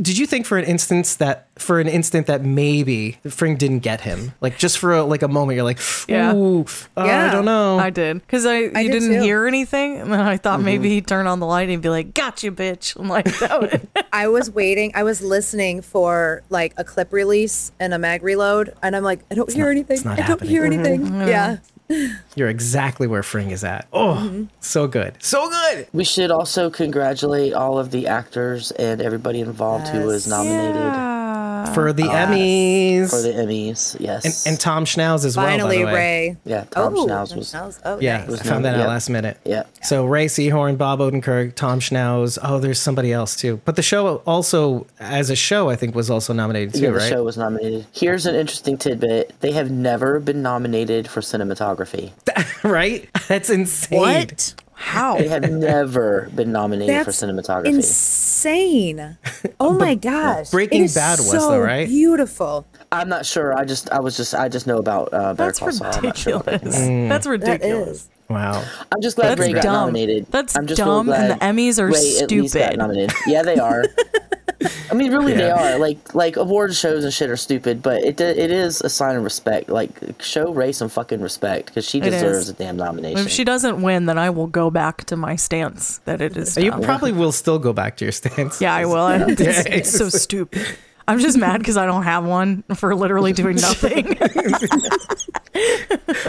Did 0.00 0.16
you 0.16 0.26
think 0.26 0.46
for 0.46 0.56
an 0.58 0.64
instance 0.64 1.16
that 1.16 1.48
for 1.56 1.80
an 1.80 1.88
instant 1.88 2.28
that 2.28 2.44
maybe 2.44 3.18
Fring 3.28 3.56
didn't 3.56 3.80
get 3.80 4.00
him, 4.02 4.32
like 4.40 4.56
just 4.56 4.78
for 4.78 4.94
a, 4.94 5.02
like 5.02 5.22
a 5.22 5.28
moment, 5.28 5.56
you're 5.56 5.64
like, 5.64 5.80
Yeah. 6.08 6.34
ooh, 6.36 6.64
uh, 6.96 7.00
I 7.00 7.32
don't 7.32 7.44
know. 7.44 7.80
I 7.80 7.90
did 7.90 8.20
because 8.20 8.46
I 8.46 8.58
you 8.58 8.70
did 8.70 8.92
didn't 8.92 9.14
too. 9.14 9.20
hear 9.22 9.44
anything, 9.48 9.96
and 9.98 10.12
then 10.12 10.20
I 10.20 10.36
thought 10.36 10.60
maybe 10.60 10.88
he'd 10.90 11.08
turn 11.08 11.26
on 11.26 11.40
the 11.40 11.46
light 11.46 11.68
and 11.68 11.82
be 11.82 11.88
like, 11.88 12.14
"Gotcha, 12.14 12.52
bitch!" 12.52 12.94
I'm 12.96 13.08
like, 13.08 13.24
that 13.40 13.60
would, 13.60 13.88
I 14.12 14.28
was 14.28 14.48
waiting. 14.52 14.92
I 14.98 15.04
was 15.04 15.22
listening 15.22 15.80
for 15.82 16.42
like 16.50 16.74
a 16.76 16.82
clip 16.82 17.12
release 17.12 17.70
and 17.78 17.94
a 17.94 18.00
mag 18.00 18.24
reload, 18.24 18.74
and 18.82 18.96
I'm 18.96 19.04
like, 19.04 19.20
I 19.30 19.36
don't 19.36 19.48
hear 19.52 19.66
not- 19.66 19.70
anything. 19.70 19.94
it's 19.94 20.04
not 20.04 20.18
I 20.18 20.26
don't 20.26 20.42
hear 20.42 20.64
happening. 20.64 20.86
anything. 20.86 21.06
Mm-hmm. 21.06 21.28
Yeah. 21.28 21.56
You're 22.34 22.48
exactly 22.48 23.06
where 23.06 23.22
Fring 23.22 23.52
is 23.52 23.62
at. 23.62 23.86
Oh, 23.92 24.14
mm-hmm. 24.20 24.44
so 24.58 24.88
good. 24.88 25.14
So 25.22 25.48
good. 25.48 25.86
We 25.92 26.02
should 26.02 26.32
also 26.32 26.68
congratulate 26.68 27.52
all 27.54 27.78
of 27.78 27.92
the 27.92 28.08
actors 28.08 28.72
and 28.72 29.00
everybody 29.00 29.38
involved 29.40 29.86
who 29.86 30.00
was 30.04 30.26
Yes. 30.26 30.30
nominated 30.36 30.74
For 31.66 31.92
the 31.92 32.04
Emmys. 32.04 33.10
for 33.10 33.20
the 33.22 33.30
Emmys. 33.32 33.96
Yes. 34.00 34.46
and, 34.46 34.52
and 34.52 34.60
Tom 34.60 34.84
Schnauz 34.84 35.24
as 35.24 35.36
well. 35.36 35.46
by 35.46 35.50
Finally. 35.52 35.84
Rhea. 35.84 36.36
Yeah, 36.44 36.64
Tom 36.70 36.94
oh, 36.96 37.06
Schnauz 37.06 37.36
was- 37.36 37.52
Schnauz. 37.52 37.80
Oh, 37.84 37.98
Yeah, 38.00 38.24
nice. 38.28 38.40
I 38.40 38.44
found 38.44 38.64
that 38.64 38.74
out 38.74 38.80
Yeah. 38.80 38.86
last 38.88 39.08
minute. 39.08 39.38
Yeah. 39.44 39.62
So 39.82 40.04
Rhea 40.06 40.26
Seehorn, 40.26 40.76
Bob 40.78 41.00
Odenkirk, 41.00 41.54
Tom 41.54 41.80
Schnauz. 41.80 42.38
Oh, 42.42 42.58
there's 42.58 42.80
somebody 42.80 43.12
else 43.12 43.36
too. 43.36 43.60
But 43.64 43.76
the 43.76 43.82
show 43.82 44.16
also, 44.26 44.86
as 45.00 45.30
a 45.30 45.36
show, 45.36 45.68
I 45.70 45.76
think 45.76 45.94
was 45.94 46.10
also 46.10 46.32
nominated 46.32 46.74
too, 46.74 46.80
Yeah, 46.80 46.90
the 46.90 46.96
right? 46.96 47.08
show 47.08 47.22
was 47.24 47.36
nominated. 47.36 47.86
Here's 47.92 48.26
an 48.26 48.34
interesting 48.34 48.76
tidbit: 48.78 49.34
they 49.40 49.52
have 49.52 49.70
never 49.70 50.20
been 50.20 50.42
nominated 50.42 51.08
for 51.08 51.20
cinematography. 51.20 52.12
right? 52.62 53.08
That's 53.28 53.50
insane. 53.50 53.98
What? 54.00 54.54
How? 54.80 55.18
They 55.18 55.26
have 55.26 55.50
never 55.50 56.30
been 56.34 56.52
nominated 56.52 56.98
for 56.98 57.04
That's 57.10 57.20
cinematography. 57.22 57.66
insane. 57.66 59.18
Oh 59.58 59.72
my 59.72 59.96
gosh. 59.96 60.50
Breaking 60.50 60.82
It 60.82 60.84
is 60.86 60.94
Bad 60.94 61.18
was, 61.18 61.30
so 61.30 61.50
though, 61.50 61.60
right? 61.60 61.88
Beautiful. 61.88 62.64
I'm 62.92 63.08
not 63.08 63.26
sure. 63.26 63.58
I 63.58 63.64
just, 63.64 63.90
I 63.90 63.98
was 64.00 64.16
just, 64.16 64.34
I 64.36 64.48
just 64.48 64.68
know 64.68 64.78
about 64.78 65.12
uh, 65.12 65.34
Better 65.34 65.46
That's 65.48 65.58
Call 65.58 65.72
Saul. 65.72 65.86
I'm 65.92 66.14
sure. 66.14 66.38
ridiculous. 66.38 66.78
Mm. 66.78 67.08
That's 67.08 67.26
ridiculous. 67.26 67.88
is. 67.88 68.10
Wow. 68.30 68.64
I'm 68.92 69.02
just 69.02 69.16
glad 69.16 69.30
That's 69.36 69.40
Rhea 69.48 69.54
got 69.54 69.64
nominated. 69.64 70.26
That's 70.30 70.56
I'm 70.56 70.66
just 70.66 70.78
dumb, 70.78 71.08
real 71.08 71.16
and 71.16 71.32
the 71.32 71.44
Emmys 71.44 71.78
are 71.80 71.86
Rhea 71.86 71.96
at 72.22 72.30
least 72.30 72.54
got 72.54 72.60
stupid. 72.62 72.78
nominated. 72.78 73.12
Yeah, 73.26 73.42
they 73.42 73.56
are. 73.58 73.84
I 74.90 74.94
mean, 74.94 75.12
really, 75.12 75.34
they 75.34 75.50
are. 75.50 75.78
Like, 75.78 76.14
like 76.14 76.36
award 76.36 76.74
shows 76.74 77.04
and 77.04 77.12
shit 77.12 77.30
are 77.30 77.36
stupid, 77.36 77.80
but 77.82 78.02
it 78.02 78.20
it 78.20 78.50
is 78.50 78.80
a 78.80 78.88
sign 78.88 79.14
of 79.16 79.22
respect. 79.22 79.68
Like, 79.68 79.92
show 80.20 80.52
Rhea 80.52 80.72
some 80.72 80.88
fucking 80.88 81.20
respect 81.20 81.66
because 81.66 81.84
she 81.84 81.98
It 81.98 82.10
deserves 82.10 82.38
is. 82.44 82.48
a 82.48 82.52
damn 82.54 82.76
nomination. 82.76 83.18
If 83.24 83.30
she 83.30 83.44
doesn't 83.44 83.80
win, 83.80 84.06
then 84.06 84.18
I 84.18 84.30
will 84.30 84.48
go 84.48 84.70
back 84.70 85.04
to 85.06 85.16
my 85.16 85.36
stance 85.36 85.98
that 86.06 86.20
it 86.20 86.36
is. 86.36 86.56
You 86.56 86.70
dumb. 86.72 86.82
probably 86.82 87.12
will 87.12 87.32
still 87.32 87.58
go 87.60 87.72
back 87.72 87.96
to 87.98 88.04
your 88.04 88.12
stance. 88.12 88.60
Yeah, 88.60 88.74
I 88.74 88.84
will. 88.86 88.96
I- 89.06 89.26
It's, 89.28 89.40
it's 89.66 89.90
so 89.96 90.08
stupid. 90.08 90.66
I'm 91.06 91.20
just 91.20 91.38
mad 91.38 91.58
because 91.58 91.76
I 91.78 91.86
don't 91.86 92.02
have 92.02 92.24
one 92.26 92.64
for 92.74 92.94
literally 92.94 93.32
doing 93.32 93.56
nothing. 93.56 94.18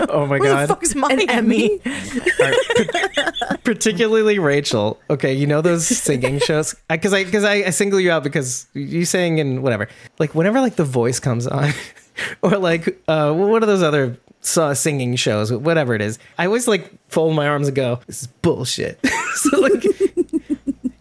Oh 0.09 0.25
my 0.25 0.39
Where 0.39 0.49
the 0.49 0.55
god. 0.55 0.69
fuck's 0.69 0.95
my 0.95 1.09
An 1.09 1.29
Emmy? 1.29 1.79
particularly 3.63 4.39
Rachel. 4.39 4.99
Okay, 5.09 5.33
you 5.33 5.45
know 5.47 5.61
those 5.61 5.85
singing 5.87 6.39
shows 6.39 6.75
because 6.89 7.13
I 7.13 7.23
because 7.23 7.43
I, 7.43 7.55
I 7.55 7.69
single 7.69 7.99
you 7.99 8.11
out 8.11 8.23
because 8.23 8.67
you 8.73 9.05
sang 9.05 9.39
and 9.39 9.61
whatever. 9.63 9.87
Like 10.17 10.35
whenever 10.35 10.61
like 10.61 10.75
The 10.75 10.85
Voice 10.85 11.19
comes 11.19 11.47
on, 11.47 11.71
or 12.41 12.57
like 12.57 12.99
uh, 13.07 13.33
what 13.33 13.63
are 13.63 13.65
those 13.67 13.83
other 13.83 14.17
uh, 14.57 14.73
singing 14.73 15.15
shows? 15.15 15.51
Whatever 15.51 15.93
it 15.95 16.01
is, 16.01 16.19
I 16.37 16.45
always 16.45 16.67
like 16.67 16.91
fold 17.09 17.35
my 17.35 17.47
arms 17.47 17.67
and 17.67 17.75
go, 17.75 17.99
"This 18.07 18.23
is 18.23 18.27
bullshit." 18.27 18.99
so 19.35 19.59
like. 19.59 19.85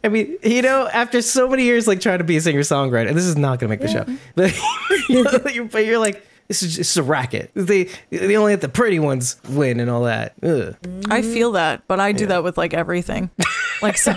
I 0.04 0.11
mean, 0.11 0.38
you 0.44 0.62
know, 0.62 0.88
after 0.88 1.20
so 1.20 1.48
many 1.48 1.64
years, 1.64 1.88
like 1.88 2.00
trying 2.00 2.18
to 2.18 2.24
be 2.24 2.37
a 2.37 2.40
singer 2.40 2.61
songwriter, 2.61 3.09
and 3.09 3.16
this 3.18 3.24
is 3.26 3.37
not 3.37 3.59
gonna 3.59 3.68
make 3.68 3.81
the 3.81 3.88
show, 3.88 4.07
but, 4.37 4.57
you 5.09 5.22
know, 5.24 5.31
you're, 5.52 5.64
but 5.64 5.85
you're 5.85 5.98
like, 5.98 6.24
this 6.48 6.62
is 6.62 6.76
just 6.76 6.96
a 6.96 7.02
racket. 7.02 7.50
They 7.54 7.88
they 8.11 8.37
only 8.37 8.52
let 8.52 8.61
the 8.62 8.68
pretty 8.68 8.98
ones 8.98 9.37
win 9.48 9.80
and 9.80 9.90
all 9.90 10.04
that. 10.04 10.34
Ugh. 10.42 10.76
I 11.11 11.22
feel 11.22 11.52
that, 11.52 11.87
but 11.87 12.00
I 12.00 12.12
do 12.12 12.26
that 12.26 12.42
with 12.42 12.58
like 12.58 12.74
everything. 12.74 13.30
Like 13.80 13.96
so, 13.96 14.12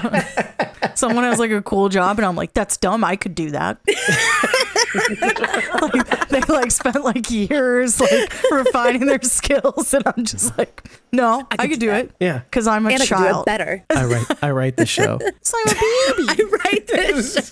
someone 0.96 1.24
has 1.24 1.38
like 1.38 1.52
a 1.52 1.62
cool 1.62 1.88
job, 1.88 2.17
and 2.17 2.26
I'm 2.26 2.36
like, 2.36 2.52
that's 2.52 2.78
dumb. 2.78 3.04
I 3.04 3.15
could 3.15 3.36
do 3.36 3.52
that. 3.52 3.78
like, 5.82 6.30
they 6.30 6.41
like 6.52 6.72
spent 6.72 7.04
like 7.04 7.30
years 7.30 8.02
like 8.02 8.34
refining 8.52 9.06
their 9.06 9.22
skills, 9.22 9.94
and 9.94 10.04
I'm 10.08 10.26
just 10.26 10.58
like, 10.58 10.89
no, 11.12 11.46
I 11.52 11.67
could, 11.67 11.80
do 11.80 11.91
it. 11.91 12.12
Yeah. 12.20 12.39
because 12.39 12.65
I'm 12.65 12.88
a 12.88 12.89
And 12.89 13.04
I 13.04 13.06
can 13.06 13.17
do 13.20 13.24
it 13.24 13.30
child. 13.32 13.46
better. 13.46 13.86
I 13.91 14.06
write 14.06 14.44
I 14.44 14.50
write 14.50 14.78
the 14.78 14.88
show. 14.88 15.20
So 15.44 15.58
I'm 15.63 15.76
a 15.76 15.76
baby. 16.17 16.26
I 16.28 16.58
write 16.65 16.88
this 16.88 17.48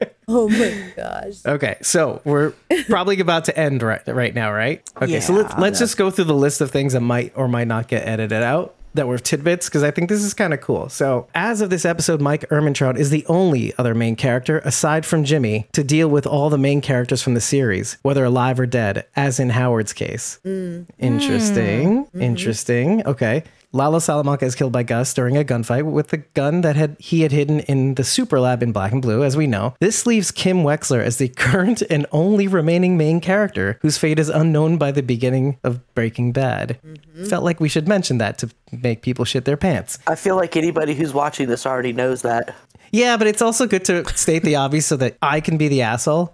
show. 0.00 0.07
Oh 0.30 0.48
my 0.48 0.92
gosh. 0.94 1.44
Okay, 1.46 1.76
so 1.80 2.20
we're 2.24 2.52
probably 2.86 3.18
about 3.18 3.46
to 3.46 3.58
end 3.58 3.82
right 3.82 4.06
right 4.06 4.34
now, 4.34 4.52
right? 4.52 4.86
Okay, 5.00 5.20
so 5.20 5.32
let's 5.32 5.54
let's 5.58 5.78
just 5.78 5.96
go 5.96 6.10
through 6.10 6.24
the 6.24 6.34
list 6.34 6.60
of 6.60 6.70
things 6.70 6.92
that 6.92 7.00
might 7.00 7.32
or 7.34 7.48
might 7.48 7.66
not 7.66 7.88
get 7.88 8.06
edited 8.06 8.42
out 8.42 8.74
that 8.94 9.06
were 9.06 9.18
tidbits 9.18 9.68
because 9.68 9.82
I 9.82 9.90
think 9.90 10.08
this 10.08 10.22
is 10.22 10.34
kind 10.34 10.52
of 10.52 10.60
cool. 10.60 10.88
So, 10.88 11.28
as 11.34 11.60
of 11.60 11.70
this 11.70 11.84
episode, 11.84 12.20
Mike 12.20 12.48
Ehrmantraut 12.50 12.98
is 12.98 13.10
the 13.10 13.24
only 13.26 13.72
other 13.78 13.94
main 13.94 14.16
character 14.16 14.58
aside 14.64 15.06
from 15.06 15.24
Jimmy 15.24 15.66
to 15.72 15.84
deal 15.84 16.08
with 16.08 16.26
all 16.26 16.50
the 16.50 16.58
main 16.58 16.80
characters 16.80 17.22
from 17.22 17.34
the 17.34 17.40
series, 17.40 17.96
whether 18.02 18.24
alive 18.24 18.58
or 18.58 18.66
dead, 18.66 19.06
as 19.16 19.38
in 19.40 19.50
Howard's 19.50 19.92
case. 19.92 20.40
Mm. 20.44 20.86
Interesting. 20.98 22.04
Mm. 22.04 22.06
Mm-hmm. 22.06 22.22
Interesting. 22.22 23.06
Okay. 23.06 23.44
Lalo 23.72 23.98
Salamanca 23.98 24.46
is 24.46 24.54
killed 24.54 24.72
by 24.72 24.82
Gus 24.82 25.12
during 25.12 25.36
a 25.36 25.44
gunfight 25.44 25.84
with 25.84 26.08
the 26.08 26.18
gun 26.18 26.62
that 26.62 26.74
had 26.74 26.96
he 26.98 27.20
had 27.20 27.32
hidden 27.32 27.60
in 27.60 27.96
the 27.96 28.04
super 28.04 28.40
lab 28.40 28.62
in 28.62 28.72
Black 28.72 28.92
and 28.92 29.02
Blue, 29.02 29.22
as 29.22 29.36
we 29.36 29.46
know. 29.46 29.74
This 29.78 30.06
leaves 30.06 30.30
Kim 30.30 30.58
Wexler 30.58 31.02
as 31.02 31.18
the 31.18 31.28
current 31.36 31.82
and 31.90 32.06
only 32.10 32.48
remaining 32.48 32.96
main 32.96 33.20
character 33.20 33.78
whose 33.82 33.98
fate 33.98 34.18
is 34.18 34.30
unknown 34.30 34.78
by 34.78 34.90
the 34.90 35.02
beginning 35.02 35.58
of 35.64 35.82
Breaking 35.94 36.32
Bad. 36.32 36.78
Mm-hmm. 36.82 37.26
Felt 37.26 37.44
like 37.44 37.60
we 37.60 37.68
should 37.68 37.86
mention 37.86 38.16
that 38.18 38.38
to 38.38 38.48
make 38.72 39.02
people 39.02 39.26
shit 39.26 39.44
their 39.44 39.58
pants. 39.58 39.98
I 40.06 40.14
feel 40.14 40.36
like 40.36 40.56
anybody 40.56 40.94
who's 40.94 41.12
watching 41.12 41.48
this 41.48 41.66
already 41.66 41.92
knows 41.92 42.22
that. 42.22 42.54
Yeah, 42.90 43.18
but 43.18 43.26
it's 43.26 43.42
also 43.42 43.66
good 43.66 43.84
to 43.86 44.06
state 44.16 44.44
the 44.44 44.56
obvious 44.56 44.86
so 44.86 44.96
that 44.96 45.18
I 45.20 45.40
can 45.40 45.58
be 45.58 45.68
the 45.68 45.82
asshole. 45.82 46.32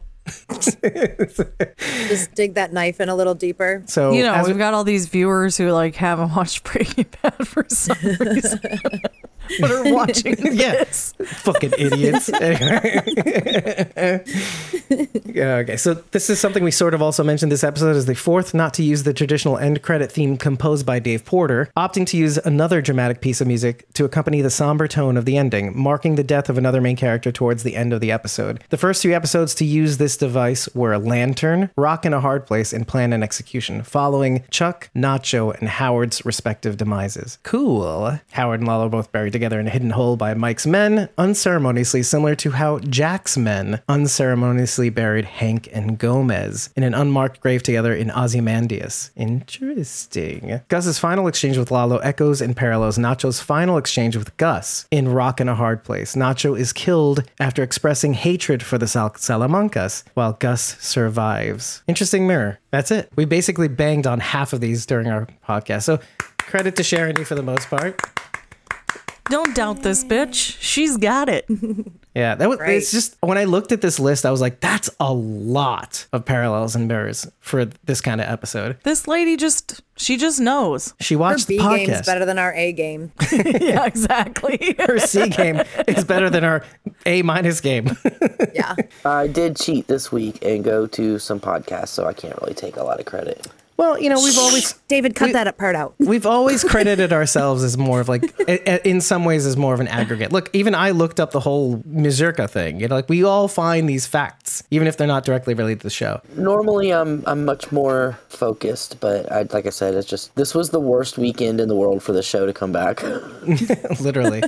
Just 2.09 2.35
dig 2.35 2.55
that 2.55 2.73
knife 2.73 3.01
in 3.01 3.09
a 3.09 3.15
little 3.15 3.35
deeper. 3.35 3.83
So 3.87 4.13
You 4.13 4.23
know, 4.23 4.43
we've 4.47 4.59
got 4.59 4.75
all 4.75 4.85
these 4.85 5.07
viewers 5.07 5.57
who 5.57 5.71
like 5.71 5.95
haven't 5.97 6.35
watched 6.35 6.65
Breaking 6.73 7.07
Bad 7.23 7.47
for 7.47 7.65
some 7.69 7.97
reason, 8.21 8.61
but 9.61 9.71
are 9.71 9.93
watching 9.93 10.37
yeah, 10.53 10.85
fucking 10.85 11.73
idiots. 11.79 12.29
okay, 15.37 15.77
so 15.77 15.95
this 16.13 16.31
is 16.31 16.41
something 16.41 16.65
we 16.65 16.71
sort 16.71 16.95
of 16.95 17.03
also 17.03 17.23
mentioned 17.23 17.53
this 17.53 17.65
episode 17.65 17.97
is 17.97 18.07
the 18.07 18.15
fourth 18.15 18.55
not 18.55 18.73
to 18.75 18.83
use 18.83 19.03
the 19.03 19.13
traditional 19.13 19.59
end 19.59 19.83
credit 19.83 20.11
theme 20.11 20.37
composed 20.37 20.87
by 20.87 20.99
Dave 20.99 21.25
Porter, 21.25 21.71
opting 21.77 22.07
to 22.07 22.17
use 22.17 22.39
another 22.39 22.81
dramatic 22.81 23.21
piece 23.21 23.41
of 23.41 23.47
music 23.47 23.87
to 23.95 24.05
accompany 24.05 24.41
the 24.41 24.51
somber 24.51 24.89
tone 24.89 25.17
of 25.17 25.25
the 25.25 25.37
ending, 25.37 25.79
marking 25.79 26.15
the 26.15 26.25
death 26.25 26.49
of 26.49 26.59
another 26.59 26.81
main 26.81 26.97
character 26.97 27.31
towards 27.31 27.63
the 27.63 27.77
end 27.77 27.93
of 27.93 28.01
the 28.01 28.11
episode. 28.11 28.63
The 28.71 28.79
first 28.79 29.03
three 29.03 29.15
episodes 29.15 29.55
to 29.57 29.65
use 29.65 29.99
this 29.99 30.17
device 30.17 30.69
were 30.75 30.97
Lantern, 30.99 31.71
Rock 31.77 32.07
in 32.07 32.15
a 32.15 32.21
Hard 32.21 32.47
Place, 32.47 32.73
and 32.73 32.89
Plan 32.89 33.13
and 33.13 33.23
Execution, 33.23 33.83
following 33.83 34.45
Chuck, 34.51 34.91
Nacho, 34.95 35.55
and 35.59 35.69
Howard's 35.69 36.25
respective 36.25 36.77
demises. 36.77 37.39
Cool. 37.43 38.19
Howard 38.33 38.61
and 38.61 38.69
Lalo 38.69 38.89
both 38.89 39.13
buried 39.13 39.34
together 39.35 39.59
in 39.59 39.67
a 39.67 39.71
hidden 39.71 39.91
hole 39.91 40.17
by 40.17 40.33
Mike's 40.33 40.65
men, 40.65 41.09
unceremoniously 41.19 42.05
similar 42.05 42.37
to 42.37 42.53
how 42.53 42.79
Jack's 42.79 43.37
men 43.37 43.83
unceremoniously 43.89 44.91
buried 44.91 45.25
Hank 45.25 45.69
and 45.73 45.99
Gomez 45.99 46.71
in 46.77 46.85
an 46.85 46.95
unmarked 46.95 47.41
grave 47.41 47.65
together 47.65 47.93
in 47.93 48.13
Ozymandias. 48.13 49.11
Interesting. 49.17 50.61
Gus's 50.69 51.01
final 51.01 51.27
exchange 51.27 51.59
with 51.59 51.73
Lalo 51.73 51.99
echoes 51.99 52.41
and 52.41 52.57
parallels 52.57 52.97
Nacho's 52.97 53.41
final 53.41 53.77
exchange 53.77 54.17
with 54.17 54.37
Gus 54.37 54.87
in 54.93 55.09
Rock 55.09 55.41
in 55.41 55.49
a 55.49 55.57
Hard 55.57 55.83
Place. 55.83 56.15
Nacho 56.15 56.57
is 56.57 56.73
killed 56.73 57.25
after 57.41 57.65
expressing 57.65 58.15
hatred 58.15 58.63
for 58.63 58.79
the 58.79 58.87
Sal- 58.87 59.11
Salamancas, 59.11 60.05
while 60.15 60.35
Gus 60.35 60.77
survives. 60.81 61.83
Interesting 61.89 62.29
mirror. 62.29 62.61
That's 62.71 62.93
it. 62.93 63.11
We 63.17 63.25
basically 63.25 63.67
banged 63.67 64.07
on 64.07 64.21
half 64.21 64.53
of 64.53 64.61
these 64.61 64.87
during 64.87 65.09
our 65.09 65.27
podcast. 65.49 65.83
So 65.83 65.99
credit 66.39 66.77
to 66.77 66.85
Sharon 66.85 67.25
for 67.25 67.35
the 67.35 67.43
most 67.43 67.69
part. 67.69 68.01
Don't 69.31 69.55
doubt 69.55 69.83
this 69.83 70.05
bitch. 70.05 70.57
She's 70.61 70.97
got 70.97 71.29
it. 71.29 71.47
Yeah, 72.17 72.37
that 72.37 72.49
was. 72.49 72.61
Right. 72.61 72.77
It's 72.77 72.93
just 72.93 73.17
when 73.23 73.39
I 73.39 73.43
looked 73.43 73.73
at 73.73 73.81
this 73.81 73.99
list, 73.99 74.25
I 74.25 74.31
was 74.31 74.41
like, 74.41 74.61
"That's 74.61 74.89
a 75.01 75.13
lot 75.13 76.07
of 76.13 76.25
parallels 76.25 76.77
and 76.77 76.87
mirrors 76.87 77.27
for 77.41 77.65
this 77.87 78.01
kind 78.01 78.21
of 78.21 78.29
episode." 78.29 78.77
This 78.85 79.09
lady 79.09 79.37
just 79.37 79.81
she 79.97 80.17
just 80.17 80.39
knows. 80.39 80.95
She 81.01 81.15
Her 81.15 81.19
watched 81.19 81.49
B 81.49 81.59
the 81.59 81.65
game's 81.65 81.91
podcast. 81.91 82.07
better 82.07 82.25
than 82.25 82.39
our 82.39 82.55
A 82.55 82.71
game. 82.71 83.11
yeah, 83.33 83.85
exactly. 83.85 84.77
Her 84.87 85.01
C 85.01 85.29
game 85.29 85.61
is 85.89 86.05
better 86.05 86.31
than 86.31 86.45
our 86.45 86.65
A 87.05 87.23
minus 87.23 87.61
game. 87.61 87.91
Yeah. 88.55 88.77
I 89.05 89.27
did 89.27 89.57
cheat 89.57 89.89
this 89.89 90.13
week 90.13 90.39
and 90.45 90.63
go 90.63 90.87
to 90.87 91.19
some 91.19 91.41
podcasts, 91.41 91.89
so 91.89 92.07
I 92.07 92.13
can't 92.13 92.41
really 92.43 92.55
take 92.55 92.77
a 92.77 92.85
lot 92.85 93.01
of 93.01 93.07
credit. 93.07 93.45
Well, 93.77 94.01
you 94.01 94.09
know, 94.09 94.23
we've 94.23 94.39
always 94.39 94.73
David, 94.89 95.15
cut 95.15 95.27
We- 95.29 95.33
that 95.33 95.57
part 95.59 95.75
out. 95.77 95.95
we've 95.99 96.27
always 96.27 96.63
credited 96.73 97.13
ourselves 97.13 97.63
as 97.65 97.77
more 97.77 98.01
of 98.01 98.09
like, 98.09 98.23
i- 98.49 98.61
i- 98.67 98.81
in 98.85 99.01
some 99.01 99.25
ways, 99.25 99.47
as 99.47 99.57
more 99.57 99.75
of 99.75 99.81
an 99.81 99.89
aggregate. 99.89 100.33
Look, 100.33 100.51
even 100.53 100.75
I 100.75 100.91
looked 100.91 101.19
up 101.21 101.33
the 101.33 101.41
whole 101.41 101.83
Mazurka 101.87 102.49
thing. 102.49 102.81
You 102.81 102.89
know, 102.89 102.95
like 102.95 103.09
we 103.09 103.25
all 103.25 103.49
find 103.49 103.89
these 103.89 104.07
facts, 104.07 104.63
even 104.71 104.87
if 104.87 104.97
they're 104.97 105.07
not 105.07 105.25
directly 105.25 105.55
related 105.55 105.81
to 105.81 105.85
the 105.87 105.91
show. 105.91 106.21
Normally, 106.37 106.93
I'm 106.93 107.23
I'm 107.27 107.45
much 107.45 107.73
more 107.73 108.19
focused, 108.29 109.01
but 109.01 109.31
I, 109.33 109.43
like 109.53 109.67
I 109.67 109.71
said, 109.71 109.95
it's 109.95 110.07
just 110.09 110.35
this 110.37 110.55
was 110.55 110.71
the 110.71 110.81
worst 110.81 111.19
weekend 111.19 111.61
in 111.61 111.69
the 111.69 111.77
world 111.77 112.03
for 112.03 112.13
the 112.13 112.23
show 112.23 112.47
to 112.47 112.53
come 112.53 112.73
back. 112.73 113.03
Literally. 114.01 114.43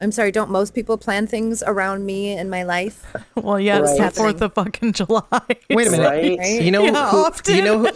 I'm 0.00 0.12
sorry, 0.12 0.32
don't 0.32 0.50
most 0.50 0.74
people 0.74 0.96
plan 0.96 1.26
things 1.26 1.62
around 1.66 2.06
me 2.06 2.32
and 2.32 2.50
my 2.50 2.62
life? 2.62 3.04
well, 3.34 3.60
yeah, 3.60 3.80
it's 3.80 3.98
Right. 3.98 4.10
the 4.12 4.16
fourth 4.16 4.40
of 4.42 4.54
fucking 4.54 4.92
July. 4.94 5.22
Wait 5.68 5.86
a 5.86 5.90
minute. 5.90 6.08
Right? 6.08 6.38
Right? 6.38 6.62
You 6.62 6.70
know, 6.70 6.84
Yeah, 6.84 7.10
who, 7.10 7.16
often. 7.18 7.54
you 7.56 7.62
know, 7.62 7.78
who, 7.84 7.90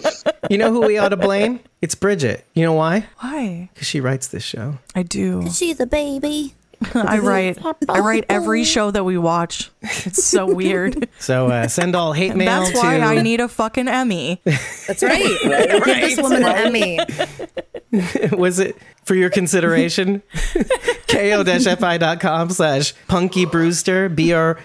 you 0.50 0.58
know 0.58 0.72
who 0.72 0.82
we 0.82 0.98
ought 0.98 1.10
to 1.10 1.16
blame? 1.16 1.60
It's 1.80 1.94
Bridget. 1.94 2.44
You 2.54 2.64
know 2.64 2.72
why? 2.72 3.06
Why? 3.18 3.70
Because 3.72 3.86
she 3.86 4.00
writes 4.00 4.28
this 4.28 4.42
show. 4.42 4.78
I 4.94 5.02
do. 5.02 5.50
She's 5.50 5.80
a 5.80 5.86
baby. 5.86 6.54
I 6.94 7.18
write. 7.18 7.58
I 7.88 7.98
write 8.00 8.24
every 8.28 8.64
show 8.64 8.90
that 8.90 9.04
we 9.04 9.18
watch. 9.18 9.70
It's 9.82 10.24
so 10.24 10.46
weird. 10.54 11.08
So 11.18 11.48
uh, 11.48 11.68
send 11.68 11.94
all 11.96 12.12
hate 12.12 12.34
mail 12.36 12.62
That's 12.64 12.72
to. 12.72 12.78
why 12.78 13.00
I 13.00 13.20
need 13.22 13.40
a 13.40 13.48
fucking 13.48 13.88
Emmy. 13.88 14.40
That's 14.44 15.02
right. 15.02 15.22
Give 15.22 15.84
this 15.84 16.20
woman 16.20 16.42
an 16.44 16.54
Emmy. 16.54 16.98
was 18.36 18.58
it 18.58 18.76
for 19.04 19.14
your 19.14 19.30
consideration? 19.30 20.22
ko-fi.com 21.08 22.50
slash 22.50 22.92
punky 23.06 23.44
brewster 23.44 24.08
b-r-u-i-s-e-t-e-r 24.08 24.64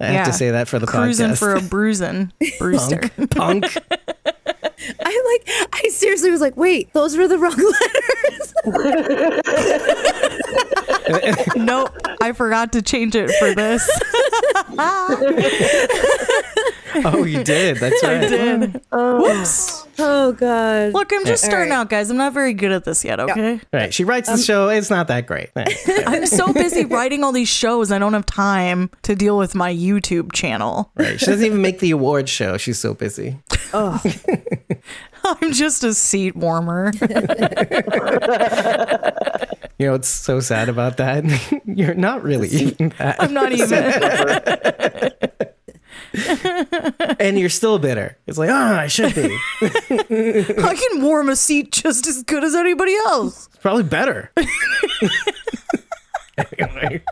I 0.00 0.04
have 0.04 0.14
Yeah. 0.14 0.24
to 0.24 0.32
say 0.32 0.50
that 0.52 0.68
for 0.68 0.78
the 0.78 0.86
Cruising 0.86 1.30
podcast 1.32 1.38
for 1.38 1.54
a 1.54 1.60
bruising. 1.60 2.32
Brewster. 2.58 3.00
punk 3.30 3.76
I 5.00 5.38
like, 5.46 5.68
I 5.72 5.88
seriously 5.90 6.30
was 6.32 6.40
like, 6.40 6.56
wait, 6.56 6.92
those 6.92 7.16
were 7.16 7.28
the 7.28 7.38
wrong 7.38 7.54
letters. 7.56 8.41
nope. 11.56 11.90
I 12.20 12.32
forgot 12.32 12.72
to 12.72 12.82
change 12.82 13.14
it 13.16 13.30
for 13.38 13.54
this. 13.54 13.88
oh 17.04 17.24
you 17.26 17.42
did 17.42 17.78
that's 17.78 18.02
right 18.02 18.22
I 18.24 18.28
did. 18.28 18.80
Oh. 18.92 19.22
Whoops. 19.22 19.86
Oh, 19.98 20.32
God. 20.32 20.94
Look, 20.94 21.12
I'm 21.12 21.24
just 21.26 21.44
All 21.44 21.50
starting 21.50 21.70
right. 21.70 21.78
out, 21.80 21.90
guys. 21.90 22.08
I'm 22.10 22.16
not 22.16 22.32
very 22.32 22.54
good 22.54 22.72
at 22.72 22.84
this 22.84 23.04
yet, 23.04 23.20
okay? 23.20 23.60
right 23.72 23.92
she 23.92 24.04
writes 24.04 24.28
the 24.28 24.34
Um, 24.34 24.40
show 24.40 24.68
it's 24.68 24.90
not 24.90 25.08
that 25.08 25.26
great 25.26 25.50
I'm 26.06 26.26
so 26.26 26.52
busy 26.52 26.84
writing 26.86 27.22
all 27.24 27.32
these 27.32 27.48
shows, 27.48 27.92
I 27.92 27.98
don't 27.98 28.14
have 28.14 28.26
time 28.26 28.90
to 29.02 29.14
deal 29.14 29.36
with 29.36 29.54
my 29.54 29.72
YouTube 29.72 30.32
channel. 30.32 30.90
right 30.96 31.18
she 31.20 31.26
doesn't 31.26 31.44
even 31.44 31.60
make 31.62 31.80
the 31.80 31.90
award 31.90 32.28
show 32.28 32.56
she's 32.56 32.78
so 32.78 32.94
busy 32.94 33.38
I'm 35.24 35.52
just 35.52 35.84
a 35.84 35.94
seat 35.94 36.34
warmer. 36.36 36.92
you 39.78 39.86
know 39.86 39.94
it's 39.94 40.08
so 40.08 40.40
sad 40.40 40.68
about 40.68 40.96
that 40.96 41.24
you're 41.66 41.94
not 41.94 42.22
really 42.22 42.48
even 42.48 42.90
that 42.98 43.16
I'm 43.20 43.32
not 43.32 43.52
even. 43.52 43.82
and 47.18 47.38
you're 47.38 47.48
still 47.48 47.78
bitter 47.78 48.18
it's 48.26 48.36
like 48.36 48.50
oh 48.50 48.54
i 48.54 48.86
should 48.86 49.14
be 49.14 49.38
I 49.90 50.74
can 50.76 51.02
warm 51.02 51.28
a 51.28 51.36
seat 51.36 51.72
just 51.72 52.06
as 52.06 52.22
good 52.22 52.44
as 52.44 52.54
anybody 52.54 52.94
else. 52.94 53.46
It's 53.46 53.56
probably 53.58 53.84
better. 53.84 54.30
anyway. 56.58 57.02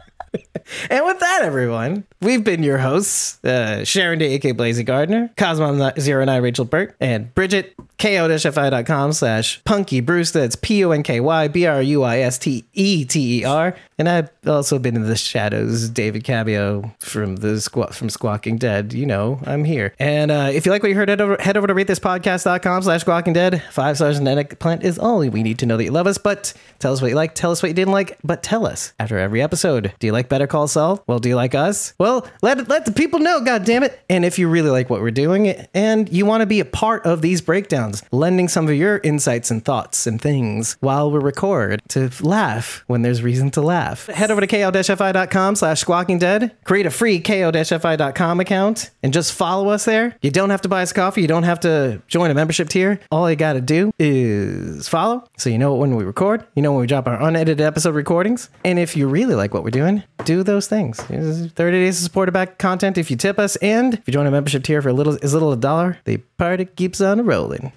And 0.89 1.05
with 1.05 1.21
that, 1.21 1.43
everyone, 1.43 2.05
we've 2.21 2.45
been 2.45 2.63
your 2.63 2.79
hosts, 2.79 3.43
uh, 3.45 3.85
Sharon 3.85 4.19
Day, 4.19 4.35
aka 4.35 4.53
Blazy 4.53 4.83
Gardner, 4.83 5.31
Cosmom09 5.37 6.43
Rachel 6.43 6.65
Burke, 6.65 6.97
and 7.01 7.35
Bridget, 7.35 7.75
ko-fi.com 7.99 9.13
slash 9.13 9.63
punky 9.65 10.01
Bruce. 10.01 10.31
That's 10.31 10.57
P-O-N-K-Y 10.57 11.49
B-R-U-I-S-T-E-T-E-R. 11.49 13.77
And 14.01 14.09
I've 14.09 14.31
also 14.47 14.79
been 14.79 14.97
in 14.97 15.03
the 15.03 15.15
shadows, 15.15 15.91
David 15.91 16.25
Cabio 16.25 16.91
from 17.01 17.37
the 17.37 17.49
squa- 17.59 17.93
from 17.93 18.09
Squawking 18.09 18.57
Dead. 18.57 18.95
You 18.95 19.05
know, 19.05 19.39
I'm 19.45 19.63
here. 19.63 19.95
And 19.99 20.31
uh, 20.31 20.49
if 20.51 20.65
you 20.65 20.73
like 20.73 20.83
what 20.83 20.89
you 20.89 20.95
heard, 20.95 21.11
head 21.11 21.21
over, 21.21 21.37
head 21.39 21.59
over 21.59 21.67
to 21.67 21.75
ratethispodcast.com 21.75 22.83
slash 22.83 23.03
Squawking 23.03 23.35
Dead. 23.35 23.63
Five 23.71 23.97
stars 23.97 24.17
and 24.17 24.27
an 24.27 24.39
eggplant 24.39 24.85
is 24.85 24.99
all 24.99 25.19
we 25.19 25.43
need 25.43 25.59
to 25.59 25.67
know 25.67 25.77
that 25.77 25.85
you 25.85 25.91
love 25.91 26.07
us. 26.07 26.17
But 26.17 26.55
tell 26.79 26.95
us 26.95 27.03
what 27.03 27.09
you 27.09 27.15
like, 27.15 27.35
tell 27.35 27.51
us 27.51 27.63
what 27.63 27.69
you 27.69 27.75
didn't 27.75 27.93
like, 27.93 28.17
but 28.25 28.43
tell 28.43 28.65
us 28.65 28.95
after 28.99 29.19
every 29.19 29.43
episode. 29.43 29.93
Do 29.99 30.07
you 30.07 30.15
like 30.15 30.31
Better 30.31 30.47
Call 30.47 30.67
Saul? 30.67 31.05
Well, 31.07 31.19
do 31.19 31.29
you 31.29 31.37
like 31.37 31.55
us? 31.55 31.93
Well, 31.99 32.27
let 32.41 32.71
let 32.71 32.87
the 32.87 32.93
people 32.93 33.19
know, 33.19 33.43
God 33.43 33.67
damn 33.67 33.83
it! 33.83 34.01
And 34.09 34.25
if 34.25 34.39
you 34.39 34.49
really 34.49 34.71
like 34.71 34.89
what 34.89 35.03
we're 35.03 35.11
doing 35.11 35.49
and 35.75 36.11
you 36.11 36.25
want 36.25 36.41
to 36.41 36.47
be 36.47 36.61
a 36.61 36.65
part 36.65 37.05
of 37.05 37.21
these 37.21 37.43
breakdowns, 37.43 38.03
lending 38.13 38.49
some 38.49 38.67
of 38.67 38.75
your 38.75 38.97
insights 39.05 39.51
and 39.51 39.63
thoughts 39.63 40.07
and 40.07 40.19
things 40.23 40.79
while 40.81 41.11
we 41.11 41.19
record 41.19 41.83
to 41.89 42.11
laugh 42.23 42.83
when 42.87 43.03
there's 43.03 43.23
reason 43.23 43.51
to 43.51 43.61
laugh. 43.61 43.90
Head 43.95 44.31
over 44.31 44.41
to 44.41 44.47
ko-fi.com 44.47 45.57
slash 45.57 45.81
squawking 45.81 46.19
dead, 46.19 46.57
create 46.65 46.87
a 46.87 46.91
free 46.91 47.21
ko-fi.com 47.21 48.41
account, 48.41 48.91
and 49.03 49.13
just 49.13 49.33
follow 49.33 49.69
us 49.71 49.85
there. 49.85 50.17
You 50.23 50.31
don't 50.31 50.51
have 50.51 50.63
to 50.63 50.69
buy 50.69 50.83
us 50.83 50.93
coffee. 50.93 51.23
You 51.23 51.29
don't 51.29 51.45
have 51.45 51.61
to 51.61 52.03
join 52.07 52.31
a 52.31 52.35
membership 52.35 52.69
tier. 52.69 53.01
All 53.11 53.29
you 53.31 53.37
got 53.37 53.55
to 53.55 53.61
do 53.61 53.93
is 53.99 54.89
follow 54.89 55.25
so 55.37 55.51
you 55.51 55.59
know 55.59 55.75
when 55.75 55.97
we 55.97 56.05
record, 56.05 56.47
you 56.55 56.63
know 56.63 56.73
when 56.73 56.83
we 56.83 56.87
drop 56.87 57.07
our 57.07 57.21
unedited 57.21 57.61
episode 57.61 57.95
recordings. 57.95 58.51
And 58.65 58.79
if 58.79 58.97
you 58.97 59.09
really 59.09 59.35
like 59.35 59.55
what 59.55 59.65
we're 59.65 59.71
doing, 59.71 60.03
do 60.25 60.43
those 60.43 60.67
things. 60.67 61.01
30 61.01 61.53
days 61.53 61.99
of 61.99 62.05
supported 62.05 62.33
back 62.33 62.59
content 62.59 62.99
if 62.99 63.11
you 63.11 63.17
tip 63.17 63.39
us. 63.39 63.57
And 63.57 63.95
if 63.95 64.03
you 64.07 64.13
join 64.13 64.27
a 64.27 64.31
membership 64.31 64.63
tier 64.65 64.83
for 64.83 64.89
a 64.89 64.93
little, 64.93 65.19
as 65.23 65.33
little 65.33 65.51
as 65.51 65.59
a 65.59 65.61
dollar, 65.61 65.99
the 66.05 66.19
party 66.39 66.65
keeps 66.65 67.01
on 67.01 67.25
rolling. 67.25 67.73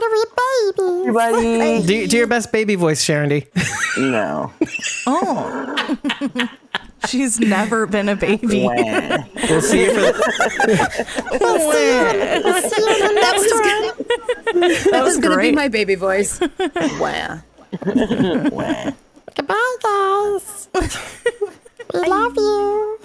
Goodbye, 0.00 0.04
everybody, 0.04 0.72
baby. 0.76 1.08
Everybody, 1.08 1.82
Do, 1.86 2.06
do 2.08 2.16
your 2.16 2.26
best 2.26 2.50
baby 2.52 2.74
voice, 2.74 3.02
Sharon 3.02 3.28
D. 3.28 3.46
no. 3.98 4.50
Oh. 5.06 5.96
She's 7.08 7.38
never 7.40 7.86
been 7.86 8.08
a 8.08 8.16
baby. 8.16 8.62
Wah. 8.62 9.24
We'll 9.48 9.60
see 9.60 9.82
you 9.84 9.90
for 9.92 10.00
the, 10.00 10.12
That 11.32 11.40
was, 13.36 13.52
good. 13.60 13.94
that 14.92 15.02
was 15.02 15.18
gonna 15.18 15.36
be 15.38 15.50
my 15.52 15.68
baby 15.68 15.94
voice. 15.96 16.40
wow. 17.00 17.40
Wah. 17.84 18.92
Goodbye, 19.34 19.76
guys. 19.82 20.68
we 21.94 22.00
love 22.06 22.36
you. 22.36 22.98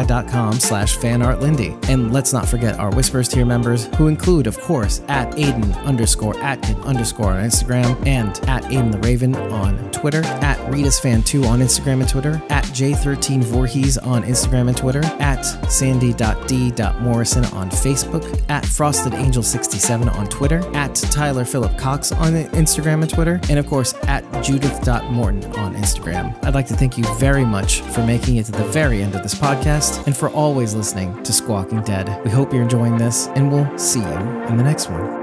ko-fi.com 0.08 0.54
slash 0.54 0.96
fanartlindy. 0.98 1.88
And 1.88 2.12
let's 2.12 2.32
not 2.32 2.48
forget 2.48 2.78
our 2.78 2.90
Whispers 2.94 3.28
tier 3.28 3.44
members, 3.44 3.86
who 3.96 4.08
include, 4.08 4.46
of 4.46 4.58
course, 4.60 5.02
at 5.08 5.30
Aiden 5.32 5.76
underscore 5.84 6.38
Atkin 6.40 6.76
underscore 6.82 7.32
on 7.32 7.44
Instagram, 7.44 8.06
and 8.06 8.30
at 8.48 8.64
Aiden 8.64 8.92
the 8.92 8.98
Raven 8.98 9.34
on 9.36 9.90
Twitter, 9.92 10.22
at 10.24 10.58
Rita's 10.70 10.98
Fan 10.98 11.22
2 11.22 11.44
on 11.44 11.60
Instagram 11.60 12.00
and 12.00 12.08
Twitter, 12.08 12.42
at 12.50 12.64
J13 12.64 13.42
Voorhees 13.42 13.98
on 13.98 14.22
Instagram 14.22 14.68
and 14.68 14.76
Twitter, 14.76 15.04
at 15.20 15.42
sandy.d.morrison 15.70 17.44
on 17.46 17.70
Facebook, 17.70 18.42
at 18.48 18.64
Frosted 18.64 19.14
Angel 19.14 19.42
67 19.42 20.08
on 20.08 20.26
Twitter, 20.28 20.58
at 20.74 20.94
Tyler 20.94 21.44
Phillip 21.44 21.76
Cox 21.78 22.12
on 22.12 22.32
Instagram 22.32 23.02
and 23.02 23.10
Twitter, 23.10 23.40
and 23.48 23.58
of 23.58 23.66
course 23.66 23.94
at 24.04 24.24
Judith.morton 24.42 25.44
on 25.56 25.74
Instagram. 25.74 26.36
I'd 26.44 26.54
like 26.54 26.66
to 26.68 26.76
thank 26.76 26.96
you 26.98 27.04
very 27.16 27.44
much 27.44 27.80
for 27.80 28.04
making 28.04 28.36
it 28.36 28.46
to 28.46 28.52
the 28.52 28.64
very 28.64 29.02
end 29.02 29.14
of 29.14 29.22
this 29.22 29.34
podcast 29.34 29.97
and 30.06 30.16
for 30.16 30.30
always 30.30 30.74
listening 30.74 31.22
to 31.22 31.32
Squawking 31.32 31.82
Dead. 31.82 32.22
We 32.24 32.30
hope 32.30 32.52
you're 32.52 32.62
enjoying 32.62 32.96
this, 32.96 33.28
and 33.28 33.50
we'll 33.50 33.78
see 33.78 34.00
you 34.00 34.18
in 34.46 34.56
the 34.56 34.64
next 34.64 34.88
one. 34.88 35.17